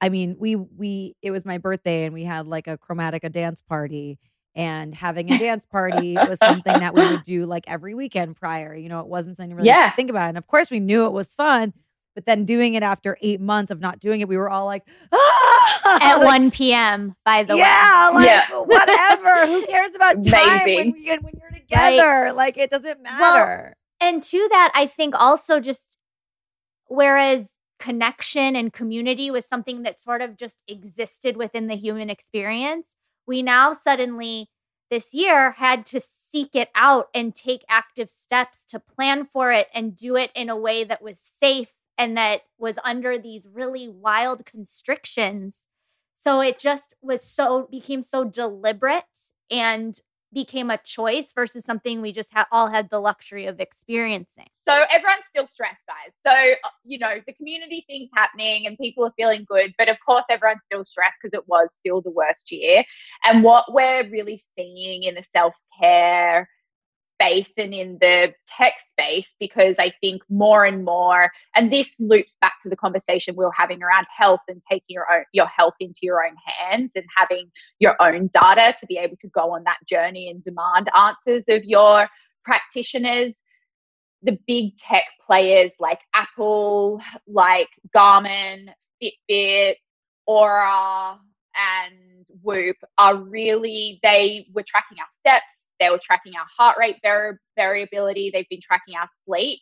I 0.01 0.09
mean, 0.09 0.35
we 0.37 0.57
we 0.57 1.15
it 1.21 1.31
was 1.31 1.45
my 1.45 1.59
birthday 1.59 2.03
and 2.03 2.13
we 2.13 2.25
had 2.25 2.45
like 2.45 2.67
a 2.67 2.77
chromatica 2.77 3.31
dance 3.31 3.61
party. 3.61 4.19
And 4.57 4.93
having 4.93 5.29
a 5.31 5.35
dance 5.39 5.65
party 5.65 6.19
was 6.19 6.39
something 6.41 6.79
that 6.79 6.93
we 6.93 7.07
would 7.07 7.23
do 7.23 7.45
like 7.45 7.63
every 7.67 7.93
weekend 7.93 8.35
prior. 8.35 8.75
You 8.75 8.89
know, 8.89 8.99
it 8.99 9.07
wasn't 9.07 9.37
something 9.37 9.51
to 9.51 9.55
really 9.55 9.67
Yeah. 9.67 9.91
think 9.95 10.09
about. 10.09 10.27
And 10.29 10.37
of 10.37 10.47
course, 10.47 10.69
we 10.69 10.79
knew 10.81 11.05
it 11.05 11.13
was 11.13 11.33
fun, 11.35 11.73
but 12.15 12.25
then 12.25 12.43
doing 12.43 12.73
it 12.73 12.81
after 12.83 13.17
eight 13.21 13.39
months 13.39 13.71
of 13.71 13.79
not 13.79 13.99
doing 13.99 14.19
it, 14.19 14.27
we 14.27 14.35
were 14.35 14.49
all 14.49 14.65
like, 14.65 14.83
ah! 15.13 15.99
At 16.01 16.17
Like, 16.17 16.25
1 16.25 16.51
p.m., 16.51 17.13
by 17.23 17.43
the 17.43 17.53
way. 17.55 17.61
yeah, 17.61 18.11
like 18.13 18.49
whatever. 18.67 19.45
Who 19.47 19.65
cares 19.67 19.91
about 19.95 20.23
time 20.25 20.63
when, 20.65 20.91
we, 20.91 21.07
when 21.21 21.33
you're 21.39 21.51
together? 21.51 22.33
Like 22.33 22.57
it 22.57 22.69
doesn't 22.69 23.01
matter. 23.01 23.75
And 24.01 24.21
to 24.23 24.47
that, 24.51 24.71
I 24.75 24.85
think 24.87 25.15
also 25.15 25.59
just 25.59 25.97
whereas 26.87 27.51
connection 27.79 28.55
and 28.55 28.73
community 28.73 29.29
was 29.29 29.45
something 29.45 29.83
that 29.83 29.99
sort 29.99 30.21
of 30.21 30.35
just 30.35 30.63
existed 30.67 31.37
within 31.37 31.67
the 31.67 31.75
human 31.75 32.09
experience, 32.09 32.93
we 33.27 33.41
now 33.41 33.73
suddenly 33.73 34.49
this 34.89 35.13
year 35.13 35.51
had 35.51 35.85
to 35.87 35.99
seek 35.99 36.55
it 36.55 36.69
out 36.73 37.07
and 37.13 37.35
take 37.35 37.63
active 37.69 38.09
steps 38.09 38.63
to 38.65 38.79
plan 38.79 39.25
for 39.25 39.51
it 39.51 39.67
and 39.73 39.95
do 39.95 40.15
it 40.15 40.31
in 40.33 40.49
a 40.49 40.55
way 40.55 40.83
that 40.83 41.01
was 41.01 41.19
safe 41.19 41.73
and 41.97 42.15
that 42.15 42.41
was 42.57 42.79
under 42.83 43.17
these 43.17 43.47
really 43.51 43.87
wild 43.89 44.45
constrictions. 44.45 45.65
So 46.15 46.41
it 46.41 46.57
just 46.57 46.93
was 47.01 47.21
so 47.21 47.67
became 47.69 48.01
so 48.01 48.23
deliberate 48.23 49.03
and 49.51 49.99
became 50.33 50.69
a 50.69 50.77
choice 50.77 51.31
versus 51.33 51.65
something 51.65 52.01
we 52.01 52.11
just 52.11 52.33
ha- 52.33 52.47
all 52.51 52.67
had 52.67 52.89
the 52.89 52.99
luxury 52.99 53.45
of 53.45 53.59
experiencing? 53.59 54.47
So 54.51 54.73
everyone's 54.91 55.23
still 55.29 55.47
stressed, 55.47 55.81
guys. 55.87 56.13
So, 56.25 56.31
uh, 56.31 56.69
you 56.83 56.99
know, 56.99 57.15
the 57.25 57.33
community 57.33 57.85
thing's 57.87 58.09
happening 58.13 58.67
and 58.67 58.77
people 58.77 59.05
are 59.05 59.13
feeling 59.15 59.45
good. 59.47 59.73
But 59.77 59.89
of 59.89 59.97
course, 60.05 60.25
everyone's 60.29 60.61
still 60.65 60.85
stressed 60.85 61.17
because 61.21 61.37
it 61.37 61.47
was 61.47 61.69
still 61.73 62.01
the 62.01 62.11
worst 62.11 62.51
year. 62.51 62.83
And 63.23 63.43
what 63.43 63.73
we're 63.73 64.09
really 64.09 64.41
seeing 64.57 65.03
in 65.03 65.15
the 65.15 65.23
self 65.23 65.53
care 65.79 66.49
space 67.19 67.51
and 67.57 67.73
in 67.73 67.97
the 67.99 68.31
tech 68.45 68.73
space, 68.91 69.33
because 69.39 69.77
I 69.79 69.91
think 70.01 70.21
more 70.29 70.65
and 70.65 70.85
more, 70.85 71.31
and 71.55 71.73
this 71.73 71.95
loops 71.99 72.37
back 72.39 72.53
to 72.61 72.69
the 72.69 72.75
conversation 72.75 73.35
we 73.35 73.43
were 73.43 73.51
having 73.51 73.81
around 73.81 74.05
health 74.15 74.41
and 74.47 74.61
taking 74.69 74.93
your 74.93 75.05
own 75.11 75.23
your 75.33 75.47
health 75.47 75.73
into 75.79 76.01
your 76.03 76.23
own 76.23 76.35
hands 76.45 76.91
and 76.95 77.05
having 77.15 77.51
your 77.79 77.95
own 77.99 78.29
data 78.31 78.75
to 78.79 78.85
be 78.85 78.97
able 78.97 79.17
to 79.17 79.27
go 79.29 79.53
on 79.55 79.63
that 79.63 79.77
journey 79.87 80.29
and 80.29 80.43
demand 80.43 80.89
answers 80.95 81.43
of 81.49 81.63
your 81.63 82.07
practitioners. 82.45 83.33
The 84.23 84.37
big 84.47 84.77
tech 84.77 85.03
players 85.25 85.71
like 85.79 85.99
Apple, 86.13 87.01
like 87.27 87.69
Garmin, 87.95 88.69
Fitbit, 89.01 89.75
Oura, 90.27 91.17
and 91.55 92.25
Whoop 92.41 92.77
are 92.97 93.15
really, 93.15 93.99
they 94.01 94.47
were 94.53 94.63
tracking 94.63 94.97
our 94.99 95.07
steps, 95.19 95.66
they 95.79 95.89
were 95.89 95.99
tracking 96.01 96.33
our 96.35 96.45
heart 96.57 96.77
rate 96.79 96.97
vari- 97.01 97.37
variability, 97.55 98.31
they've 98.31 98.49
been 98.49 98.61
tracking 98.61 98.95
our 98.95 99.09
sleep. 99.25 99.59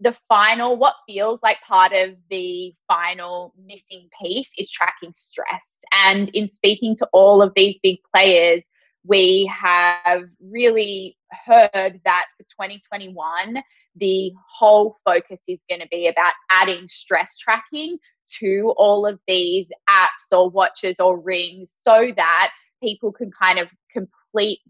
The 0.00 0.16
final, 0.28 0.76
what 0.76 0.94
feels 1.06 1.40
like 1.42 1.58
part 1.66 1.92
of 1.92 2.16
the 2.30 2.74
final 2.88 3.54
missing 3.66 4.08
piece 4.22 4.50
is 4.56 4.70
tracking 4.70 5.12
stress. 5.14 5.78
And 5.92 6.30
in 6.30 6.48
speaking 6.48 6.96
to 6.96 7.08
all 7.12 7.42
of 7.42 7.52
these 7.54 7.78
big 7.82 7.98
players, 8.14 8.62
we 9.04 9.50
have 9.54 10.22
really 10.40 11.16
heard 11.46 12.00
that 12.04 12.24
for 12.36 12.44
2021, 12.44 13.62
the 13.96 14.32
whole 14.50 14.98
focus 15.04 15.40
is 15.48 15.60
going 15.68 15.80
to 15.80 15.88
be 15.90 16.06
about 16.06 16.32
adding 16.50 16.86
stress 16.88 17.36
tracking 17.36 17.98
to 18.38 18.72
all 18.76 19.06
of 19.06 19.18
these 19.26 19.66
apps 19.88 20.36
or 20.36 20.48
watches 20.48 21.00
or 21.00 21.18
rings 21.18 21.74
so 21.82 22.12
that 22.16 22.52
people 22.82 23.12
can 23.12 23.30
kind 23.30 23.58
of 23.58 23.68
complete 23.92 24.19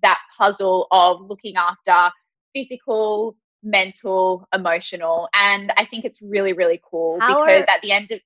that 0.02 0.18
puzzle 0.36 0.86
of 0.90 1.20
looking 1.22 1.54
after 1.56 2.12
physical, 2.54 3.36
mental, 3.62 4.46
emotional. 4.54 5.28
And 5.34 5.72
I 5.76 5.86
think 5.86 6.04
it's 6.04 6.20
really, 6.22 6.52
really 6.52 6.80
cool 6.88 7.18
How 7.20 7.28
because 7.44 7.62
are- 7.62 7.70
at 7.70 7.82
the 7.82 7.92
end 7.92 8.11
of 8.11 8.20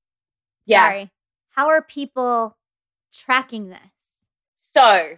yeah. 0.67 0.89
Sorry. 0.89 1.11
How 1.51 1.69
are 1.69 1.83
people 1.83 2.57
tracking 3.13 3.69
this? 3.69 3.79
So 4.55 5.11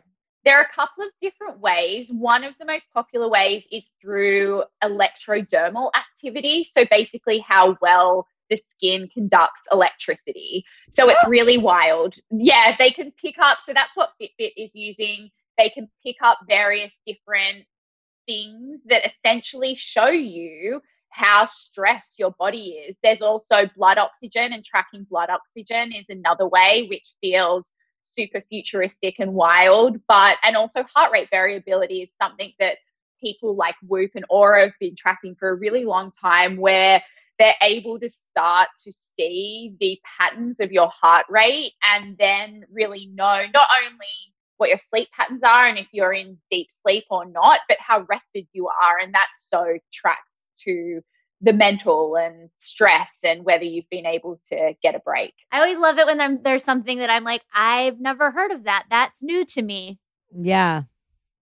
there 0.44 0.58
are 0.58 0.62
a 0.62 0.74
couple 0.74 1.04
of 1.04 1.10
different 1.22 1.60
ways. 1.60 2.08
One 2.10 2.44
of 2.44 2.54
the 2.58 2.66
most 2.66 2.88
popular 2.92 3.28
ways 3.28 3.64
is 3.70 3.90
through 4.00 4.64
electrodermal 4.82 5.90
activity. 5.94 6.64
So 6.64 6.84
basically, 6.90 7.38
how 7.38 7.76
well 7.80 8.26
the 8.50 8.56
skin 8.70 9.08
conducts 9.12 9.62
electricity. 9.72 10.64
So 10.90 11.08
it's 11.08 11.24
really 11.28 11.58
wild. 11.58 12.14
Yeah, 12.30 12.76
they 12.78 12.90
can 12.90 13.12
pick 13.12 13.36
up. 13.38 13.58
So 13.64 13.72
that's 13.72 13.96
what 13.96 14.10
Fitbit 14.20 14.52
is 14.56 14.74
using. 14.74 15.30
They 15.58 15.70
can 15.70 15.88
pick 16.04 16.16
up 16.22 16.38
various 16.48 16.92
different 17.06 17.64
things 18.26 18.80
that 18.88 19.02
essentially 19.06 19.74
show 19.74 20.08
you 20.08 20.80
how 21.10 21.46
stressed 21.46 22.18
your 22.18 22.32
body 22.32 22.84
is. 22.88 22.96
There's 23.02 23.22
also 23.22 23.68
blood 23.76 23.98
oxygen, 23.98 24.52
and 24.52 24.64
tracking 24.64 25.06
blood 25.08 25.30
oxygen 25.30 25.92
is 25.92 26.04
another 26.08 26.46
way, 26.46 26.86
which 26.90 27.14
feels 27.20 27.72
super 28.02 28.42
futuristic 28.48 29.16
and 29.18 29.32
wild. 29.32 29.98
But, 30.08 30.36
and 30.42 30.56
also 30.56 30.84
heart 30.94 31.12
rate 31.12 31.28
variability 31.30 32.02
is 32.02 32.10
something 32.20 32.52
that 32.58 32.78
people 33.20 33.56
like 33.56 33.76
Whoop 33.82 34.10
and 34.14 34.26
Oura 34.30 34.64
have 34.64 34.74
been 34.78 34.94
tracking 34.94 35.36
for 35.36 35.48
a 35.48 35.54
really 35.54 35.84
long 35.84 36.12
time, 36.12 36.58
where 36.58 37.02
they're 37.38 37.54
able 37.62 37.98
to 38.00 38.10
start 38.10 38.68
to 38.84 38.92
see 38.92 39.74
the 39.80 39.98
patterns 40.18 40.60
of 40.60 40.72
your 40.72 40.88
heart 40.88 41.26
rate 41.28 41.72
and 41.82 42.16
then 42.18 42.64
really 42.70 43.06
know 43.06 43.44
not 43.52 43.68
only 43.84 44.34
what 44.58 44.68
your 44.68 44.78
sleep 44.78 45.08
patterns 45.16 45.42
are 45.42 45.66
and 45.66 45.78
if 45.78 45.86
you're 45.92 46.12
in 46.12 46.38
deep 46.50 46.68
sleep 46.82 47.04
or 47.10 47.24
not, 47.24 47.60
but 47.68 47.76
how 47.80 48.06
rested 48.08 48.46
you 48.52 48.68
are. 48.68 48.98
And 49.02 49.12
that's 49.12 49.48
so 49.48 49.78
tracked 49.92 50.20
to 50.64 51.00
the 51.42 51.52
mental 51.52 52.16
and 52.16 52.48
stress 52.56 53.10
and 53.22 53.44
whether 53.44 53.64
you've 53.64 53.90
been 53.90 54.06
able 54.06 54.40
to 54.48 54.74
get 54.82 54.94
a 54.94 55.00
break. 55.00 55.34
I 55.52 55.60
always 55.60 55.78
love 55.78 55.98
it 55.98 56.06
when 56.06 56.16
there- 56.16 56.38
there's 56.40 56.64
something 56.64 56.98
that 56.98 57.10
I'm 57.10 57.24
like, 57.24 57.42
I've 57.54 58.00
never 58.00 58.30
heard 58.30 58.52
of 58.52 58.64
that. 58.64 58.86
That's 58.88 59.22
new 59.22 59.44
to 59.44 59.62
me. 59.62 59.98
Yeah. 60.34 60.84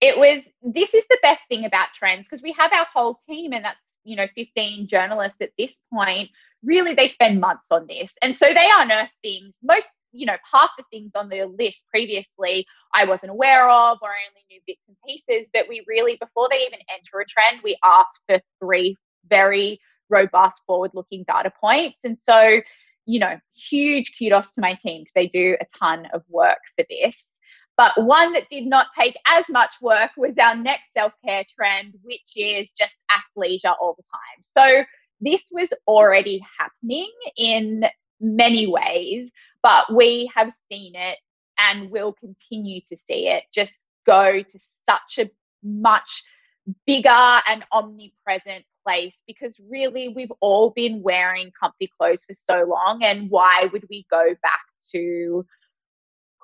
It 0.02 0.18
was, 0.18 0.44
this 0.64 0.94
is 0.94 1.06
the 1.10 1.20
best 1.22 1.42
thing 1.48 1.66
about 1.66 1.94
trends 1.94 2.28
because 2.28 2.42
we 2.42 2.52
have 2.54 2.74
our 2.74 2.88
whole 2.92 3.20
team 3.28 3.54
and 3.54 3.64
that's, 3.64 3.80
you 4.04 4.16
know, 4.16 4.28
15 4.36 4.88
journalists 4.88 5.38
at 5.42 5.52
this 5.58 5.80
point. 5.94 6.32
Really, 6.64 6.96
they 6.96 7.08
spend 7.08 7.40
months 7.40 7.68
on 7.72 7.86
this. 7.88 8.14
And 8.22 8.36
so 8.36 8.48
they 8.48 8.68
unearth 8.76 9.14
things. 9.22 9.58
Most, 9.64 9.88
you 10.16 10.26
know, 10.26 10.38
half 10.52 10.70
the 10.78 10.84
things 10.90 11.12
on 11.16 11.30
the 11.30 11.46
list 11.46 11.84
previously 11.90 12.66
I 12.94 13.06
wasn't 13.06 13.32
aware 13.32 13.70
of 13.70 13.98
or 14.02 14.10
I 14.10 14.30
only 14.30 14.46
knew 14.50 14.60
bits 14.66 14.82
and 14.88 14.98
pieces. 15.06 15.48
But 15.54 15.68
we 15.68 15.84
really, 15.88 16.18
before 16.20 16.48
they 16.50 16.62
even 16.62 16.80
enter 16.90 17.20
a 17.20 17.26
trend, 17.26 17.62
we 17.64 17.78
ask 17.84 18.22
for 18.28 18.40
three 18.60 18.96
very 19.30 19.80
robust 20.10 20.62
forward 20.66 20.92
looking 20.94 21.26
data 21.28 21.52
points. 21.60 22.00
And 22.04 22.20
so, 22.20 22.62
you 23.06 23.20
know, 23.20 23.40
huge 23.54 24.14
kudos 24.18 24.52
to 24.52 24.62
my 24.62 24.74
team 24.74 25.02
because 25.02 25.14
they 25.14 25.28
do 25.28 25.58
a 25.60 25.66
ton 25.78 26.08
of 26.14 26.24
work 26.30 26.60
for 26.76 26.86
this. 26.90 27.24
But 27.78 27.92
one 28.02 28.32
that 28.34 28.50
did 28.50 28.66
not 28.66 28.88
take 28.98 29.18
as 29.28 29.46
much 29.50 29.76
work 29.82 30.12
was 30.16 30.36
our 30.40 30.56
next 30.56 30.86
self 30.96 31.12
care 31.26 31.44
trend, 31.54 31.96
which 32.04 32.32
is 32.36 32.70
just 32.72 32.96
athleisure 33.12 33.76
all 33.82 33.96
the 33.98 34.04
time. 34.04 34.42
So 34.42 34.86
this 35.20 35.48
was 35.52 35.74
already 35.88 36.42
happening 36.58 37.12
in 37.36 37.86
many 38.20 38.68
ways, 38.68 39.32
but 39.62 39.94
we 39.94 40.32
have 40.36 40.52
seen 40.72 40.94
it 40.96 41.18
and 41.58 41.90
will 41.90 42.14
continue 42.14 42.82
to 42.82 42.98
see 42.98 43.28
it 43.28 43.44
just 43.54 43.74
go 44.06 44.42
to 44.42 44.60
such 44.88 45.20
a 45.20 45.30
much 45.64 46.24
bigger 46.86 47.10
and 47.10 47.64
omnipresent 47.72 48.66
place 48.84 49.22
because 49.28 49.60
really 49.70 50.10
we've 50.10 50.32
all 50.42 50.72
been 50.72 51.02
wearing 51.02 51.52
comfy 51.60 51.90
clothes 52.00 52.24
for 52.24 52.36
so 52.36 52.66
long 52.68 53.04
and 53.04 53.30
why 53.30 53.68
would 53.72 53.86
we 53.90 54.06
go 54.10 54.36
back 54.42 54.62
to 54.92 55.46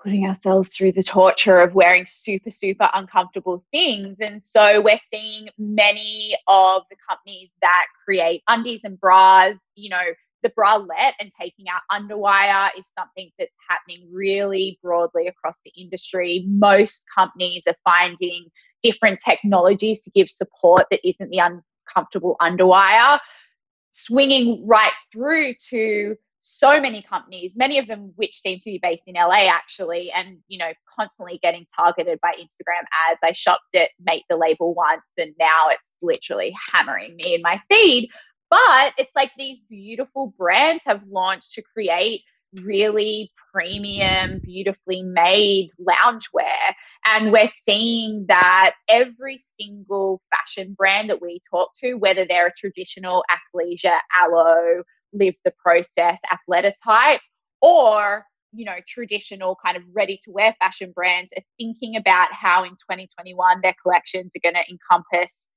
putting 0.02 0.26
ourselves 0.26 0.70
through 0.70 0.92
the 0.92 1.04
torture 1.04 1.60
of 1.62 1.76
wearing 1.76 2.06
super 2.08 2.50
super 2.50 2.90
uncomfortable 2.94 3.64
things? 3.72 4.18
And 4.20 4.44
so 4.44 4.82
we're 4.82 5.00
seeing 5.12 5.50
many 5.58 6.36
of 6.48 6.84
the 6.90 6.98
companies 7.08 7.50
that 7.62 7.86
create 8.04 8.44
undies 8.48 8.82
and 8.84 9.00
bras 9.00 9.56
you 9.76 9.90
know 9.90 10.04
the 10.44 10.50
bralette 10.50 11.14
and 11.20 11.32
taking 11.40 11.66
out 11.70 11.82
underwire 11.92 12.70
is 12.78 12.86
something 12.98 13.32
that's 13.38 13.56
happening 13.70 14.08
really 14.12 14.80
broadly 14.84 15.28
across 15.28 15.58
the 15.66 15.72
industry 15.80 16.46
most 16.48 17.04
companies 17.14 17.64
are 17.68 17.76
finding 17.84 18.46
different 18.84 19.20
technologies 19.24 20.02
to 20.02 20.12
give 20.12 20.30
support 20.30 20.86
that 20.90 21.08
isn't 21.08 21.30
the 21.30 21.40
uncomfortable 21.40 22.36
underwire 22.42 23.20
swinging 23.92 24.66
right 24.66 24.94
through 25.12 25.54
to 25.70 26.16
so 26.42 26.82
many 26.82 27.04
companies, 27.04 27.54
many 27.56 27.78
of 27.78 27.88
them 27.88 28.14
which 28.16 28.36
seem 28.40 28.58
to 28.60 28.66
be 28.66 28.80
based 28.82 29.04
in 29.08 29.14
LA 29.14 29.48
actually, 29.48 30.12
and 30.12 30.38
you 30.48 30.58
know, 30.58 30.72
constantly 30.90 31.40
getting 31.42 31.66
targeted 31.76 32.20
by 32.22 32.32
Instagram 32.32 32.84
ads. 33.10 33.20
I 33.24 33.32
shopped 33.32 33.76
at 33.76 33.90
Mate 34.04 34.24
the 34.30 34.38
Label 34.38 34.74
once, 34.74 35.04
and 35.18 35.34
now 35.40 35.70
it's 35.70 35.84
literally 36.02 36.54
hammering 36.72 37.16
me 37.16 37.36
in 37.36 37.42
my 37.42 37.62
feed. 37.70 38.10
But 38.52 38.94
it's 38.98 39.12
like 39.16 39.32
these 39.38 39.62
beautiful 39.70 40.34
brands 40.38 40.84
have 40.86 41.02
launched 41.10 41.54
to 41.54 41.64
create 41.74 42.22
really 42.54 43.32
premium, 43.54 44.42
beautifully 44.44 45.04
made 45.04 45.70
loungewear. 45.80 46.74
And 47.06 47.32
we're 47.32 47.48
seeing 47.48 48.26
that 48.28 48.74
every 48.90 49.40
single 49.60 50.22
fashion 50.30 50.76
brand 50.78 51.10
that 51.10 51.22
we 51.22 51.40
talk 51.50 51.72
to, 51.80 51.94
whether 51.94 52.26
they're 52.28 52.48
a 52.48 52.54
traditional 52.58 53.24
athleisure, 53.32 53.98
Alo, 54.22 54.84
live 55.14 55.36
the 55.46 55.54
process 55.64 56.20
athleta 56.32 56.74
type 56.84 57.22
or 57.62 58.26
you 58.54 58.66
know 58.66 58.76
traditional 58.88 59.58
kind 59.64 59.78
of 59.78 59.84
ready 59.94 60.20
to 60.24 60.32
wear 60.32 60.56
fashion 60.60 60.92
brands 60.94 61.30
are 61.38 61.44
thinking 61.58 61.96
about 61.96 62.30
how 62.32 62.64
in 62.64 62.72
2021 62.72 63.60
their 63.62 63.76
collections 63.82 64.32
are 64.36 64.52
going 64.52 64.56
to 64.56 64.72
encompass 64.72 65.48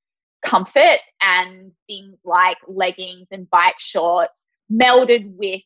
comfort 0.45 1.01
and 1.21 1.73
things 1.87 2.19
like 2.25 2.59
leggings 2.67 3.29
and 3.31 3.49
bike 3.51 3.79
shorts 3.79 4.47
melded 4.71 5.35
with 5.37 5.63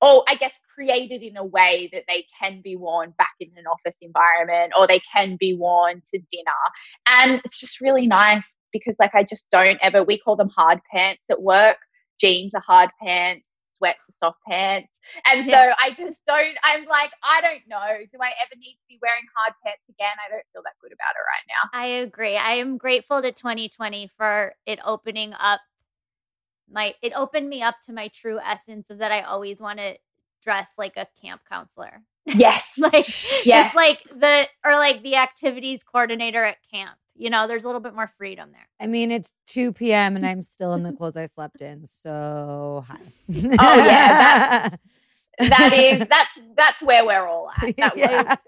or 0.00 0.24
I 0.26 0.34
guess 0.34 0.58
created 0.74 1.22
in 1.22 1.36
a 1.36 1.44
way 1.44 1.88
that 1.92 2.04
they 2.08 2.24
can 2.40 2.60
be 2.62 2.74
worn 2.74 3.14
back 3.18 3.34
in 3.38 3.50
an 3.56 3.64
office 3.66 3.96
environment 4.00 4.72
or 4.76 4.88
they 4.88 5.00
can 5.14 5.36
be 5.38 5.54
worn 5.54 6.02
to 6.12 6.18
dinner. 6.18 6.52
And 7.08 7.40
it's 7.44 7.60
just 7.60 7.80
really 7.80 8.08
nice 8.08 8.56
because 8.72 8.96
like 8.98 9.14
I 9.14 9.22
just 9.22 9.46
don't 9.50 9.78
ever 9.80 10.02
we 10.02 10.18
call 10.18 10.34
them 10.34 10.50
hard 10.56 10.80
pants 10.92 11.26
at 11.30 11.40
work 11.40 11.78
jeans 12.22 12.54
are 12.54 12.62
hard 12.64 12.90
pants, 13.02 13.46
sweats 13.82 14.08
are 14.08 14.12
soft 14.18 14.38
pants. 14.48 14.88
And 15.26 15.44
so 15.44 15.50
Yeah. 15.52 15.74
I 15.78 15.90
just 15.90 16.24
don't, 16.24 16.56
I'm 16.62 16.84
like, 16.86 17.10
I 17.24 17.40
don't 17.40 17.62
know. 17.68 17.86
Do 18.12 18.18
I 18.22 18.28
ever 18.44 18.56
need 18.56 18.74
to 18.74 18.86
be 18.88 18.98
wearing 19.02 19.24
hard 19.36 19.54
pants 19.64 19.82
again? 19.88 20.14
I 20.24 20.30
don't 20.30 20.44
feel 20.52 20.62
that 20.62 20.74
good 20.80 20.92
about 20.92 21.14
it 21.16 21.26
right 21.26 21.46
now. 21.48 21.70
I 21.78 21.86
agree. 22.02 22.36
I 22.36 22.52
am 22.52 22.76
grateful 22.78 23.20
to 23.22 23.32
2020 23.32 24.08
for 24.16 24.54
it 24.66 24.78
opening 24.84 25.34
up 25.34 25.60
my 26.70 26.94
it 27.02 27.12
opened 27.14 27.48
me 27.48 27.62
up 27.62 27.76
to 27.86 27.92
my 27.92 28.08
true 28.08 28.38
essence 28.38 28.88
of 28.88 28.98
that 28.98 29.12
I 29.12 29.22
always 29.22 29.60
want 29.60 29.78
to 29.78 29.96
dress 30.42 30.74
like 30.78 30.96
a 30.96 31.06
camp 31.20 31.42
counselor. 31.48 32.02
Yes. 32.24 32.74
like 32.78 33.06
Yes. 33.44 33.74
just 33.74 33.76
like 33.76 34.02
the 34.04 34.46
or 34.64 34.76
like 34.76 35.02
the 35.02 35.16
activities 35.16 35.82
coordinator 35.82 36.44
at 36.44 36.58
camp. 36.72 36.96
You 37.14 37.28
know, 37.30 37.46
there's 37.46 37.64
a 37.64 37.66
little 37.66 37.80
bit 37.80 37.94
more 37.94 38.10
freedom 38.16 38.50
there. 38.52 38.66
I 38.80 38.86
mean, 38.86 39.10
it's 39.10 39.32
2 39.48 39.72
p.m. 39.74 40.16
and 40.16 40.24
I'm 40.26 40.42
still 40.42 40.72
in 40.74 40.82
the 40.82 40.92
clothes 40.92 41.16
I 41.16 41.26
slept 41.26 41.60
in. 41.60 41.84
So 41.84 42.84
hi. 42.88 42.96
Oh, 43.60 43.76
yeah, 43.84 44.68
that 45.38 45.72
is 45.74 46.06
that's 46.08 46.38
that's 46.56 46.82
where 46.82 47.04
we're 47.04 47.26
all 47.26 47.50
at. 47.50 47.76
That 47.76 47.96
Yeah. 47.96 48.22
was 48.22 48.38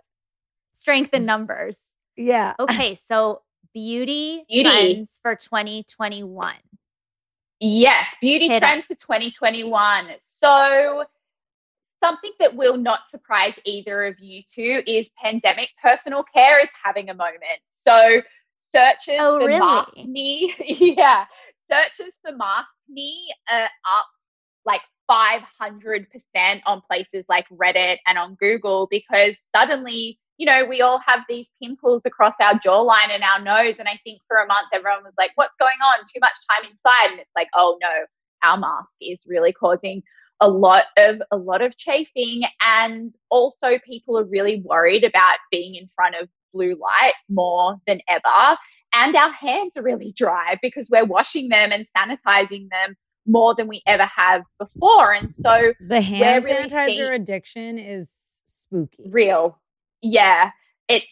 Strength 0.75 1.15
in 1.15 1.25
numbers. 1.25 1.79
yeah. 2.17 2.55
Okay, 2.59 2.95
so 2.95 3.43
beauty, 3.73 4.45
Beauty. 4.49 4.69
trends 4.69 5.19
for 5.23 5.35
2021. 5.37 6.55
Yes, 7.61 8.15
beauty 8.21 8.49
Hit 8.49 8.59
trends 8.61 8.85
us. 8.85 8.89
for 8.89 8.95
2021. 8.95 10.09
So, 10.21 11.05
something 12.03 12.33
that 12.41 12.55
will 12.57 12.77
not 12.77 13.09
surprise 13.09 13.55
either 13.65 14.05
of 14.05 14.19
you 14.19 14.43
two 14.53 14.83
is 14.87 15.09
pandemic 15.23 15.71
personal 15.83 16.23
care 16.25 16.61
is 16.61 16.69
having 16.83 17.09
a 17.11 17.15
moment. 17.15 17.41
So, 17.71 18.21
searches 18.59 19.17
Oh, 19.21 19.39
for 19.39 19.47
really? 19.47 19.59
mask 19.59 19.97
knee, 19.97 20.55
yeah, 20.99 21.27
searches 21.71 22.19
for 22.23 22.33
mask 22.37 22.73
knee 22.89 23.33
are 23.51 23.65
up 23.65 24.07
like 24.65 24.81
500% 25.11 26.07
on 26.67 26.83
places 26.91 27.25
like 27.29 27.47
Reddit 27.51 27.99
and 28.07 28.19
on 28.19 28.35
Google 28.37 28.89
because 28.91 29.35
suddenly, 29.55 30.19
you 30.39 30.47
know, 30.47 30.65
we 30.65 30.81
all 30.81 30.99
have 31.07 31.21
these 31.29 31.49
pimples 31.63 32.03
across 32.07 32.35
our 32.41 32.55
jawline 32.55 33.11
and 33.11 33.23
our 33.23 33.41
nose. 33.41 33.79
And 33.79 33.89
I 33.89 34.01
think 34.05 34.21
for 34.27 34.39
a 34.39 34.47
month, 34.47 34.69
everyone 34.73 35.05
was 35.05 35.15
like, 35.19 35.33
what's 35.35 35.57
going 35.57 35.77
on? 35.85 36.01
Too 36.05 36.21
much 36.21 36.35
time 36.51 36.71
inside. 36.71 37.11
And 37.13 37.21
it's 37.21 37.31
like, 37.37 37.49
oh 37.55 37.77
no, 37.83 37.89
our 38.43 38.57
mask 38.59 38.95
is 39.01 39.23
really 39.27 39.53
causing 39.53 40.03
a 40.41 40.49
lot 40.49 40.85
of 40.97 41.23
a 41.31 41.37
lot 41.37 41.63
of 41.63 41.77
chafing 41.77 42.43
and 42.61 43.15
also 43.31 43.79
people 43.87 44.19
are 44.19 44.25
really 44.25 44.61
worried 44.65 45.05
about 45.05 45.39
being 45.51 45.77
in 45.77 45.89
front 45.95 46.17
of 46.21 46.29
blue 46.55 46.77
light 46.81 47.13
more 47.29 47.77
than 47.87 48.01
ever. 48.09 48.57
And 48.95 49.15
our 49.17 49.33
hands 49.33 49.77
are 49.77 49.83
really 49.83 50.13
dry 50.17 50.57
because 50.63 50.89
we're 50.89 51.05
washing 51.05 51.49
them 51.49 51.73
and 51.73 51.87
sanitizing 51.97 52.69
them 52.71 52.95
more 53.27 53.55
than 53.55 53.67
we 53.69 53.83
ever 53.87 54.05
have 54.05 54.43
before. 54.59 55.13
And 55.13 55.35
so 55.35 55.73
The 55.89 56.01
hand 56.01 56.45
really 56.45 56.69
sanitizer 56.69 57.15
addiction 57.15 57.79
is 57.79 58.09
spooky. 58.47 59.11
real. 59.11 59.59
Yeah. 60.01 60.51
It's 60.89 61.07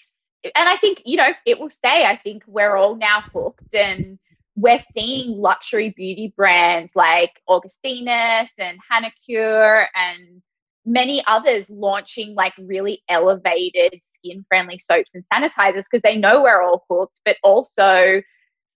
and 0.56 0.68
i 0.68 0.76
think 0.76 1.02
you 1.04 1.16
know 1.16 1.28
it 1.46 1.58
will 1.60 1.70
stay. 1.70 2.04
I 2.04 2.16
think 2.22 2.42
we're 2.48 2.76
all 2.76 2.96
now 2.96 3.22
hooked 3.32 3.74
and 3.74 4.18
we're 4.56 4.82
seeing 4.94 5.38
luxury 5.40 5.90
beauty 5.96 6.34
brands 6.36 6.92
like 6.94 7.40
augustinus 7.48 8.50
and 8.58 8.78
Hanacure 8.90 9.86
and 9.94 10.41
many 10.84 11.22
others 11.26 11.68
launching 11.70 12.34
like 12.34 12.52
really 12.58 13.02
elevated 13.08 14.00
skin 14.08 14.44
friendly 14.48 14.78
soaps 14.78 15.12
and 15.14 15.24
sanitizers 15.32 15.84
because 15.90 16.02
they 16.02 16.16
know 16.16 16.42
we're 16.42 16.62
all 16.62 16.84
hooked 16.90 17.20
but 17.24 17.36
also 17.42 18.20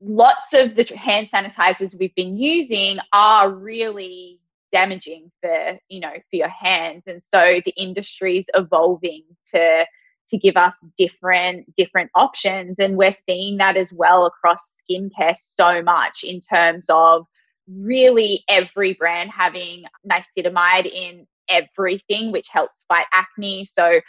lots 0.00 0.52
of 0.52 0.76
the 0.76 0.84
hand 0.96 1.28
sanitizers 1.34 1.98
we've 1.98 2.14
been 2.14 2.36
using 2.36 2.98
are 3.12 3.50
really 3.50 4.38
damaging 4.72 5.30
for 5.40 5.78
you 5.88 6.00
know 6.00 6.12
for 6.12 6.36
your 6.36 6.48
hands 6.48 7.04
and 7.07 7.22
so 7.24 7.61
the 7.64 7.72
industry's 7.76 8.46
evolving 8.54 9.22
to 9.52 9.84
to 10.28 10.36
give 10.36 10.57
us 10.57 10.74
different 10.98 11.72
different 11.74 12.11
options 12.14 12.78
and 12.78 12.96
we're 12.96 13.14
seeing 13.28 13.57
that 13.57 13.76
as 13.76 13.92
well 13.92 14.26
across 14.26 14.80
skincare 14.82 15.36
so 15.36 15.82
much 15.82 16.24
in 16.24 16.40
terms 16.40 16.86
of 16.88 17.26
really 17.68 18.44
every 18.48 18.92
brand 18.94 19.30
having 19.30 19.84
niacinamide 20.09 20.86
in 20.86 21.26
everything 21.49 22.32
which 22.32 22.49
helps 22.49 22.84
fight 22.84 23.07
acne 23.12 23.64
so 23.64 24.01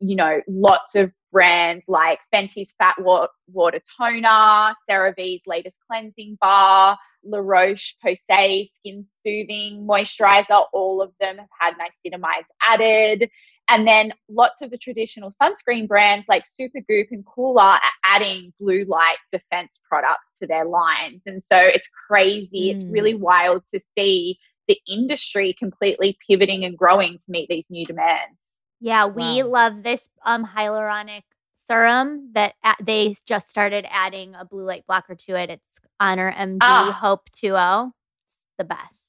you 0.00 0.16
know 0.16 0.40
lots 0.48 0.94
of 0.94 1.10
brands 1.32 1.84
like 1.88 2.20
Fenty's 2.32 2.72
Fat 2.78 2.94
Water 3.00 3.80
Toner, 3.98 4.74
CeraVe's 4.88 5.42
latest 5.46 5.74
cleansing 5.90 6.38
bar, 6.40 6.96
La 7.24 7.38
Roche 7.38 7.96
Posay 8.02 8.70
Skin 8.76 9.04
Soothing 9.24 9.84
Moisturizer, 9.86 10.64
all 10.72 11.02
of 11.02 11.12
them 11.20 11.36
have 11.38 11.48
had 11.58 11.74
niacinamides 11.74 12.46
added. 12.62 13.28
And 13.68 13.84
then 13.86 14.12
lots 14.28 14.60
of 14.62 14.70
the 14.70 14.78
traditional 14.78 15.32
sunscreen 15.32 15.88
brands 15.88 16.26
like 16.28 16.44
Supergoop 16.44 17.06
and 17.10 17.24
Coola 17.26 17.78
are 17.80 17.80
adding 18.04 18.52
blue 18.60 18.84
light 18.84 19.16
defense 19.32 19.80
products 19.88 20.38
to 20.38 20.46
their 20.46 20.66
lines. 20.66 21.22
And 21.26 21.42
so 21.42 21.56
it's 21.56 21.88
crazy. 22.06 22.70
It's 22.70 22.84
Mm. 22.84 22.92
really 22.92 23.14
wild 23.14 23.62
to 23.72 23.80
see 23.96 24.38
the 24.68 24.78
industry 24.88 25.54
completely 25.58 26.16
pivoting 26.26 26.64
and 26.64 26.76
growing 26.76 27.18
to 27.18 27.24
meet 27.28 27.48
these 27.48 27.66
new 27.68 27.84
demands. 27.84 28.38
Yeah, 28.80 29.06
we 29.06 29.42
Wow. 29.42 29.48
love 29.48 29.82
this 29.82 30.08
um 30.24 30.46
hyaluronic 30.46 31.22
serum 31.66 32.30
that 32.34 32.54
a- 32.62 32.74
they 32.82 33.14
just 33.26 33.48
started 33.48 33.86
adding 33.88 34.34
a 34.34 34.44
blue 34.44 34.64
light 34.64 34.84
blocker 34.86 35.14
to 35.14 35.34
it. 35.36 35.50
It's 35.50 35.80
Honor 36.00 36.30
MD 36.32 36.58
Ah. 36.62 36.92
Hope 36.92 37.30
2.0. 37.30 37.92
It's 38.26 38.36
the 38.58 38.64
best. 38.64 39.08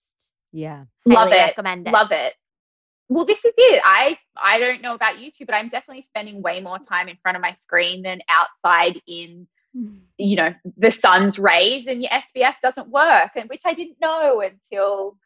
Yeah. 0.53 0.85
Love 1.05 1.31
it. 1.31 1.35
recommend 1.35 1.87
it. 1.87 1.91
Love 1.91 2.11
it. 2.11 2.33
Well, 3.09 3.25
this 3.25 3.43
is 3.45 3.53
it. 3.57 3.81
I 3.85 4.17
I 4.37 4.57
don't 4.59 4.81
know 4.81 4.93
about 4.95 5.19
you 5.19 5.31
two, 5.31 5.45
but 5.45 5.53
I'm 5.55 5.69
definitely 5.69 6.03
spending 6.03 6.41
way 6.41 6.59
more 6.61 6.79
time 6.79 7.07
in 7.09 7.17
front 7.17 7.35
of 7.35 7.41
my 7.41 7.53
screen 7.53 8.01
than 8.03 8.21
outside 8.29 9.01
in 9.07 9.47
you 10.17 10.37
know 10.37 10.53
the 10.77 10.89
sun's 10.89 11.37
rays, 11.37 11.85
and 11.87 12.01
your 12.01 12.09
SPF 12.11 12.55
doesn't 12.63 12.87
work, 12.89 13.31
and 13.35 13.49
which 13.49 13.63
I 13.65 13.73
didn't 13.73 13.99
know 13.99 14.39
until 14.41 15.17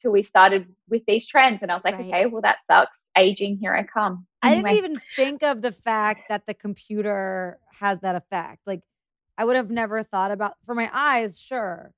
till 0.00 0.12
we 0.12 0.22
started 0.22 0.66
with 0.88 1.02
these 1.06 1.26
trends, 1.26 1.58
and 1.62 1.70
I 1.70 1.74
was 1.74 1.84
like, 1.84 1.94
Right. 1.94 2.06
okay, 2.06 2.26
well 2.26 2.42
that 2.42 2.58
sucks. 2.70 2.98
Aging, 3.16 3.58
here 3.58 3.74
I 3.74 3.82
come. 3.82 4.26
I 4.42 4.54
didn't 4.54 4.70
even 4.76 4.94
think 5.16 5.42
of 5.42 5.60
the 5.60 5.72
fact 5.72 6.28
that 6.28 6.46
the 6.46 6.54
computer 6.54 7.58
has 7.72 8.00
that 8.00 8.14
effect. 8.14 8.60
Like, 8.66 8.82
I 9.36 9.44
would 9.44 9.56
have 9.56 9.70
never 9.70 10.02
thought 10.04 10.30
about 10.30 10.54
for 10.66 10.74
my 10.74 10.88
eyes, 10.92 11.38
sure, 11.40 11.92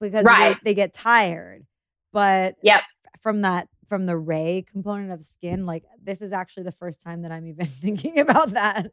because 0.00 0.24
they- 0.24 0.28
Right. 0.30 0.56
they, 0.64 0.74
get 0.74 0.92
tired. 0.92 1.64
But 2.12 2.56
Yep. 2.62 2.80
from 3.20 3.42
that, 3.42 3.68
from 3.88 4.06
the 4.06 4.16
ray 4.16 4.64
component 4.68 5.12
of 5.12 5.24
skin, 5.24 5.64
like 5.66 5.84
this 6.02 6.20
is 6.22 6.32
actually 6.32 6.64
the 6.64 6.72
first 6.72 7.00
time 7.00 7.22
that 7.22 7.30
I'm 7.30 7.46
even 7.46 7.66
thinking 7.66 8.18
about 8.18 8.50
that. 8.50 8.90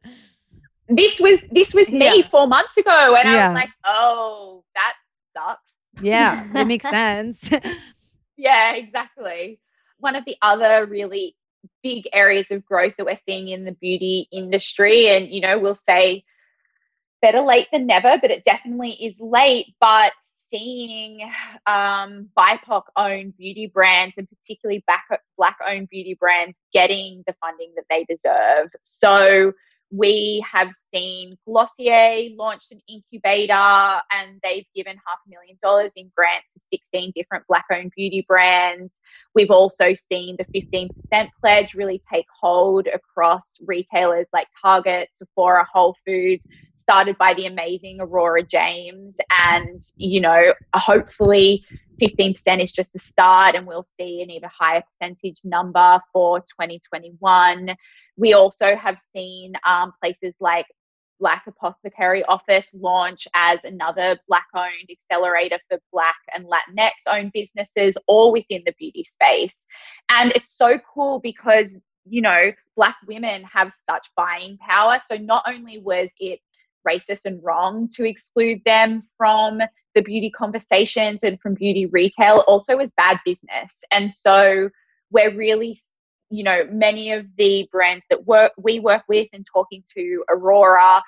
This 0.88 1.20
was 1.20 1.42
this 1.52 1.74
was 1.74 1.90
me 1.92 2.20
Yeah. 2.20 2.28
four 2.30 2.46
months 2.46 2.78
ago, 2.78 3.16
and 3.16 3.28
I 3.28 3.48
was 3.48 3.56
like, 3.56 3.70
oh, 3.86 4.64
that 4.76 4.94
sucks. 5.36 5.74
Yeah, 6.02 6.44
it 6.56 6.68
makes 6.68 6.88
sense. 6.88 7.50
Yeah, 8.38 8.74
exactly. 8.74 9.60
One 10.00 10.16
of 10.16 10.26
the 10.26 10.38
other 10.42 10.86
really 10.86 11.36
big 11.82 12.08
areas 12.12 12.52
of 12.52 12.66
growth 12.66 12.94
that 12.98 13.06
we're 13.06 13.16
seeing 13.26 13.48
in 13.48 13.64
the 13.64 13.72
beauty 13.72 14.28
industry, 14.32 15.08
and 15.10 15.30
you 15.30 15.42
know, 15.42 15.60
we'll 15.60 15.76
say 15.76 16.24
better 17.22 17.42
late 17.42 17.68
than 17.72 17.86
never, 17.88 18.18
but 18.22 18.32
it 18.32 18.44
definitely 18.44 18.92
is 18.92 19.16
late. 19.20 19.68
But 19.80 20.12
seeing 20.52 21.22
um, 21.66 22.30
BIPOC 22.38 22.84
owned 22.96 23.36
beauty 23.38 23.68
brands 23.74 24.16
and 24.18 24.28
particularly 24.30 24.84
black 25.38 25.58
owned 25.68 25.90
beauty 25.90 26.16
brands 26.20 26.56
getting 26.74 27.24
the 27.26 27.34
funding 27.42 27.74
that 27.76 27.86
they 27.90 28.04
deserve. 28.04 28.70
So 28.84 29.54
we 29.92 30.46
have 30.52 30.72
seen 30.94 31.38
Glossier 31.46 32.30
launched 32.36 32.72
an 32.72 32.80
incubator 32.88 33.54
and 33.54 34.40
they've 34.44 34.66
given 34.76 34.96
half 34.96 35.20
a 35.26 35.30
million 35.30 35.58
dollars 35.62 35.94
in 35.96 36.12
grants 36.16 36.48
to 36.54 36.62
16 36.72 37.12
different 37.16 37.46
black 37.48 37.66
owned 37.72 37.92
beauty 37.96 38.26
brands. 38.28 39.02
We've 39.36 39.52
also 39.52 39.94
seen 39.94 40.38
the 40.38 40.46
15% 40.46 41.30
pledge 41.40 41.74
really 41.74 42.02
take 42.12 42.26
hold 42.40 42.88
across 42.88 43.58
retailers 43.66 44.28
like 44.34 44.48
Target, 44.62 45.10
Sephora, 45.14 45.66
Whole 45.72 45.96
Foods, 46.06 46.46
started 46.76 47.18
by 47.18 47.34
the 47.34 47.46
amazing 47.46 48.00
Aurora 48.00 48.44
James. 48.44 49.18
And, 49.32 49.82
you 49.96 50.22
know, 50.22 50.54
hopefully 50.76 51.66
15% 52.02 52.62
is 52.62 52.72
just 52.72 52.92
the 52.94 53.00
start 53.00 53.56
and 53.56 53.66
we'll 53.66 53.86
see 54.00 54.22
an 54.22 54.30
even 54.30 54.50
higher 54.50 54.84
percentage 55.00 55.40
number 55.44 56.00
for 56.12 56.40
2021. 56.40 57.76
We 58.18 58.34
also 58.34 58.76
have 58.76 59.00
seen 59.16 59.54
um, 59.66 59.94
places 60.02 60.34
like 60.40 60.66
Black 61.20 61.44
Apothecary 61.48 62.24
Office 62.26 62.70
launch 62.74 63.28
as 63.34 63.60
another 63.64 64.20
Black 64.28 64.48
owned 64.56 64.90
accelerator 64.90 65.60
for 65.70 65.78
Black 65.92 66.16
and 66.34 66.46
Latinx 66.46 66.92
owned 67.08 67.32
businesses, 67.34 67.98
all 68.08 68.32
within 68.32 68.64
the 68.66 68.74
beauty 68.78 69.04
space. 69.04 69.56
And 70.10 70.32
it's 70.34 70.56
so 70.56 70.80
cool 70.94 71.20
because, 71.20 71.76
you 72.06 72.22
know, 72.22 72.52
Black 72.76 72.98
women 73.08 73.44
have 73.44 73.74
such 73.90 74.10
buying 74.16 74.58
power. 74.58 75.00
So 75.08 75.16
not 75.16 75.44
only 75.48 75.80
was 75.80 76.10
it 76.20 76.40
racist 76.88 77.26
and 77.26 77.42
wrong 77.44 77.88
to 77.96 78.06
exclude 78.06 78.62
them 78.66 79.04
from 79.18 79.60
the 79.96 80.02
beauty 80.02 80.30
conversations 80.30 81.24
and 81.24 81.40
from 81.40 81.54
beauty 81.54 81.86
retail, 81.86 82.44
also 82.48 82.78
was 82.78 82.92
bad 82.98 83.20
business. 83.24 83.84
And 83.92 84.12
so 84.12 84.70
we're 85.12 85.36
really 85.36 85.80
you 86.34 86.44
know 86.44 86.68
many 86.72 87.12
of 87.12 87.26
the 87.38 87.68
brands 87.72 88.04
that 88.10 88.26
work 88.26 88.52
we 88.58 88.80
work 88.80 89.04
with 89.08 89.28
and 89.34 89.46
talking 89.52 89.84
to 89.96 90.24
aurora 90.30 91.02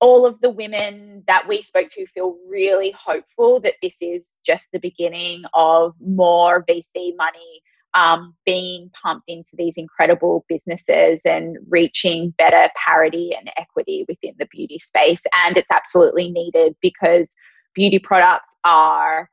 all 0.00 0.24
of 0.24 0.40
the 0.40 0.50
women 0.50 1.22
that 1.26 1.46
we 1.46 1.60
spoke 1.60 1.88
to 1.88 2.06
feel 2.06 2.36
really 2.48 2.94
hopeful 2.98 3.60
that 3.60 3.74
this 3.82 3.96
is 4.00 4.26
just 4.46 4.66
the 4.72 4.78
beginning 4.78 5.42
of 5.52 5.94
more 6.00 6.64
VC 6.64 7.14
money 7.16 7.62
um, 7.92 8.34
being 8.46 8.90
pumped 9.02 9.28
into 9.28 9.50
these 9.54 9.74
incredible 9.76 10.44
businesses 10.48 11.20
and 11.24 11.56
reaching 11.68 12.32
better 12.38 12.70
parity 12.86 13.34
and 13.36 13.50
equity 13.56 14.04
within 14.08 14.34
the 14.38 14.46
beauty 14.46 14.78
space. 14.78 15.22
And 15.36 15.56
it's 15.56 15.70
absolutely 15.70 16.30
needed 16.30 16.76
because 16.80 17.28
beauty 17.74 17.98
products 17.98 18.54
are 18.64 19.28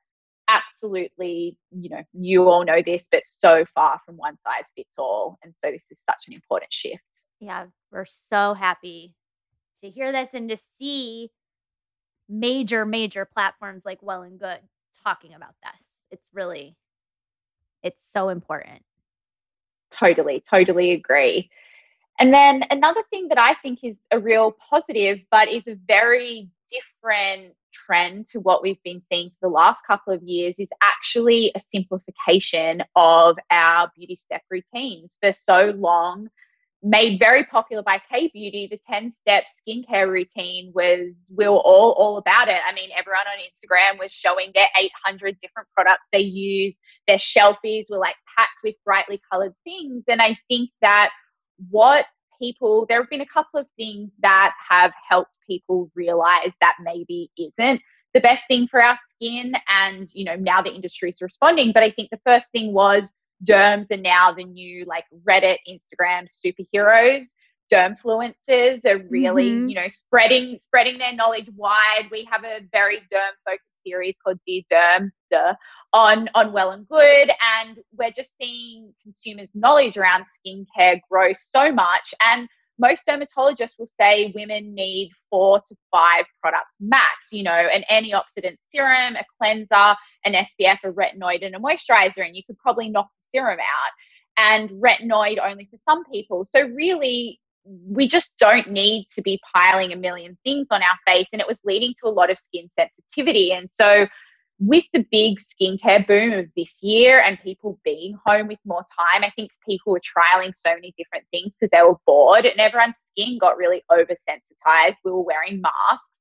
absolutely, 0.47 1.57
you 1.71 1.89
know, 1.89 2.03
you 2.13 2.49
all 2.49 2.63
know 2.63 2.81
this, 2.85 3.07
but 3.11 3.25
so 3.25 3.65
far 3.73 3.99
from 4.05 4.17
one 4.17 4.37
size 4.43 4.71
fits 4.75 4.93
all. 4.97 5.37
And 5.43 5.53
so 5.55 5.71
this 5.71 5.85
is 5.91 5.97
such 6.05 6.27
an 6.27 6.33
important 6.33 6.73
shift. 6.73 7.25
Yeah, 7.39 7.65
we're 7.91 8.05
so 8.05 8.53
happy 8.53 9.13
to 9.81 9.89
hear 9.89 10.11
this 10.11 10.33
and 10.33 10.49
to 10.49 10.57
see 10.77 11.31
major, 12.29 12.85
major 12.85 13.25
platforms 13.25 13.85
like 13.85 13.99
Well 14.01 14.21
and 14.23 14.39
Good 14.39 14.59
talking 15.03 15.33
about 15.33 15.55
this. 15.63 15.85
It's 16.11 16.29
really, 16.33 16.75
it's 17.83 18.09
so 18.11 18.29
important. 18.29 18.83
Totally, 19.91 20.41
totally 20.49 20.91
agree. 20.91 21.49
And 22.19 22.33
then 22.33 22.63
another 22.71 23.03
thing 23.09 23.27
that 23.27 23.37
I 23.37 23.53
think 23.61 23.83
is 23.83 23.95
a 24.11 24.19
real 24.19 24.55
positive, 24.69 25.19
but 25.29 25.47
is 25.49 25.63
a 25.67 25.77
very 25.87 26.49
different 26.69 27.53
trend 27.85 28.27
to 28.27 28.39
what 28.39 28.61
we've 28.61 28.81
been 28.83 29.01
seeing 29.11 29.29
for 29.29 29.49
the 29.49 29.53
last 29.53 29.81
couple 29.85 30.13
of 30.13 30.23
years, 30.23 30.55
is 30.57 30.69
actually 30.81 31.51
a 31.55 31.61
simplification 31.71 32.83
of 32.95 33.37
our 33.51 33.91
beauty 33.95 34.15
step 34.15 34.41
routines. 34.49 35.17
For 35.21 35.31
so 35.31 35.73
long, 35.77 36.29
made 36.83 37.19
very 37.19 37.43
popular 37.45 37.83
by 37.83 37.99
K 38.09 38.29
Beauty, 38.33 38.67
the 38.69 38.79
10 38.89 39.11
step 39.11 39.45
skincare 39.59 40.07
routine 40.09 40.71
was, 40.73 41.13
we 41.35 41.47
were 41.47 41.55
all, 41.55 41.91
all 41.93 42.17
about 42.17 42.47
it. 42.47 42.59
I 42.67 42.73
mean, 42.73 42.89
everyone 42.97 43.25
on 43.27 43.39
Instagram 43.39 43.99
was 43.99 44.11
showing 44.11 44.51
their 44.53 44.67
800 44.79 45.37
different 45.39 45.67
products 45.73 46.03
they 46.11 46.19
use. 46.19 46.75
Their 47.07 47.17
shelfies 47.17 47.89
were 47.89 47.97
like 47.97 48.15
packed 48.37 48.59
with 48.63 48.75
brightly 48.85 49.19
colored 49.31 49.53
things. 49.63 50.03
And 50.07 50.21
I 50.21 50.37
think 50.47 50.69
that 50.81 51.09
what 51.69 52.05
people, 52.39 52.85
there 52.87 53.01
have 53.01 53.09
been 53.09 53.21
a 53.21 53.25
couple 53.25 53.59
of 53.59 53.67
things 53.77 54.11
that 54.21 54.53
have 54.69 54.91
helped 55.07 55.31
people 55.47 55.89
realize 55.95 56.51
that 56.61 56.75
maybe 56.81 57.31
isn't 57.37 57.81
the 58.13 58.19
best 58.21 58.43
thing 58.47 58.67
for 58.67 58.81
our 58.81 58.97
skin. 59.09 59.53
And, 59.69 60.09
you 60.13 60.25
know, 60.25 60.35
now 60.35 60.61
the 60.61 60.73
industry 60.73 61.09
is 61.09 61.21
responding. 61.21 61.71
But 61.73 61.83
I 61.83 61.91
think 61.91 62.09
the 62.09 62.19
first 62.25 62.47
thing 62.51 62.73
was 62.73 63.11
derms 63.43 63.91
are 63.91 63.97
now 63.97 64.33
the 64.33 64.43
new 64.43 64.85
like 64.85 65.05
Reddit, 65.27 65.57
Instagram 65.69 66.27
superheroes. 66.27 67.27
Dermfluencers 67.71 68.85
are 68.85 68.99
really, 69.09 69.51
Mhm. 69.51 69.69
you 69.69 69.75
know, 69.75 69.87
spreading 69.87 70.57
spreading 70.57 70.97
their 70.97 71.13
knowledge 71.13 71.49
wide. 71.55 72.07
We 72.11 72.23
have 72.31 72.43
a 72.43 72.61
very 72.71 72.99
derm 73.11 73.33
focused 73.45 73.76
series 73.87 74.15
called 74.23 74.39
Dear 74.45 74.61
Derm 74.71 75.11
duh, 75.31 75.53
on 75.93 76.29
on 76.35 76.53
Well 76.53 76.71
and 76.71 76.87
Good, 76.87 77.31
and 77.59 77.77
we're 77.97 78.11
just 78.11 78.31
seeing 78.39 78.93
consumers' 79.01 79.49
knowledge 79.53 79.97
around 79.97 80.25
skincare 80.25 80.99
grow 81.09 81.33
so 81.33 81.71
much. 81.71 82.13
And 82.21 82.47
most 82.79 83.03
dermatologists 83.07 83.79
will 83.79 83.89
say 83.99 84.31
women 84.35 84.73
need 84.75 85.11
four 85.29 85.59
to 85.67 85.75
five 85.91 86.25
products 86.41 86.75
max. 86.79 87.27
You 87.31 87.43
know, 87.43 87.51
an 87.51 87.83
antioxidant 87.91 88.57
serum, 88.71 89.15
a 89.15 89.25
cleanser, 89.39 89.95
an 90.25 90.33
SPF, 90.33 90.77
a 90.83 90.91
retinoid, 90.91 91.45
and 91.45 91.55
a 91.55 91.59
moisturizer, 91.59 92.25
and 92.25 92.35
you 92.35 92.43
could 92.45 92.57
probably 92.57 92.89
knock 92.89 93.07
the 93.19 93.27
serum 93.29 93.59
out. 93.59 93.91
And 94.39 94.69
retinoid 94.69 95.39
only 95.43 95.65
for 95.65 95.79
some 95.89 96.03
people. 96.05 96.45
So 96.45 96.61
really, 96.61 97.39
we 97.67 98.07
just 98.07 98.33
don't 98.37 98.71
need 98.71 99.07
to 99.15 99.21
be 99.21 99.39
piling 99.53 99.91
a 99.91 99.97
million 99.97 100.37
things 100.43 100.67
on 100.71 100.81
our 100.81 100.97
face, 101.05 101.27
and 101.31 101.41
it 101.41 101.47
was 101.47 101.57
leading 101.63 101.93
to 102.01 102.09
a 102.09 102.11
lot 102.11 102.29
of 102.29 102.37
skin 102.37 102.69
sensitivity. 102.77 103.51
And 103.51 103.69
so 103.71 104.07
with 104.59 104.85
the 104.93 105.05
big 105.11 105.37
skincare 105.39 106.05
boom 106.07 106.33
of 106.33 106.47
this 106.55 106.81
year 106.81 107.21
and 107.21 107.39
people 107.43 107.79
being 107.83 108.17
home 108.25 108.47
with 108.47 108.57
more 108.65 108.85
time, 108.97 109.23
I 109.23 109.31
think 109.35 109.51
people 109.67 109.93
were 109.93 110.01
trialing 110.01 110.53
so 110.55 110.73
many 110.73 110.93
different 110.97 111.25
things 111.31 111.53
because 111.53 111.69
they 111.71 111.81
were 111.81 111.97
bored 112.05 112.45
and 112.45 112.59
everyone's 112.59 112.95
skin 113.11 113.37
got 113.37 113.57
really 113.57 113.83
oversensitized. 113.91 114.95
We 115.05 115.11
were 115.11 115.21
wearing 115.21 115.61
masks. 115.61 116.16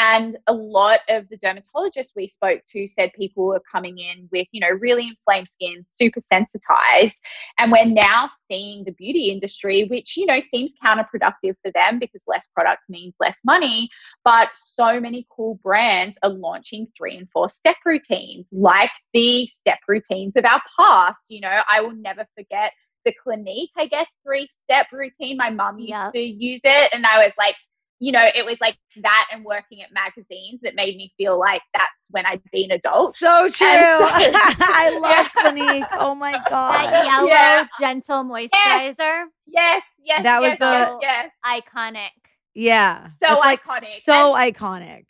And 0.00 0.38
a 0.46 0.54
lot 0.54 1.00
of 1.10 1.28
the 1.28 1.36
dermatologists 1.36 2.12
we 2.16 2.26
spoke 2.26 2.62
to 2.72 2.88
said 2.88 3.12
people 3.12 3.44
were 3.44 3.60
coming 3.70 3.98
in 3.98 4.30
with, 4.32 4.48
you 4.50 4.58
know, 4.60 4.70
really 4.80 5.08
inflamed 5.08 5.48
skin, 5.48 5.84
super 5.90 6.20
sensitized. 6.22 7.20
And 7.58 7.70
we're 7.70 7.84
now 7.84 8.30
seeing 8.50 8.84
the 8.84 8.92
beauty 8.92 9.26
industry, 9.30 9.84
which, 9.90 10.16
you 10.16 10.24
know, 10.24 10.40
seems 10.40 10.72
counterproductive 10.82 11.54
for 11.62 11.70
them 11.74 11.98
because 11.98 12.24
less 12.26 12.48
products 12.54 12.88
means 12.88 13.12
less 13.20 13.38
money. 13.44 13.90
But 14.24 14.48
so 14.54 15.00
many 15.00 15.26
cool 15.28 15.56
brands 15.62 16.16
are 16.22 16.30
launching 16.30 16.86
three 16.96 17.18
and 17.18 17.28
four 17.30 17.50
step 17.50 17.76
routines, 17.84 18.46
like 18.52 18.90
the 19.12 19.46
step 19.48 19.80
routines 19.86 20.34
of 20.36 20.46
our 20.46 20.62
past. 20.78 21.20
You 21.28 21.42
know, 21.42 21.60
I 21.70 21.82
will 21.82 21.94
never 21.94 22.26
forget 22.34 22.72
the 23.04 23.12
Clinique, 23.22 23.70
I 23.76 23.86
guess, 23.86 24.08
three 24.24 24.46
step 24.46 24.86
routine. 24.92 25.36
My 25.36 25.50
mum 25.50 25.78
used 25.78 25.90
Yep. 25.90 26.12
to 26.12 26.20
use 26.20 26.62
it, 26.64 26.90
and 26.94 27.04
I 27.04 27.18
was 27.18 27.32
like, 27.36 27.56
you 28.00 28.12
know, 28.12 28.24
it 28.34 28.44
was 28.46 28.56
like 28.60 28.76
that 29.02 29.26
and 29.30 29.44
working 29.44 29.82
at 29.82 29.88
magazines 29.92 30.60
that 30.62 30.74
made 30.74 30.96
me 30.96 31.12
feel 31.18 31.38
like 31.38 31.60
that's 31.74 31.90
when 32.10 32.24
I'd 32.26 32.40
be 32.50 32.64
an 32.64 32.70
adult. 32.72 33.14
So 33.14 33.44
true. 33.44 33.50
so- 33.50 33.58
I 33.68 34.98
love 35.00 35.28
Yeah. 35.36 35.42
Clinique. 35.42 35.84
Oh 35.92 36.14
my 36.14 36.32
God. 36.48 36.72
That 36.90 37.04
yellow 37.06 37.28
Yeah. 37.28 37.66
gentle 37.78 38.24
moisturizer, 38.24 39.24
yes, 39.46 39.82
yes, 40.02 40.22
That 40.22 40.40
was 40.40 40.50
yes, 40.50 40.58
the- 40.58 40.98
yes, 41.02 41.30
yes. 41.44 41.62
iconic. 41.62 42.08
Yeah. 42.54 43.08
So 43.22 43.38
like 43.38 43.62
iconic. 43.64 43.84
so 44.00 44.34
iconic. 44.34 45.04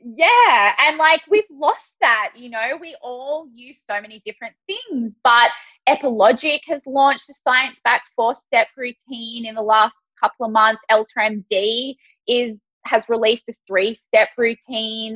Yeah, 0.00 0.74
and 0.78 0.96
like 0.96 1.22
we've 1.28 1.42
lost 1.50 1.94
that, 2.00 2.30
you 2.36 2.50
know, 2.50 2.78
we 2.80 2.96
all 3.02 3.48
use 3.52 3.82
so 3.84 4.00
many 4.00 4.22
different 4.24 4.54
things, 4.68 5.16
but 5.24 5.50
Epilogic 5.88 6.60
has 6.68 6.82
launched 6.86 7.28
a 7.30 7.34
science 7.34 7.80
backed 7.82 8.08
four 8.14 8.34
step 8.36 8.68
routine 8.76 9.44
in 9.44 9.56
the 9.56 9.62
last 9.62 9.96
couple 10.20 10.46
of 10.46 10.52
months. 10.52 10.80
Ultra 10.90 11.30
MD 11.30 11.96
is 12.28 12.56
has 12.84 13.04
released 13.08 13.48
a 13.48 13.54
three 13.66 13.94
step 13.94 14.28
routine. 14.36 15.14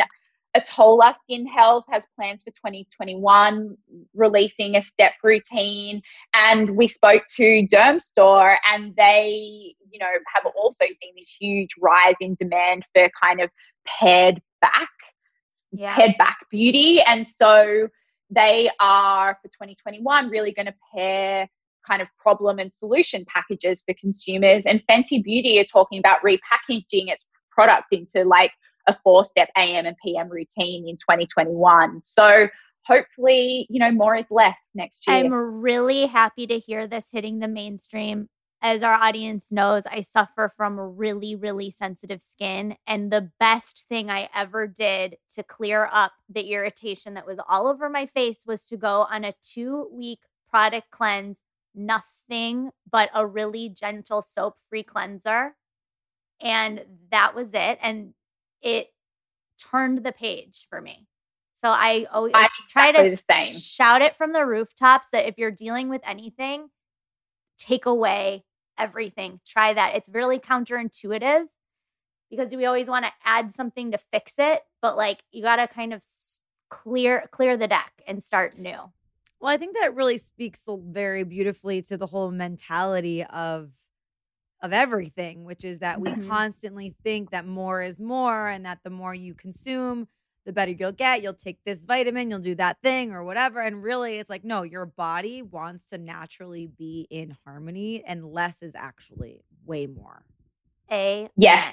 Atola 0.57 1.15
Skin 1.23 1.47
Health 1.47 1.85
has 1.89 2.05
plans 2.15 2.43
for 2.43 2.51
2021 2.51 3.77
releasing 4.15 4.77
a 4.77 4.83
step 4.83 5.13
routine. 5.23 6.03
And 6.35 6.77
we 6.77 6.89
spoke 6.89 7.23
to 7.37 7.67
Derm 7.73 8.03
Store 8.03 8.59
and 8.71 8.95
they, 8.97 9.75
you 9.91 9.99
know, 9.99 10.11
have 10.35 10.45
also 10.55 10.85
seen 10.85 11.13
this 11.17 11.35
huge 11.41 11.71
rise 11.81 12.17
in 12.21 12.35
demand 12.35 12.85
for 12.95 13.09
kind 13.21 13.41
of 13.41 13.49
paired 13.87 14.43
back, 14.61 14.91
Yeah. 15.73 15.95
paired 15.97 16.17
back 16.19 16.37
beauty. 16.51 17.01
And 17.01 17.27
so 17.27 17.89
they 18.29 18.71
are 18.79 19.39
for 19.41 19.49
2021 19.49 20.29
really 20.29 20.53
going 20.53 20.67
to 20.67 20.75
pair 20.95 21.49
kind 21.87 22.03
of 22.03 22.09
problem 22.19 22.59
and 22.59 22.73
solution 22.73 23.25
packages 23.27 23.83
for 23.87 23.95
consumers. 24.01 24.65
And 24.67 24.83
Fenty 24.89 25.23
Beauty 25.23 25.59
are 25.59 25.65
talking 25.65 25.99
about 25.99 26.19
repackaging 26.25 27.09
its 27.09 27.27
products 27.51 27.89
into 27.93 28.25
like 28.25 28.53
a 28.89 28.97
four 29.05 29.25
step 29.25 29.49
AM 29.57 29.87
and 29.87 29.97
PM 30.05 30.29
routine 30.29 30.89
in 30.89 30.97
2021. 30.97 32.01
So 32.03 32.49
hopefully, 32.85 33.67
you 33.71 33.79
know, 33.79 33.93
more 33.93 34.17
is 34.17 34.27
less 34.31 34.57
next 34.75 35.07
year. 35.07 35.17
I'm 35.17 35.33
really 35.33 36.07
happy 36.07 36.47
to 36.47 36.59
hear 36.59 36.87
this 36.87 37.11
hitting 37.11 37.39
the 37.39 37.49
mainstream. 37.49 38.29
As 38.65 38.85
our 38.85 38.95
audience 38.95 39.51
knows, 39.51 39.87
I 39.87 40.03
suffer 40.03 40.49
from 40.57 40.79
really, 40.79 41.35
really 41.35 41.69
sensitive 41.71 42.23
skin. 42.23 42.77
And 42.87 43.11
the 43.11 43.29
best 43.41 43.87
thing 43.89 44.09
I 44.09 44.29
ever 44.33 44.69
did 44.69 45.17
to 45.35 45.43
clear 45.43 45.89
up 45.93 46.13
the 46.29 46.53
irritation 46.53 47.15
that 47.15 47.27
was 47.27 47.41
all 47.49 47.67
over 47.67 47.91
my 47.91 48.07
face 48.07 48.45
was 48.47 48.65
to 48.67 48.77
go 48.77 49.07
on 49.11 49.25
a 49.25 49.35
two 49.43 49.89
week 49.93 50.21
product 50.49 50.93
cleanse, 50.93 51.41
nothing 51.75 52.71
but 52.91 53.11
a 53.15 53.27
really 53.27 53.69
gentle 53.69 54.23
soap 54.23 54.57
free 54.69 54.83
cleanser. 54.83 55.55
And 56.41 56.85
that 57.11 57.35
was 57.35 57.51
it. 57.55 57.79
And 57.83 58.15
it 58.61 58.89
turned 59.59 60.05
the 60.05 60.13
page 60.13 60.67
for 60.69 60.81
me. 60.81 61.07
So 61.57 61.69
I, 61.69 62.07
always 62.13 62.33
I'm 62.35 62.49
try 62.69 62.91
exactly 62.91 63.53
to 63.53 63.59
shout 63.59 64.03
it 64.03 64.17
from 64.17 64.33
the 64.33 64.45
rooftops 64.45 65.09
that 65.13 65.29
if 65.29 65.39
you're 65.39 65.53
dealing 65.53 65.89
with 65.89 66.01
anything, 66.05 66.69
take 67.57 67.87
away 67.87 68.45
everything. 68.77 69.41
Try 69.47 69.73
that. 69.73 69.95
It's 69.95 70.09
really 70.09 70.41
counterintuitive 70.41 71.47
because 72.31 72.55
we 72.55 72.65
always 72.65 72.89
want 72.89 73.05
to 73.05 73.13
add 73.25 73.53
something 73.53 73.93
to 73.93 73.99
fix 73.99 74.35
it, 74.39 74.63
but 74.81 74.97
like 74.97 75.23
you 75.31 75.43
got 75.43 75.57
to 75.57 75.69
kind 75.69 75.95
of 75.95 76.03
clear 76.69 77.29
clear 77.31 77.57
the 77.57 77.69
deck 77.69 77.93
and 78.09 78.25
start 78.25 78.59
new. 78.59 78.79
Well, 79.43 79.53
I 79.53 79.57
think 79.57 79.77
that 79.77 79.97
really 79.97 80.19
speaks 80.19 80.63
very 80.69 81.25
beautifully 81.25 81.83
to 81.83 81.97
the 81.97 82.07
whole 82.07 82.31
mentality 82.31 83.25
of 83.25 83.73
of 84.63 84.73
everything, 84.73 85.45
which 85.45 85.65
is 85.65 85.81
that 85.81 86.01
we 86.01 86.15
Mhm. 86.15 86.17
constantly 86.17 86.97
think 87.05 87.31
that 87.31 87.47
more 87.47 87.83
is 87.83 88.01
more 88.01 88.49
and 88.49 88.65
that 88.67 88.81
the 88.85 88.91
more 88.91 89.15
you 89.15 89.35
consume, 89.35 90.09
the 90.47 90.53
better 90.53 90.73
you'll 90.73 90.93
get. 90.93 91.23
You'll 91.23 91.35
take 91.35 91.59
this 91.65 91.85
vitamin, 91.85 92.31
you'll 92.31 92.41
do 92.41 92.55
that 92.57 92.79
thing 92.83 93.13
or 93.13 93.25
whatever. 93.25 93.61
And 93.61 93.83
really, 93.83 94.17
it's 94.19 94.31
like, 94.31 94.45
no, 94.45 94.63
your 94.63 94.87
body 94.87 95.43
wants 95.43 95.85
to 95.87 95.99
naturally 95.99 96.67
be 96.69 97.07
in 97.11 97.37
harmony, 97.45 98.05
and 98.05 98.25
less 98.27 98.63
is 98.63 98.75
actually 98.77 99.43
way 99.67 99.87
more. 99.87 100.25
A 100.91 101.29
Yes. 101.37 101.65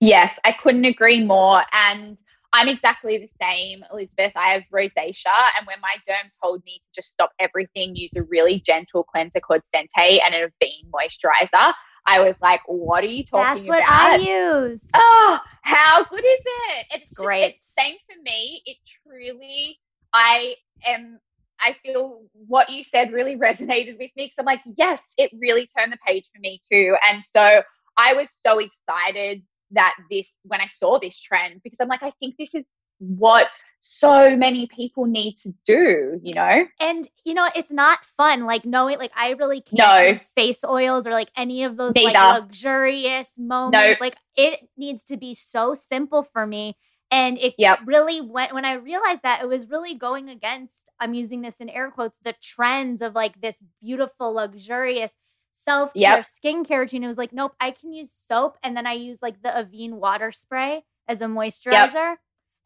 Yes, 0.00 0.38
I 0.44 0.52
couldn't 0.52 0.84
agree 0.84 1.24
more. 1.24 1.64
And 1.72 2.18
I'm 2.56 2.68
exactly 2.68 3.18
the 3.18 3.28
same, 3.40 3.84
Elizabeth. 3.92 4.32
I 4.34 4.54
have 4.54 4.62
rosacea, 4.72 5.26
and 5.58 5.66
when 5.66 5.76
my 5.82 5.96
derm 6.08 6.30
told 6.42 6.62
me 6.64 6.78
to 6.78 7.00
just 7.02 7.10
stop 7.10 7.30
everything, 7.38 7.94
use 7.94 8.16
a 8.16 8.22
really 8.22 8.60
gentle 8.60 9.04
cleanser 9.04 9.40
called 9.40 9.60
Sente 9.74 10.20
and 10.24 10.34
Avene 10.34 10.90
moisturizer, 10.90 11.74
I 12.06 12.20
was 12.20 12.34
like, 12.40 12.60
"What 12.66 13.04
are 13.04 13.08
you 13.08 13.24
talking 13.24 13.68
about? 13.68 13.78
That's 13.80 14.22
what? 14.22 14.28
I 14.28 14.60
use. 14.62 14.82
Oh, 14.94 15.38
how 15.62 16.04
good 16.04 16.24
is 16.24 16.40
it? 16.46 16.86
It's 16.92 17.10
just- 17.10 17.16
Great. 17.16 17.56
it's 17.56 17.74
same 17.78 17.96
for 18.06 18.20
me. 18.22 18.62
It 18.64 18.78
truly, 19.02 19.78
I 20.14 20.56
am. 20.86 21.20
I 21.60 21.74
feel 21.82 22.22
what 22.32 22.70
you 22.70 22.82
said 22.84 23.12
really 23.12 23.36
resonated 23.46 23.98
with 23.98 24.10
me 24.16 24.26
because 24.26 24.36
I'm 24.38 24.46
like, 24.46 24.62
yes, 24.76 25.02
it 25.18 25.30
really 25.38 25.66
turned 25.66 25.92
the 25.92 25.98
page 26.06 26.28
for 26.34 26.40
me 26.40 26.60
too. 26.70 26.96
And 27.08 27.22
so 27.24 27.62
I 27.98 28.12
was 28.14 28.30
so 28.30 28.58
excited 28.58 29.42
that 29.72 29.94
this 30.10 30.36
when 30.44 30.60
I 30.60 30.66
saw 30.66 30.98
this 30.98 31.20
trend 31.20 31.60
because 31.62 31.80
I'm 31.80 31.88
like, 31.88 32.02
I 32.02 32.10
think 32.20 32.36
this 32.38 32.54
is 32.54 32.64
what 32.98 33.48
so 33.80 34.36
many 34.36 34.66
people 34.68 35.04
need 35.06 35.36
to 35.42 35.52
do. 35.66 36.18
You 36.22 36.34
know? 36.34 36.66
And 36.80 37.08
you 37.24 37.34
know, 37.34 37.48
it's 37.54 37.70
not 37.72 38.04
fun. 38.04 38.44
Like 38.46 38.64
knowing, 38.64 38.98
like 38.98 39.12
I 39.16 39.30
really 39.30 39.60
can't 39.60 39.78
No. 39.78 40.10
use 40.12 40.30
face 40.30 40.62
oils 40.64 41.06
or 41.06 41.10
like 41.10 41.30
any 41.36 41.64
of 41.64 41.76
those 41.76 41.94
like 41.94 42.14
luxurious 42.18 43.30
moments. 43.38 44.00
Like 44.00 44.16
it 44.36 44.60
needs 44.76 45.02
to 45.04 45.16
be 45.16 45.34
so 45.34 45.74
simple 45.74 46.22
for 46.22 46.46
me. 46.46 46.76
And 47.10 47.38
it 47.38 47.54
Yep. 47.56 47.78
really 47.86 48.20
went 48.20 48.52
when 48.52 48.64
I 48.64 48.72
realized 48.74 49.22
that 49.22 49.40
it 49.40 49.48
was 49.48 49.68
really 49.70 49.94
going 49.94 50.28
against. 50.28 50.90
I'm 50.98 51.14
using 51.14 51.40
this 51.42 51.60
in 51.60 51.68
air 51.70 51.90
quotes. 51.90 52.18
The 52.18 52.34
trends 52.42 53.00
of 53.00 53.14
like 53.14 53.40
this 53.40 53.62
beautiful, 53.80 54.32
luxurious 54.32 55.12
self 55.56 55.92
care 55.94 56.02
Yep. 56.18 56.24
skincare 56.24 56.78
routine. 56.80 57.02
It 57.02 57.08
was 57.08 57.18
like, 57.18 57.32
nope, 57.32 57.54
I 57.60 57.70
can 57.72 57.92
use 57.92 58.12
soap, 58.12 58.58
and 58.62 58.76
then 58.76 58.86
I 58.86 58.92
use 58.92 59.20
like 59.22 59.42
the 59.42 59.48
Avene 59.48 59.92
water 59.94 60.30
spray 60.30 60.84
as 61.08 61.20
a 61.20 61.24
moisturizer, 61.26 62.16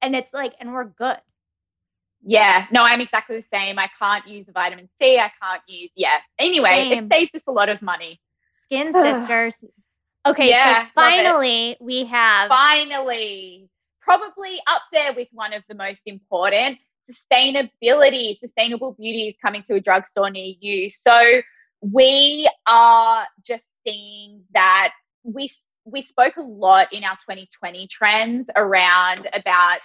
and 0.02 0.14
it's 0.16 0.32
like, 0.34 0.54
and 0.60 0.72
we're 0.74 0.84
good. 0.84 1.18
Yeah. 2.22 2.66
No, 2.70 2.82
I'm 2.82 3.00
exactly 3.00 3.36
the 3.38 3.46
same. 3.50 3.78
I 3.78 3.88
can't 3.98 4.26
use 4.26 4.46
vitamin 4.52 4.90
C. 4.98 5.18
I 5.18 5.32
can't 5.40 5.62
use. 5.66 5.90
Yeah. 5.94 6.18
Anyway, 6.38 6.90
Same. 6.90 7.04
it 7.06 7.12
saves 7.12 7.30
us 7.34 7.42
a 7.46 7.52
lot 7.52 7.70
of 7.70 7.80
money. 7.80 8.20
Skin 8.62 8.92
sisters. 8.92 9.64
Okay, 10.26 10.50
Yeah, 10.50 10.84
so 10.84 10.90
finally 10.94 11.78
we 11.80 12.04
have 12.04 12.48
finally, 12.48 13.70
probably 14.02 14.60
up 14.66 14.82
there 14.92 15.14
with 15.14 15.28
one 15.32 15.54
of 15.54 15.62
the 15.66 15.74
most 15.74 16.02
important 16.04 16.78
sustainability. 17.10 18.38
Sustainable 18.38 18.92
beauty 18.92 19.28
is 19.28 19.34
coming 19.40 19.62
to 19.62 19.74
a 19.76 19.80
drugstore 19.80 20.28
near 20.30 20.54
you. 20.60 20.90
So 20.90 21.40
we 21.80 22.50
are 22.66 23.26
just 23.44 23.64
seeing 23.86 24.42
that 24.52 24.92
we 25.22 25.50
we 25.84 26.02
spoke 26.02 26.36
a 26.36 26.42
lot 26.42 26.92
in 26.92 27.04
our 27.04 27.16
2020 27.16 27.88
trends 27.88 28.46
around 28.56 29.28
about 29.32 29.78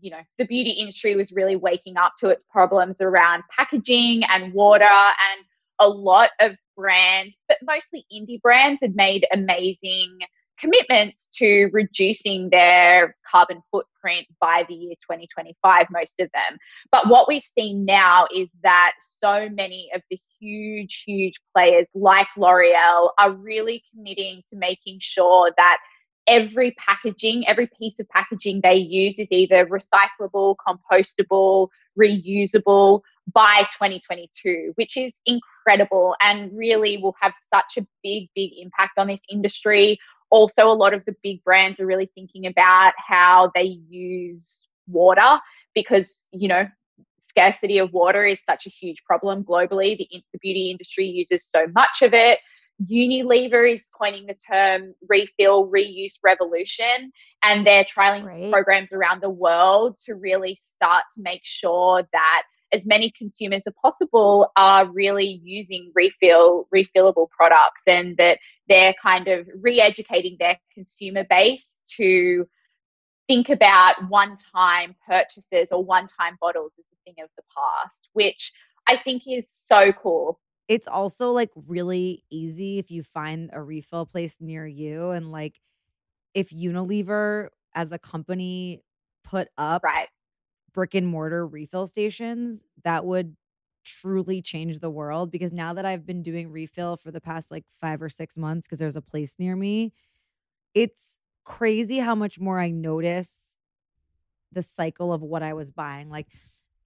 you 0.00 0.10
know 0.10 0.20
the 0.38 0.46
beauty 0.46 0.70
industry 0.70 1.16
was 1.16 1.32
really 1.32 1.56
waking 1.56 1.96
up 1.96 2.12
to 2.18 2.28
its 2.28 2.44
problems 2.50 3.00
around 3.00 3.42
packaging 3.56 4.22
and 4.30 4.52
water 4.52 4.84
and 4.84 5.44
a 5.80 5.88
lot 5.88 6.30
of 6.40 6.56
brands 6.76 7.34
but 7.48 7.56
mostly 7.62 8.04
indie 8.12 8.40
brands 8.40 8.78
had 8.82 8.94
made 8.94 9.26
amazing 9.32 10.18
commitments 10.58 11.28
to 11.32 11.68
reducing 11.72 12.50
their 12.50 13.16
carbon 13.30 13.62
footprint 13.70 14.26
by 14.40 14.64
the 14.68 14.74
year 14.74 14.94
2025 15.02 15.86
most 15.90 16.14
of 16.20 16.28
them. 16.32 16.58
But 16.90 17.08
what 17.08 17.28
we've 17.28 17.46
seen 17.56 17.84
now 17.84 18.26
is 18.34 18.48
that 18.62 18.92
so 19.20 19.48
many 19.50 19.90
of 19.94 20.02
the 20.10 20.18
huge 20.40 21.04
huge 21.06 21.40
players 21.54 21.86
like 21.94 22.28
L'Oreal 22.36 23.10
are 23.18 23.32
really 23.32 23.82
committing 23.92 24.42
to 24.50 24.56
making 24.56 24.98
sure 25.00 25.52
that 25.56 25.78
every 26.28 26.72
packaging, 26.72 27.46
every 27.48 27.68
piece 27.78 27.98
of 27.98 28.08
packaging 28.10 28.60
they 28.62 28.76
use 28.76 29.18
is 29.18 29.26
either 29.30 29.66
recyclable, 29.66 30.54
compostable, 30.66 31.68
reusable 31.98 33.00
by 33.32 33.62
2022, 33.72 34.72
which 34.76 34.96
is 34.96 35.12
incredible 35.26 36.14
and 36.20 36.56
really 36.56 36.98
will 36.98 37.16
have 37.20 37.34
such 37.52 37.78
a 37.78 37.86
big, 38.02 38.28
big 38.34 38.52
impact 38.58 38.98
on 38.98 39.08
this 39.08 39.22
industry. 39.30 39.98
Also, 40.30 40.70
a 40.70 40.72
lot 40.72 40.92
of 40.92 41.04
the 41.06 41.14
big 41.22 41.42
brands 41.42 41.80
are 41.80 41.86
really 41.86 42.10
thinking 42.14 42.46
about 42.46 42.92
how 42.96 43.50
they 43.54 43.78
use 43.88 44.68
water 44.86 45.38
because, 45.74 46.28
you 46.32 46.48
know, 46.48 46.66
scarcity 47.38 47.78
of 47.78 47.92
water 47.92 48.26
is 48.26 48.38
such 48.48 48.66
a 48.66 48.70
huge 48.70 49.04
problem 49.04 49.44
globally. 49.44 49.96
The, 49.96 50.08
the 50.32 50.38
beauty 50.40 50.70
industry 50.70 51.06
uses 51.06 51.44
so 51.44 51.66
much 51.74 52.02
of 52.02 52.12
it. 52.12 52.40
Unilever 52.90 53.72
is 53.72 53.88
coining 53.96 54.26
the 54.26 54.34
term 54.34 54.94
refill 55.08 55.68
reuse 55.68 56.14
revolution, 56.22 57.12
and 57.42 57.66
they're 57.66 57.84
trialing 57.84 58.24
Great. 58.24 58.52
programs 58.52 58.92
around 58.92 59.20
the 59.20 59.30
world 59.30 59.96
to 60.06 60.14
really 60.14 60.54
start 60.54 61.04
to 61.14 61.22
make 61.22 61.40
sure 61.42 62.02
that 62.12 62.42
as 62.72 62.86
many 62.86 63.10
consumers 63.16 63.62
as 63.66 63.72
possible 63.80 64.52
are 64.56 64.86
really 64.86 65.40
using 65.42 65.90
refill 65.94 66.68
refillable 66.74 67.28
products 67.30 67.82
and 67.86 68.16
that 68.18 68.38
they're 68.68 68.94
kind 69.02 69.26
of 69.26 69.48
re-educating 69.60 70.36
their 70.38 70.58
consumer 70.74 71.24
base 71.28 71.80
to 71.96 72.46
think 73.26 73.48
about 73.48 73.94
one-time 74.08 74.94
purchases 75.06 75.68
or 75.70 75.82
one-time 75.82 76.36
bottles 76.40 76.72
as 76.78 76.84
of 77.22 77.28
the 77.36 77.42
past 77.56 78.08
which 78.12 78.52
i 78.86 78.96
think 78.96 79.22
is 79.26 79.44
so 79.56 79.92
cool 79.92 80.40
It's 80.68 80.86
also 80.86 81.32
like 81.32 81.50
really 81.54 82.24
easy 82.30 82.78
if 82.78 82.90
you 82.90 83.02
find 83.02 83.50
a 83.52 83.62
refill 83.62 84.06
place 84.06 84.38
near 84.40 84.66
you 84.66 85.10
and 85.10 85.30
like 85.30 85.60
if 86.34 86.50
Unilever 86.50 87.48
as 87.74 87.90
a 87.92 87.98
company 87.98 88.82
put 89.24 89.48
up 89.56 89.82
right 89.82 90.08
brick 90.72 90.94
and 90.94 91.06
mortar 91.06 91.46
refill 91.46 91.86
stations, 91.86 92.64
that 92.84 93.04
would 93.04 93.36
truly 93.84 94.42
change 94.42 94.80
the 94.80 94.90
world 94.90 95.30
because 95.30 95.52
now 95.52 95.74
that 95.74 95.84
I've 95.84 96.06
been 96.06 96.22
doing 96.22 96.50
refill 96.50 96.96
for 96.96 97.10
the 97.10 97.20
past 97.20 97.50
like 97.50 97.64
5 97.80 98.02
or 98.02 98.08
6 98.08 98.36
months 98.36 98.66
because 98.66 98.78
there's 98.78 98.96
a 98.96 99.02
place 99.02 99.36
near 99.38 99.56
me, 99.56 99.92
it's 100.74 101.18
crazy 101.44 101.98
how 101.98 102.14
much 102.14 102.38
more 102.38 102.60
I 102.60 102.70
notice 102.70 103.56
the 104.52 104.62
cycle 104.62 105.12
of 105.12 105.22
what 105.22 105.42
I 105.42 105.54
was 105.54 105.70
buying. 105.70 106.10
Like 106.10 106.28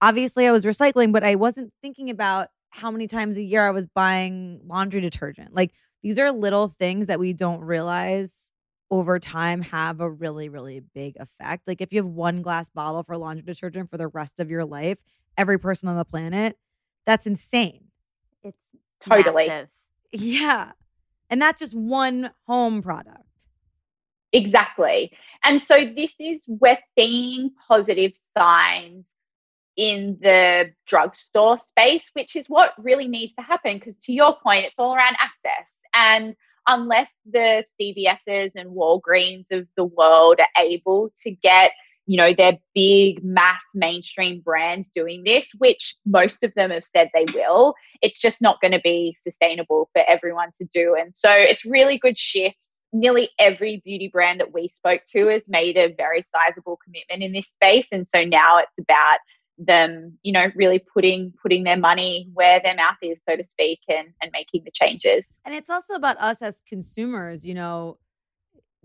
obviously 0.03 0.45
I 0.45 0.51
was 0.51 0.65
recycling, 0.65 1.13
but 1.13 1.23
I 1.23 1.35
wasn't 1.35 1.71
thinking 1.81 2.09
about 2.09 2.49
how 2.71 2.91
many 2.91 3.07
times 3.07 3.37
a 3.37 3.41
year 3.41 3.65
I 3.65 3.71
was 3.71 3.85
buying 3.85 4.59
laundry 4.65 4.99
detergent. 4.99 5.55
Like 5.55 5.71
these 6.01 6.19
are 6.19 6.29
little 6.31 6.67
things 6.67 7.07
that 7.07 7.19
we 7.19 7.31
don't 7.31 7.61
realize 7.61 8.51
over 8.91 9.17
time 9.17 9.61
have 9.61 10.01
a 10.01 10.09
really, 10.09 10.49
really 10.49 10.81
big 10.93 11.15
effect. 11.19 11.63
Like 11.67 11.79
if 11.79 11.93
you 11.93 12.03
have 12.03 12.11
one 12.11 12.41
glass 12.41 12.69
bottle 12.69 13.03
for 13.03 13.15
laundry 13.15 13.45
detergent 13.45 13.89
for 13.89 13.97
the 13.97 14.09
rest 14.09 14.41
of 14.41 14.49
your 14.49 14.65
life, 14.65 14.99
every 15.37 15.57
person 15.57 15.87
on 15.87 15.95
the 15.95 16.03
planet, 16.03 16.57
that's 17.05 17.25
insane. 17.25 17.85
It's 18.43 18.57
Totally. 18.99 19.47
massive. 19.47 19.69
Yeah. 20.11 20.73
And 21.29 21.41
that's 21.41 21.59
just 21.59 21.73
one 21.73 22.31
home 22.45 22.81
product. 22.81 23.23
Exactly. 24.33 25.13
And 25.43 25.61
so 25.61 25.75
this 25.95 26.13
is 26.19 26.41
we're 26.47 26.77
seeing 26.97 27.51
positive 27.69 28.11
signs 28.37 29.05
in 29.75 30.17
the 30.21 30.71
drugstore 30.87 31.57
space, 31.57 32.09
which 32.13 32.35
is 32.35 32.47
what 32.47 32.73
really 32.77 33.07
needs 33.07 33.33
to 33.35 33.43
happen. 33.43 33.77
Because 33.77 33.95
to 34.03 34.13
your 34.13 34.35
point, 34.41 34.65
it's 34.65 34.79
all 34.79 34.95
around 34.95 35.15
access. 35.19 35.71
And 35.93 36.35
unless 36.67 37.09
the 37.29 37.65
CVS's 37.79 38.53
and 38.55 38.71
Walgreens 38.71 39.45
of 39.51 39.67
the 39.75 39.85
world 39.85 40.39
are 40.39 40.63
able 40.63 41.11
to 41.23 41.31
get, 41.31 41.71
you 42.05 42.17
know, 42.17 42.33
their 42.33 42.57
big 42.73 43.23
mass 43.23 43.61
mainstream 43.73 44.41
brands 44.41 44.87
doing 44.89 45.23
this, 45.23 45.49
which 45.57 45.95
most 46.05 46.43
of 46.43 46.53
them 46.55 46.71
have 46.71 46.85
said 46.85 47.09
they 47.13 47.25
will, 47.33 47.73
it's 48.01 48.19
just 48.19 48.41
not 48.41 48.61
going 48.61 48.71
to 48.71 48.81
be 48.83 49.15
sustainable 49.23 49.89
for 49.93 50.03
everyone 50.07 50.49
to 50.59 50.65
do. 50.73 50.95
And 50.99 51.15
so 51.15 51.31
it's 51.31 51.65
really 51.65 51.97
good 51.97 52.17
shifts 52.17 52.69
nearly 52.93 53.29
every 53.39 53.81
beauty 53.83 54.07
brand 54.07 54.39
that 54.39 54.53
we 54.53 54.67
spoke 54.67 55.01
to 55.11 55.27
has 55.27 55.41
made 55.47 55.75
a 55.77 55.93
very 55.97 56.21
sizable 56.21 56.77
commitment 56.83 57.23
in 57.23 57.33
this 57.33 57.47
space 57.47 57.87
and 57.91 58.07
so 58.07 58.23
now 58.23 58.59
it's 58.59 58.71
about 58.79 59.17
them 59.57 60.17
you 60.23 60.31
know 60.33 60.47
really 60.55 60.79
putting 60.79 61.31
putting 61.41 61.63
their 61.63 61.77
money 61.77 62.27
where 62.33 62.59
their 62.61 62.75
mouth 62.75 62.95
is 63.03 63.17
so 63.29 63.35
to 63.35 63.43
speak 63.49 63.79
and 63.87 64.07
and 64.21 64.31
making 64.33 64.63
the 64.65 64.71
changes 64.71 65.37
And 65.45 65.53
it's 65.53 65.69
also 65.69 65.93
about 65.93 66.17
us 66.19 66.41
as 66.41 66.61
consumers, 66.67 67.45
you 67.45 67.53
know, 67.53 67.97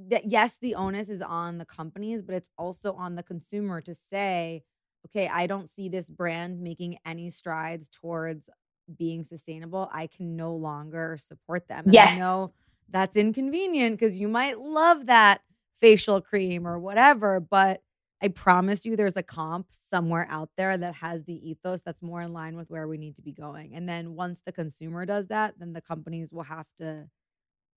that 0.08 0.26
yes, 0.30 0.56
the 0.58 0.74
onus 0.74 1.08
is 1.08 1.22
on 1.22 1.58
the 1.58 1.64
companies, 1.64 2.22
but 2.22 2.34
it's 2.34 2.50
also 2.58 2.92
on 2.94 3.14
the 3.16 3.22
consumer 3.22 3.80
to 3.82 3.94
say, 3.94 4.62
okay, 5.06 5.28
I 5.28 5.46
don't 5.46 5.68
see 5.68 5.88
this 5.88 6.10
brand 6.10 6.60
making 6.60 6.98
any 7.06 7.30
strides 7.30 7.88
towards 7.88 8.50
being 8.96 9.24
sustainable. 9.24 9.88
I 9.92 10.06
can 10.06 10.36
no 10.36 10.54
longer 10.54 11.18
support 11.20 11.68
them. 11.68 11.84
And 11.86 11.94
I 11.98 12.16
know 12.16 12.52
that's 12.90 13.16
inconvenient 13.16 13.98
because 13.98 14.16
you 14.16 14.28
might 14.28 14.58
love 14.60 15.06
that 15.06 15.42
facial 15.78 16.20
cream 16.20 16.66
or 16.66 16.78
whatever, 16.78 17.40
but 17.40 17.82
I 18.20 18.28
promise 18.28 18.84
you 18.84 18.96
there's 18.96 19.16
a 19.16 19.22
comp 19.22 19.68
somewhere 19.70 20.26
out 20.28 20.50
there 20.56 20.76
that 20.76 20.94
has 20.94 21.24
the 21.24 21.50
ethos 21.50 21.82
that's 21.82 22.02
more 22.02 22.22
in 22.22 22.32
line 22.32 22.56
with 22.56 22.68
where 22.68 22.88
we 22.88 22.98
need 22.98 23.14
to 23.16 23.22
be 23.22 23.32
going. 23.32 23.74
And 23.74 23.88
then 23.88 24.14
once 24.14 24.42
the 24.44 24.52
consumer 24.52 25.06
does 25.06 25.28
that, 25.28 25.54
then 25.58 25.72
the 25.72 25.80
companies 25.80 26.32
will 26.32 26.42
have 26.42 26.66
to 26.80 27.04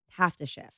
have 0.10 0.36
to 0.38 0.46
shift. 0.46 0.72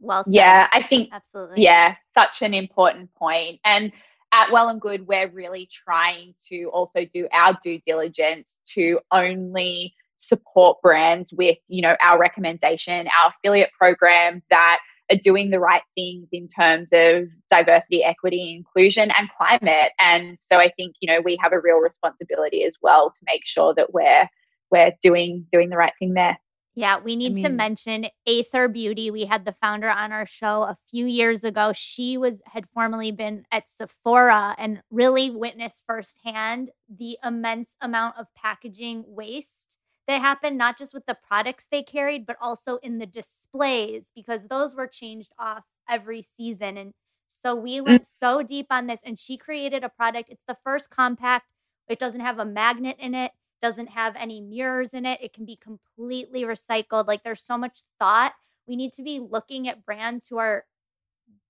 Well 0.00 0.24
said. 0.24 0.34
Yeah, 0.34 0.68
I 0.72 0.82
think 0.82 1.10
Absolutely. 1.12 1.62
Yeah, 1.62 1.96
such 2.14 2.42
an 2.42 2.54
important 2.54 3.12
point. 3.14 3.60
And 3.64 3.90
at 4.32 4.52
Well 4.52 4.68
and 4.68 4.80
Good, 4.80 5.06
we're 5.06 5.28
really 5.28 5.68
trying 5.72 6.34
to 6.48 6.66
also 6.72 7.06
do 7.12 7.28
our 7.32 7.58
due 7.62 7.80
diligence 7.86 8.60
to 8.74 9.00
only 9.10 9.94
support 10.16 10.80
brands 10.82 11.32
with, 11.32 11.58
you 11.68 11.82
know, 11.82 11.96
our 12.00 12.18
recommendation, 12.18 13.08
our 13.08 13.32
affiliate 13.36 13.70
program 13.78 14.42
that 14.50 14.78
are 15.10 15.18
doing 15.18 15.50
the 15.50 15.60
right 15.60 15.82
things 15.94 16.28
in 16.32 16.48
terms 16.48 16.88
of 16.92 17.24
diversity, 17.50 18.02
equity, 18.02 18.54
inclusion, 18.56 19.10
and 19.18 19.28
climate. 19.36 19.92
And 19.98 20.38
so 20.40 20.58
I 20.58 20.70
think, 20.76 20.96
you 21.00 21.12
know, 21.12 21.20
we 21.20 21.38
have 21.42 21.52
a 21.52 21.60
real 21.60 21.78
responsibility 21.78 22.64
as 22.64 22.76
well 22.80 23.10
to 23.10 23.20
make 23.26 23.42
sure 23.44 23.74
that 23.74 23.92
we're 23.92 24.28
we're 24.70 24.92
doing 25.02 25.46
doing 25.52 25.68
the 25.68 25.76
right 25.76 25.92
thing 25.98 26.14
there. 26.14 26.38
Yeah, 26.76 26.98
we 26.98 27.14
need 27.14 27.36
to 27.36 27.42
mean- 27.48 27.56
mention 27.56 28.06
Aether 28.26 28.66
Beauty. 28.66 29.10
We 29.10 29.26
had 29.26 29.44
the 29.44 29.52
founder 29.52 29.88
on 29.88 30.10
our 30.10 30.26
show 30.26 30.62
a 30.62 30.76
few 30.90 31.06
years 31.06 31.44
ago. 31.44 31.72
She 31.72 32.16
was 32.16 32.40
had 32.46 32.68
formerly 32.68 33.12
been 33.12 33.44
at 33.52 33.68
Sephora 33.68 34.56
and 34.58 34.82
really 34.90 35.30
witnessed 35.30 35.84
firsthand 35.86 36.70
the 36.88 37.16
immense 37.22 37.76
amount 37.80 38.16
of 38.18 38.26
packaging 38.34 39.04
waste 39.06 39.76
that 40.06 40.20
happened, 40.20 40.58
not 40.58 40.76
just 40.78 40.94
with 40.94 41.06
the 41.06 41.16
products 41.26 41.66
they 41.70 41.82
carried, 41.82 42.26
but 42.26 42.36
also 42.40 42.76
in 42.78 42.98
the 42.98 43.06
displays, 43.06 44.10
because 44.14 44.46
those 44.46 44.74
were 44.74 44.86
changed 44.86 45.32
off 45.38 45.64
every 45.88 46.22
season. 46.22 46.76
And 46.76 46.92
so 47.28 47.54
we 47.54 47.78
mm. 47.78 47.86
went 47.86 48.06
so 48.06 48.42
deep 48.42 48.66
on 48.70 48.86
this, 48.86 49.00
and 49.04 49.18
she 49.18 49.36
created 49.36 49.82
a 49.82 49.88
product. 49.88 50.30
It's 50.30 50.44
the 50.46 50.58
first 50.62 50.90
compact. 50.90 51.46
It 51.88 51.98
doesn't 51.98 52.20
have 52.20 52.38
a 52.38 52.44
magnet 52.44 52.96
in 52.98 53.14
it 53.14 53.32
doesn't 53.64 53.88
have 53.88 54.14
any 54.16 54.42
mirrors 54.42 54.92
in 54.92 55.06
it. 55.06 55.18
It 55.22 55.32
can 55.32 55.46
be 55.46 55.56
completely 55.56 56.42
recycled. 56.42 57.06
Like 57.06 57.24
there's 57.24 57.40
so 57.40 57.56
much 57.56 57.80
thought. 57.98 58.34
We 58.66 58.76
need 58.76 58.92
to 58.92 59.02
be 59.02 59.20
looking 59.20 59.66
at 59.68 59.86
brands 59.86 60.28
who 60.28 60.36
are 60.36 60.66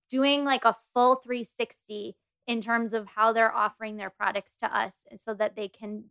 doing 0.09 0.45
like 0.45 0.63
a 0.63 0.77
full 0.93 1.17
360 1.17 2.15
in 2.47 2.61
terms 2.61 2.93
of 2.93 3.07
how 3.07 3.33
they're 3.33 3.53
offering 3.53 3.97
their 3.97 4.09
products 4.09 4.55
to 4.61 4.77
us 4.77 5.03
and 5.11 5.19
so 5.19 5.33
that 5.33 5.57
they 5.57 5.67
can 5.67 6.05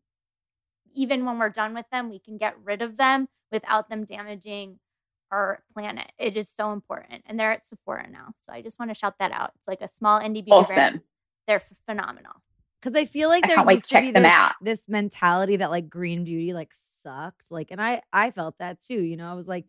even 0.94 1.24
when 1.24 1.38
we're 1.38 1.50
done 1.50 1.74
with 1.74 1.86
them, 1.90 2.10
we 2.10 2.18
can 2.18 2.36
get 2.38 2.54
rid 2.64 2.82
of 2.82 2.96
them 2.96 3.28
without 3.52 3.88
them 3.88 4.04
damaging 4.04 4.78
our 5.32 5.62
planet. 5.72 6.12
It 6.18 6.36
is 6.36 6.48
so 6.48 6.72
important. 6.72 7.22
And 7.26 7.38
they're 7.38 7.52
at 7.52 7.66
Sephora 7.66 8.08
now. 8.10 8.34
So 8.40 8.52
I 8.52 8.62
just 8.62 8.78
want 8.78 8.90
to 8.90 8.94
shout 8.94 9.14
that 9.18 9.32
out. 9.32 9.52
It's 9.56 9.66
like 9.68 9.80
a 9.80 9.88
small 9.88 10.20
indie 10.20 10.44
beauty 10.44 10.62
brand. 10.66 11.00
They're 11.46 11.56
f- 11.56 11.72
phenomenal. 11.86 12.32
because 12.80 12.94
I 12.94 13.04
feel 13.04 13.28
like 13.28 13.44
I 13.44 13.48
there 13.48 13.56
can't 13.56 13.66
wait 13.66 13.74
used 13.74 13.86
to 13.86 13.88
to 13.88 13.94
check 13.94 14.04
be 14.04 14.10
them 14.12 14.22
this, 14.24 14.32
out. 14.32 14.52
this 14.60 14.82
mentality 14.88 15.56
that 15.56 15.70
like 15.70 15.88
green 15.90 16.24
beauty 16.24 16.52
like 16.52 16.72
sucked. 16.72 17.50
Like, 17.50 17.70
and 17.70 17.80
I 17.82 18.02
I 18.12 18.30
felt 18.30 18.58
that 18.58 18.80
too. 18.80 19.00
You 19.02 19.16
know, 19.16 19.30
I 19.30 19.34
was 19.34 19.48
like, 19.48 19.66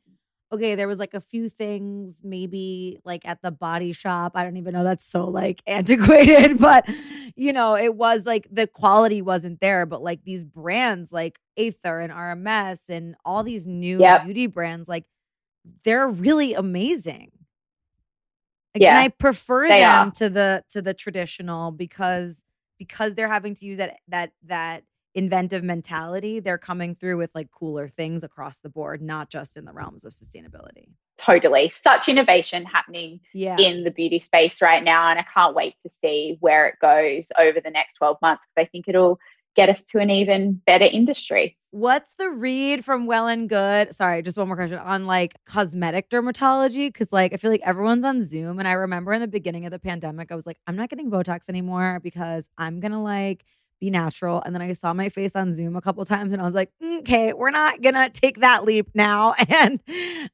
okay, 0.51 0.75
there 0.75 0.87
was 0.87 0.99
like 0.99 1.13
a 1.13 1.19
few 1.19 1.49
things 1.49 2.21
maybe 2.23 2.99
like 3.03 3.25
at 3.25 3.41
the 3.41 3.51
body 3.51 3.91
shop. 3.93 4.33
I 4.35 4.43
don't 4.43 4.57
even 4.57 4.73
know. 4.73 4.83
That's 4.83 5.05
so 5.05 5.25
like 5.25 5.61
antiquated, 5.67 6.59
but 6.59 6.87
you 7.35 7.51
know, 7.53 7.75
it 7.75 7.95
was 7.95 8.25
like 8.25 8.47
the 8.51 8.67
quality 8.67 9.21
wasn't 9.21 9.59
there. 9.59 9.85
But 9.85 10.01
like 10.01 10.23
these 10.23 10.43
brands 10.43 11.11
like 11.11 11.39
Aether 11.57 11.99
and 11.99 12.13
RMS 12.13 12.89
and 12.89 13.15
all 13.25 13.43
these 13.43 13.67
new 13.67 13.99
Yep. 13.99 14.23
beauty 14.25 14.47
brands, 14.47 14.87
like 14.87 15.05
they're 15.83 16.07
really 16.07 16.53
amazing. 16.53 17.31
Like, 18.73 18.81
Yeah, 18.83 18.89
and 18.89 18.97
I 18.99 19.07
prefer 19.09 19.67
them 19.69 20.07
are. 20.07 20.11
to 20.15 20.29
the 20.29 20.63
to 20.69 20.81
the 20.81 20.93
traditional 20.93 21.71
because 21.71 22.43
because 22.77 23.13
they're 23.15 23.27
having 23.29 23.55
to 23.55 23.65
use 23.65 23.77
that 23.77 23.97
that 24.09 24.31
that 24.43 24.83
inventive 25.15 25.63
mentality. 25.63 26.39
They're 26.41 26.57
coming 26.57 26.93
through 26.93 27.17
with 27.17 27.31
like 27.33 27.49
cooler 27.49 27.87
things 27.87 28.23
across 28.23 28.59
the 28.59 28.69
board, 28.69 29.01
not 29.01 29.29
just 29.29 29.57
in 29.57 29.65
the 29.65 29.71
realms 29.73 30.03
of 30.03 30.13
sustainability. 30.13 30.89
Totally. 31.17 31.69
Such 31.69 32.09
innovation 32.09 32.65
happening 32.65 33.21
Yeah, 33.33 33.57
in 33.57 33.85
the 33.85 33.91
beauty 33.91 34.19
space 34.19 34.61
right 34.61 34.83
now. 34.83 35.09
And 35.09 35.17
I 35.17 35.25
can't 35.33 35.55
wait 35.55 35.75
to 35.83 35.89
see 35.89 36.37
where 36.41 36.67
it 36.67 36.75
goes 36.81 37.31
over 37.39 37.59
the 37.61 37.71
next 37.71 37.93
12 37.93 38.17
months 38.21 38.43
because 38.45 38.67
I 38.67 38.69
think 38.69 38.85
it'll 38.89 39.17
get 39.55 39.69
us 39.69 39.85
to 39.85 39.99
an 39.99 40.09
even 40.09 40.61
better 40.67 40.83
industry. 40.83 41.57
What's 41.71 42.15
the 42.15 42.29
read 42.29 42.83
from 42.83 43.05
Well 43.05 43.27
and 43.27 43.47
Good? 43.47 43.95
Sorry, 43.95 44.21
just 44.21 44.37
one 44.37 44.47
more 44.47 44.57
question 44.57 44.77
on 44.77 45.05
like 45.07 45.35
cosmetic 45.45 46.09
dermatology. 46.09 46.93
Cause 46.93 47.13
like 47.13 47.33
I 47.33 47.37
feel 47.37 47.51
like 47.51 47.61
everyone's 47.63 48.03
on 48.03 48.21
Zoom. 48.21 48.59
And 48.59 48.67
I 48.67 48.73
remember 48.73 49.13
in 49.13 49.21
the 49.21 49.27
beginning 49.27 49.65
of 49.65 49.71
the 49.71 49.79
pandemic, 49.79 50.29
I 50.31 50.35
was 50.35 50.45
like, 50.45 50.57
I'm 50.67 50.75
not 50.75 50.89
getting 50.89 51.09
Botox 51.09 51.47
anymore 51.47 52.01
because 52.03 52.49
I'm 52.57 52.81
gonna 52.81 53.01
like 53.01 53.45
be 53.79 53.89
natural. 53.89 54.41
And 54.45 54.55
then 54.55 54.61
I 54.61 54.73
saw 54.73 54.93
my 54.93 55.09
face 55.09 55.35
on 55.35 55.53
Zoom 55.53 55.75
a 55.75 55.81
couple 55.81 56.03
times 56.05 56.31
and 56.31 56.41
I 56.41 56.45
was 56.45 56.53
like, 56.53 56.71
"Mm, 56.81 56.99
okay, 56.99 57.33
we're 57.33 57.51
not 57.51 57.81
gonna 57.81 58.09
take 58.09 58.39
that 58.39 58.63
leap 58.63 58.89
now. 58.93 59.33
And 59.47 59.79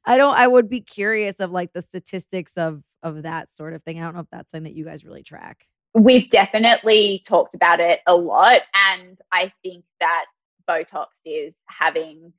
I 0.04 0.16
don't 0.16 0.36
I 0.36 0.46
would 0.46 0.68
be 0.68 0.80
curious 0.80 1.38
of 1.40 1.50
like 1.50 1.72
the 1.72 1.82
statistics 1.82 2.56
of 2.56 2.82
of 3.02 3.22
that 3.22 3.50
sort 3.50 3.74
of 3.74 3.82
thing. 3.82 4.00
I 4.00 4.04
don't 4.04 4.14
know 4.14 4.20
if 4.20 4.30
that's 4.30 4.50
something 4.50 4.64
that 4.64 4.76
you 4.76 4.84
guys 4.84 5.04
really 5.04 5.22
track. 5.22 5.66
We've 5.94 6.28
definitely 6.30 7.22
talked 7.26 7.54
about 7.54 7.78
it 7.80 8.00
a 8.06 8.16
lot. 8.16 8.62
And 8.74 9.18
I 9.30 9.52
think 9.62 9.84
that 10.00 10.24
Botox 10.68 11.08
is 11.24 11.54
having 11.66 12.32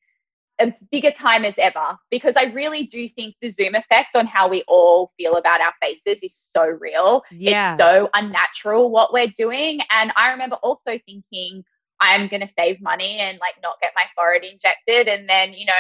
a 0.59 0.71
bigger 0.91 1.11
time 1.11 1.45
as 1.45 1.55
ever 1.57 1.97
because 2.11 2.37
I 2.37 2.43
really 2.45 2.85
do 2.85 3.09
think 3.09 3.35
the 3.41 3.51
Zoom 3.51 3.75
effect 3.75 4.15
on 4.15 4.27
how 4.27 4.47
we 4.47 4.63
all 4.67 5.11
feel 5.17 5.35
about 5.35 5.61
our 5.61 5.73
faces 5.81 6.21
is 6.21 6.35
so 6.35 6.63
real. 6.63 7.23
Yeah. 7.31 7.73
It's 7.73 7.79
so 7.79 8.09
unnatural 8.13 8.91
what 8.91 9.11
we're 9.11 9.31
doing. 9.35 9.79
And 9.89 10.11
I 10.15 10.31
remember 10.31 10.57
also 10.57 10.99
thinking, 11.05 11.63
I'm 11.99 12.27
going 12.27 12.41
to 12.41 12.53
save 12.57 12.81
money 12.81 13.17
and 13.19 13.39
like 13.39 13.55
not 13.63 13.79
get 13.81 13.93
my 13.95 14.03
forehead 14.15 14.43
injected. 14.43 15.07
And 15.07 15.27
then, 15.27 15.53
you 15.53 15.65
know, 15.65 15.73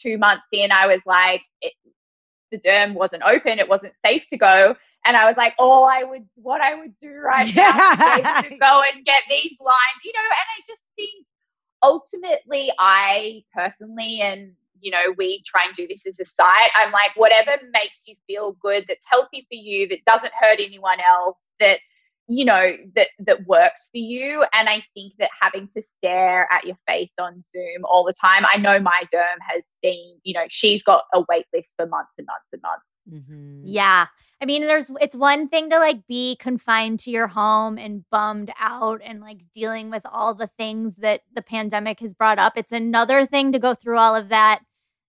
two 0.00 0.18
months 0.18 0.44
in, 0.52 0.72
I 0.72 0.86
was 0.86 1.00
like, 1.04 1.42
it, 1.60 1.74
the 2.50 2.58
derm 2.58 2.94
wasn't 2.94 3.22
open, 3.24 3.58
it 3.58 3.68
wasn't 3.68 3.94
safe 4.04 4.24
to 4.30 4.38
go. 4.38 4.76
And 5.04 5.16
I 5.18 5.26
was 5.26 5.36
like, 5.36 5.54
all 5.58 5.84
I 5.84 6.02
would, 6.02 6.26
what 6.36 6.62
I 6.62 6.74
would 6.74 6.94
do 6.98 7.10
right 7.10 7.54
now 7.54 8.16
is 8.16 8.50
to 8.50 8.56
go 8.58 8.82
and 8.90 9.04
get 9.04 9.22
these 9.28 9.56
lines, 9.60 10.00
you 10.02 10.12
know. 10.14 10.24
And 10.24 10.48
I 10.56 10.62
just 10.66 10.82
think 10.96 11.26
ultimately, 11.84 12.70
I 12.78 13.44
personally, 13.54 14.20
and 14.22 14.52
you 14.80 14.90
know, 14.90 15.14
we 15.16 15.42
try 15.46 15.64
and 15.66 15.74
do 15.74 15.86
this 15.86 16.06
as 16.06 16.20
a 16.20 16.24
site. 16.24 16.70
I'm 16.74 16.92
like, 16.92 17.12
whatever 17.16 17.52
makes 17.72 18.02
you 18.06 18.16
feel 18.26 18.56
good, 18.60 18.84
that's 18.88 19.04
healthy 19.10 19.46
for 19.50 19.54
you, 19.54 19.88
that 19.88 20.04
doesn't 20.06 20.32
hurt 20.38 20.58
anyone 20.60 20.98
else, 21.00 21.40
that 21.60 21.78
you 22.26 22.44
know 22.46 22.72
that 22.94 23.08
that 23.18 23.46
works 23.46 23.90
for 23.92 23.98
you 23.98 24.46
and 24.54 24.66
i 24.66 24.82
think 24.94 25.12
that 25.18 25.28
having 25.38 25.68
to 25.68 25.82
stare 25.82 26.48
at 26.50 26.64
your 26.64 26.78
face 26.88 27.12
on 27.20 27.42
zoom 27.52 27.84
all 27.84 28.02
the 28.02 28.14
time 28.18 28.44
i 28.50 28.56
know 28.56 28.80
my 28.80 29.02
derm 29.12 29.36
has 29.46 29.62
been 29.82 30.16
you 30.22 30.32
know 30.32 30.46
she's 30.48 30.82
got 30.82 31.02
a 31.12 31.22
wait 31.28 31.44
list 31.52 31.74
for 31.76 31.86
months 31.86 32.12
and 32.16 32.26
months 32.26 32.46
and 32.50 32.62
months 32.62 32.86
Mhm. 33.10 33.62
Yeah. 33.64 34.06
I 34.40 34.46
mean, 34.46 34.66
there's 34.66 34.90
it's 35.00 35.16
one 35.16 35.48
thing 35.48 35.70
to 35.70 35.78
like 35.78 36.06
be 36.06 36.36
confined 36.36 37.00
to 37.00 37.10
your 37.10 37.28
home 37.28 37.78
and 37.78 38.04
bummed 38.10 38.52
out 38.58 39.00
and 39.04 39.20
like 39.20 39.38
dealing 39.52 39.90
with 39.90 40.02
all 40.04 40.34
the 40.34 40.48
things 40.58 40.96
that 40.96 41.22
the 41.34 41.42
pandemic 41.42 42.00
has 42.00 42.12
brought 42.12 42.38
up. 42.38 42.54
It's 42.56 42.72
another 42.72 43.26
thing 43.26 43.52
to 43.52 43.58
go 43.58 43.74
through 43.74 43.98
all 43.98 44.14
of 44.14 44.28
that, 44.28 44.60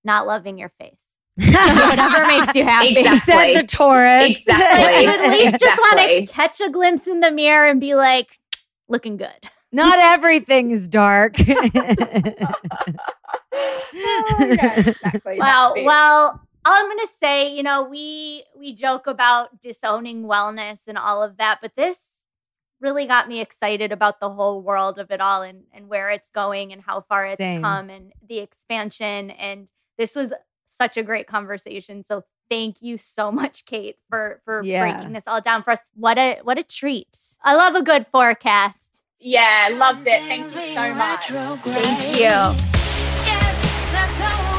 not 0.03 0.27
loving 0.27 0.57
your 0.57 0.69
face. 0.69 1.05
Whatever 1.37 2.25
makes 2.27 2.55
you 2.55 2.63
happy. 2.65 2.97
Exactly. 2.97 3.19
Said 3.19 3.55
the 3.55 3.67
Taurus. 3.67 4.31
Exactly. 4.31 5.05
Like, 5.05 5.17
you 5.17 5.25
at 5.25 5.31
least 5.31 5.59
just 5.59 5.81
want 5.81 5.99
to 5.99 6.25
catch 6.27 6.61
a 6.61 6.69
glimpse 6.69 7.07
in 7.07 7.19
the 7.19 7.31
mirror 7.31 7.67
and 7.67 7.81
be 7.81 7.95
like, 7.95 8.39
looking 8.87 9.17
good. 9.17 9.49
Not 9.71 9.99
everything 9.99 10.71
is 10.71 10.87
dark. 10.87 11.35
Oh, 13.57 14.35
yeah, 14.39 14.79
exactly. 14.89 15.39
Wow. 15.39 15.73
Well, 15.77 16.44
all 16.65 16.73
I'm 16.73 16.89
gonna 16.89 17.07
say, 17.07 17.53
you 17.55 17.63
know, 17.63 17.83
we 17.83 18.43
we 18.57 18.73
joke 18.73 19.07
about 19.07 19.61
disowning 19.61 20.23
wellness 20.23 20.87
and 20.87 20.97
all 20.97 21.21
of 21.23 21.37
that, 21.37 21.59
but 21.61 21.75
this 21.75 22.11
really 22.81 23.05
got 23.05 23.27
me 23.29 23.39
excited 23.39 23.91
about 23.91 24.19
the 24.19 24.29
whole 24.29 24.61
world 24.61 24.99
of 24.99 25.09
it 25.11 25.21
all 25.21 25.41
and 25.43 25.63
and 25.73 25.87
where 25.87 26.09
it's 26.09 26.29
going 26.29 26.71
and 26.73 26.81
how 26.81 27.01
far 27.01 27.25
it's 27.25 27.37
Same. 27.37 27.61
come 27.61 27.89
and 27.89 28.11
the 28.27 28.39
expansion. 28.39 29.31
And 29.31 29.69
this 29.97 30.15
was 30.15 30.33
such 30.67 30.97
a 30.97 31.03
great 31.03 31.27
conversation. 31.27 32.03
So 32.03 32.23
thank 32.49 32.81
you 32.81 32.97
so 32.97 33.31
much, 33.41 33.65
Kate, 33.65 33.97
for 34.09 34.41
for 34.43 34.63
Yeah. 34.63 34.79
breaking 34.81 35.13
this 35.13 35.27
all 35.27 35.41
down 35.41 35.63
for 35.63 35.71
us. 35.71 35.79
What 35.95 36.17
a 36.17 36.39
what 36.43 36.57
a 36.57 36.63
treat. 36.63 37.17
I 37.43 37.55
love 37.55 37.75
a 37.75 37.83
good 37.83 38.07
forecast. 38.07 39.01
yeah 39.19 39.69
loved 39.73 40.05
it 40.07 40.21
thank 40.27 40.43
you 40.53 40.73
so 40.75 40.93
much 40.93 41.27
Thank 41.29 42.15
you. 42.17 42.35
Yes, 43.25 43.57
that's 43.93 44.19
how 44.19 44.54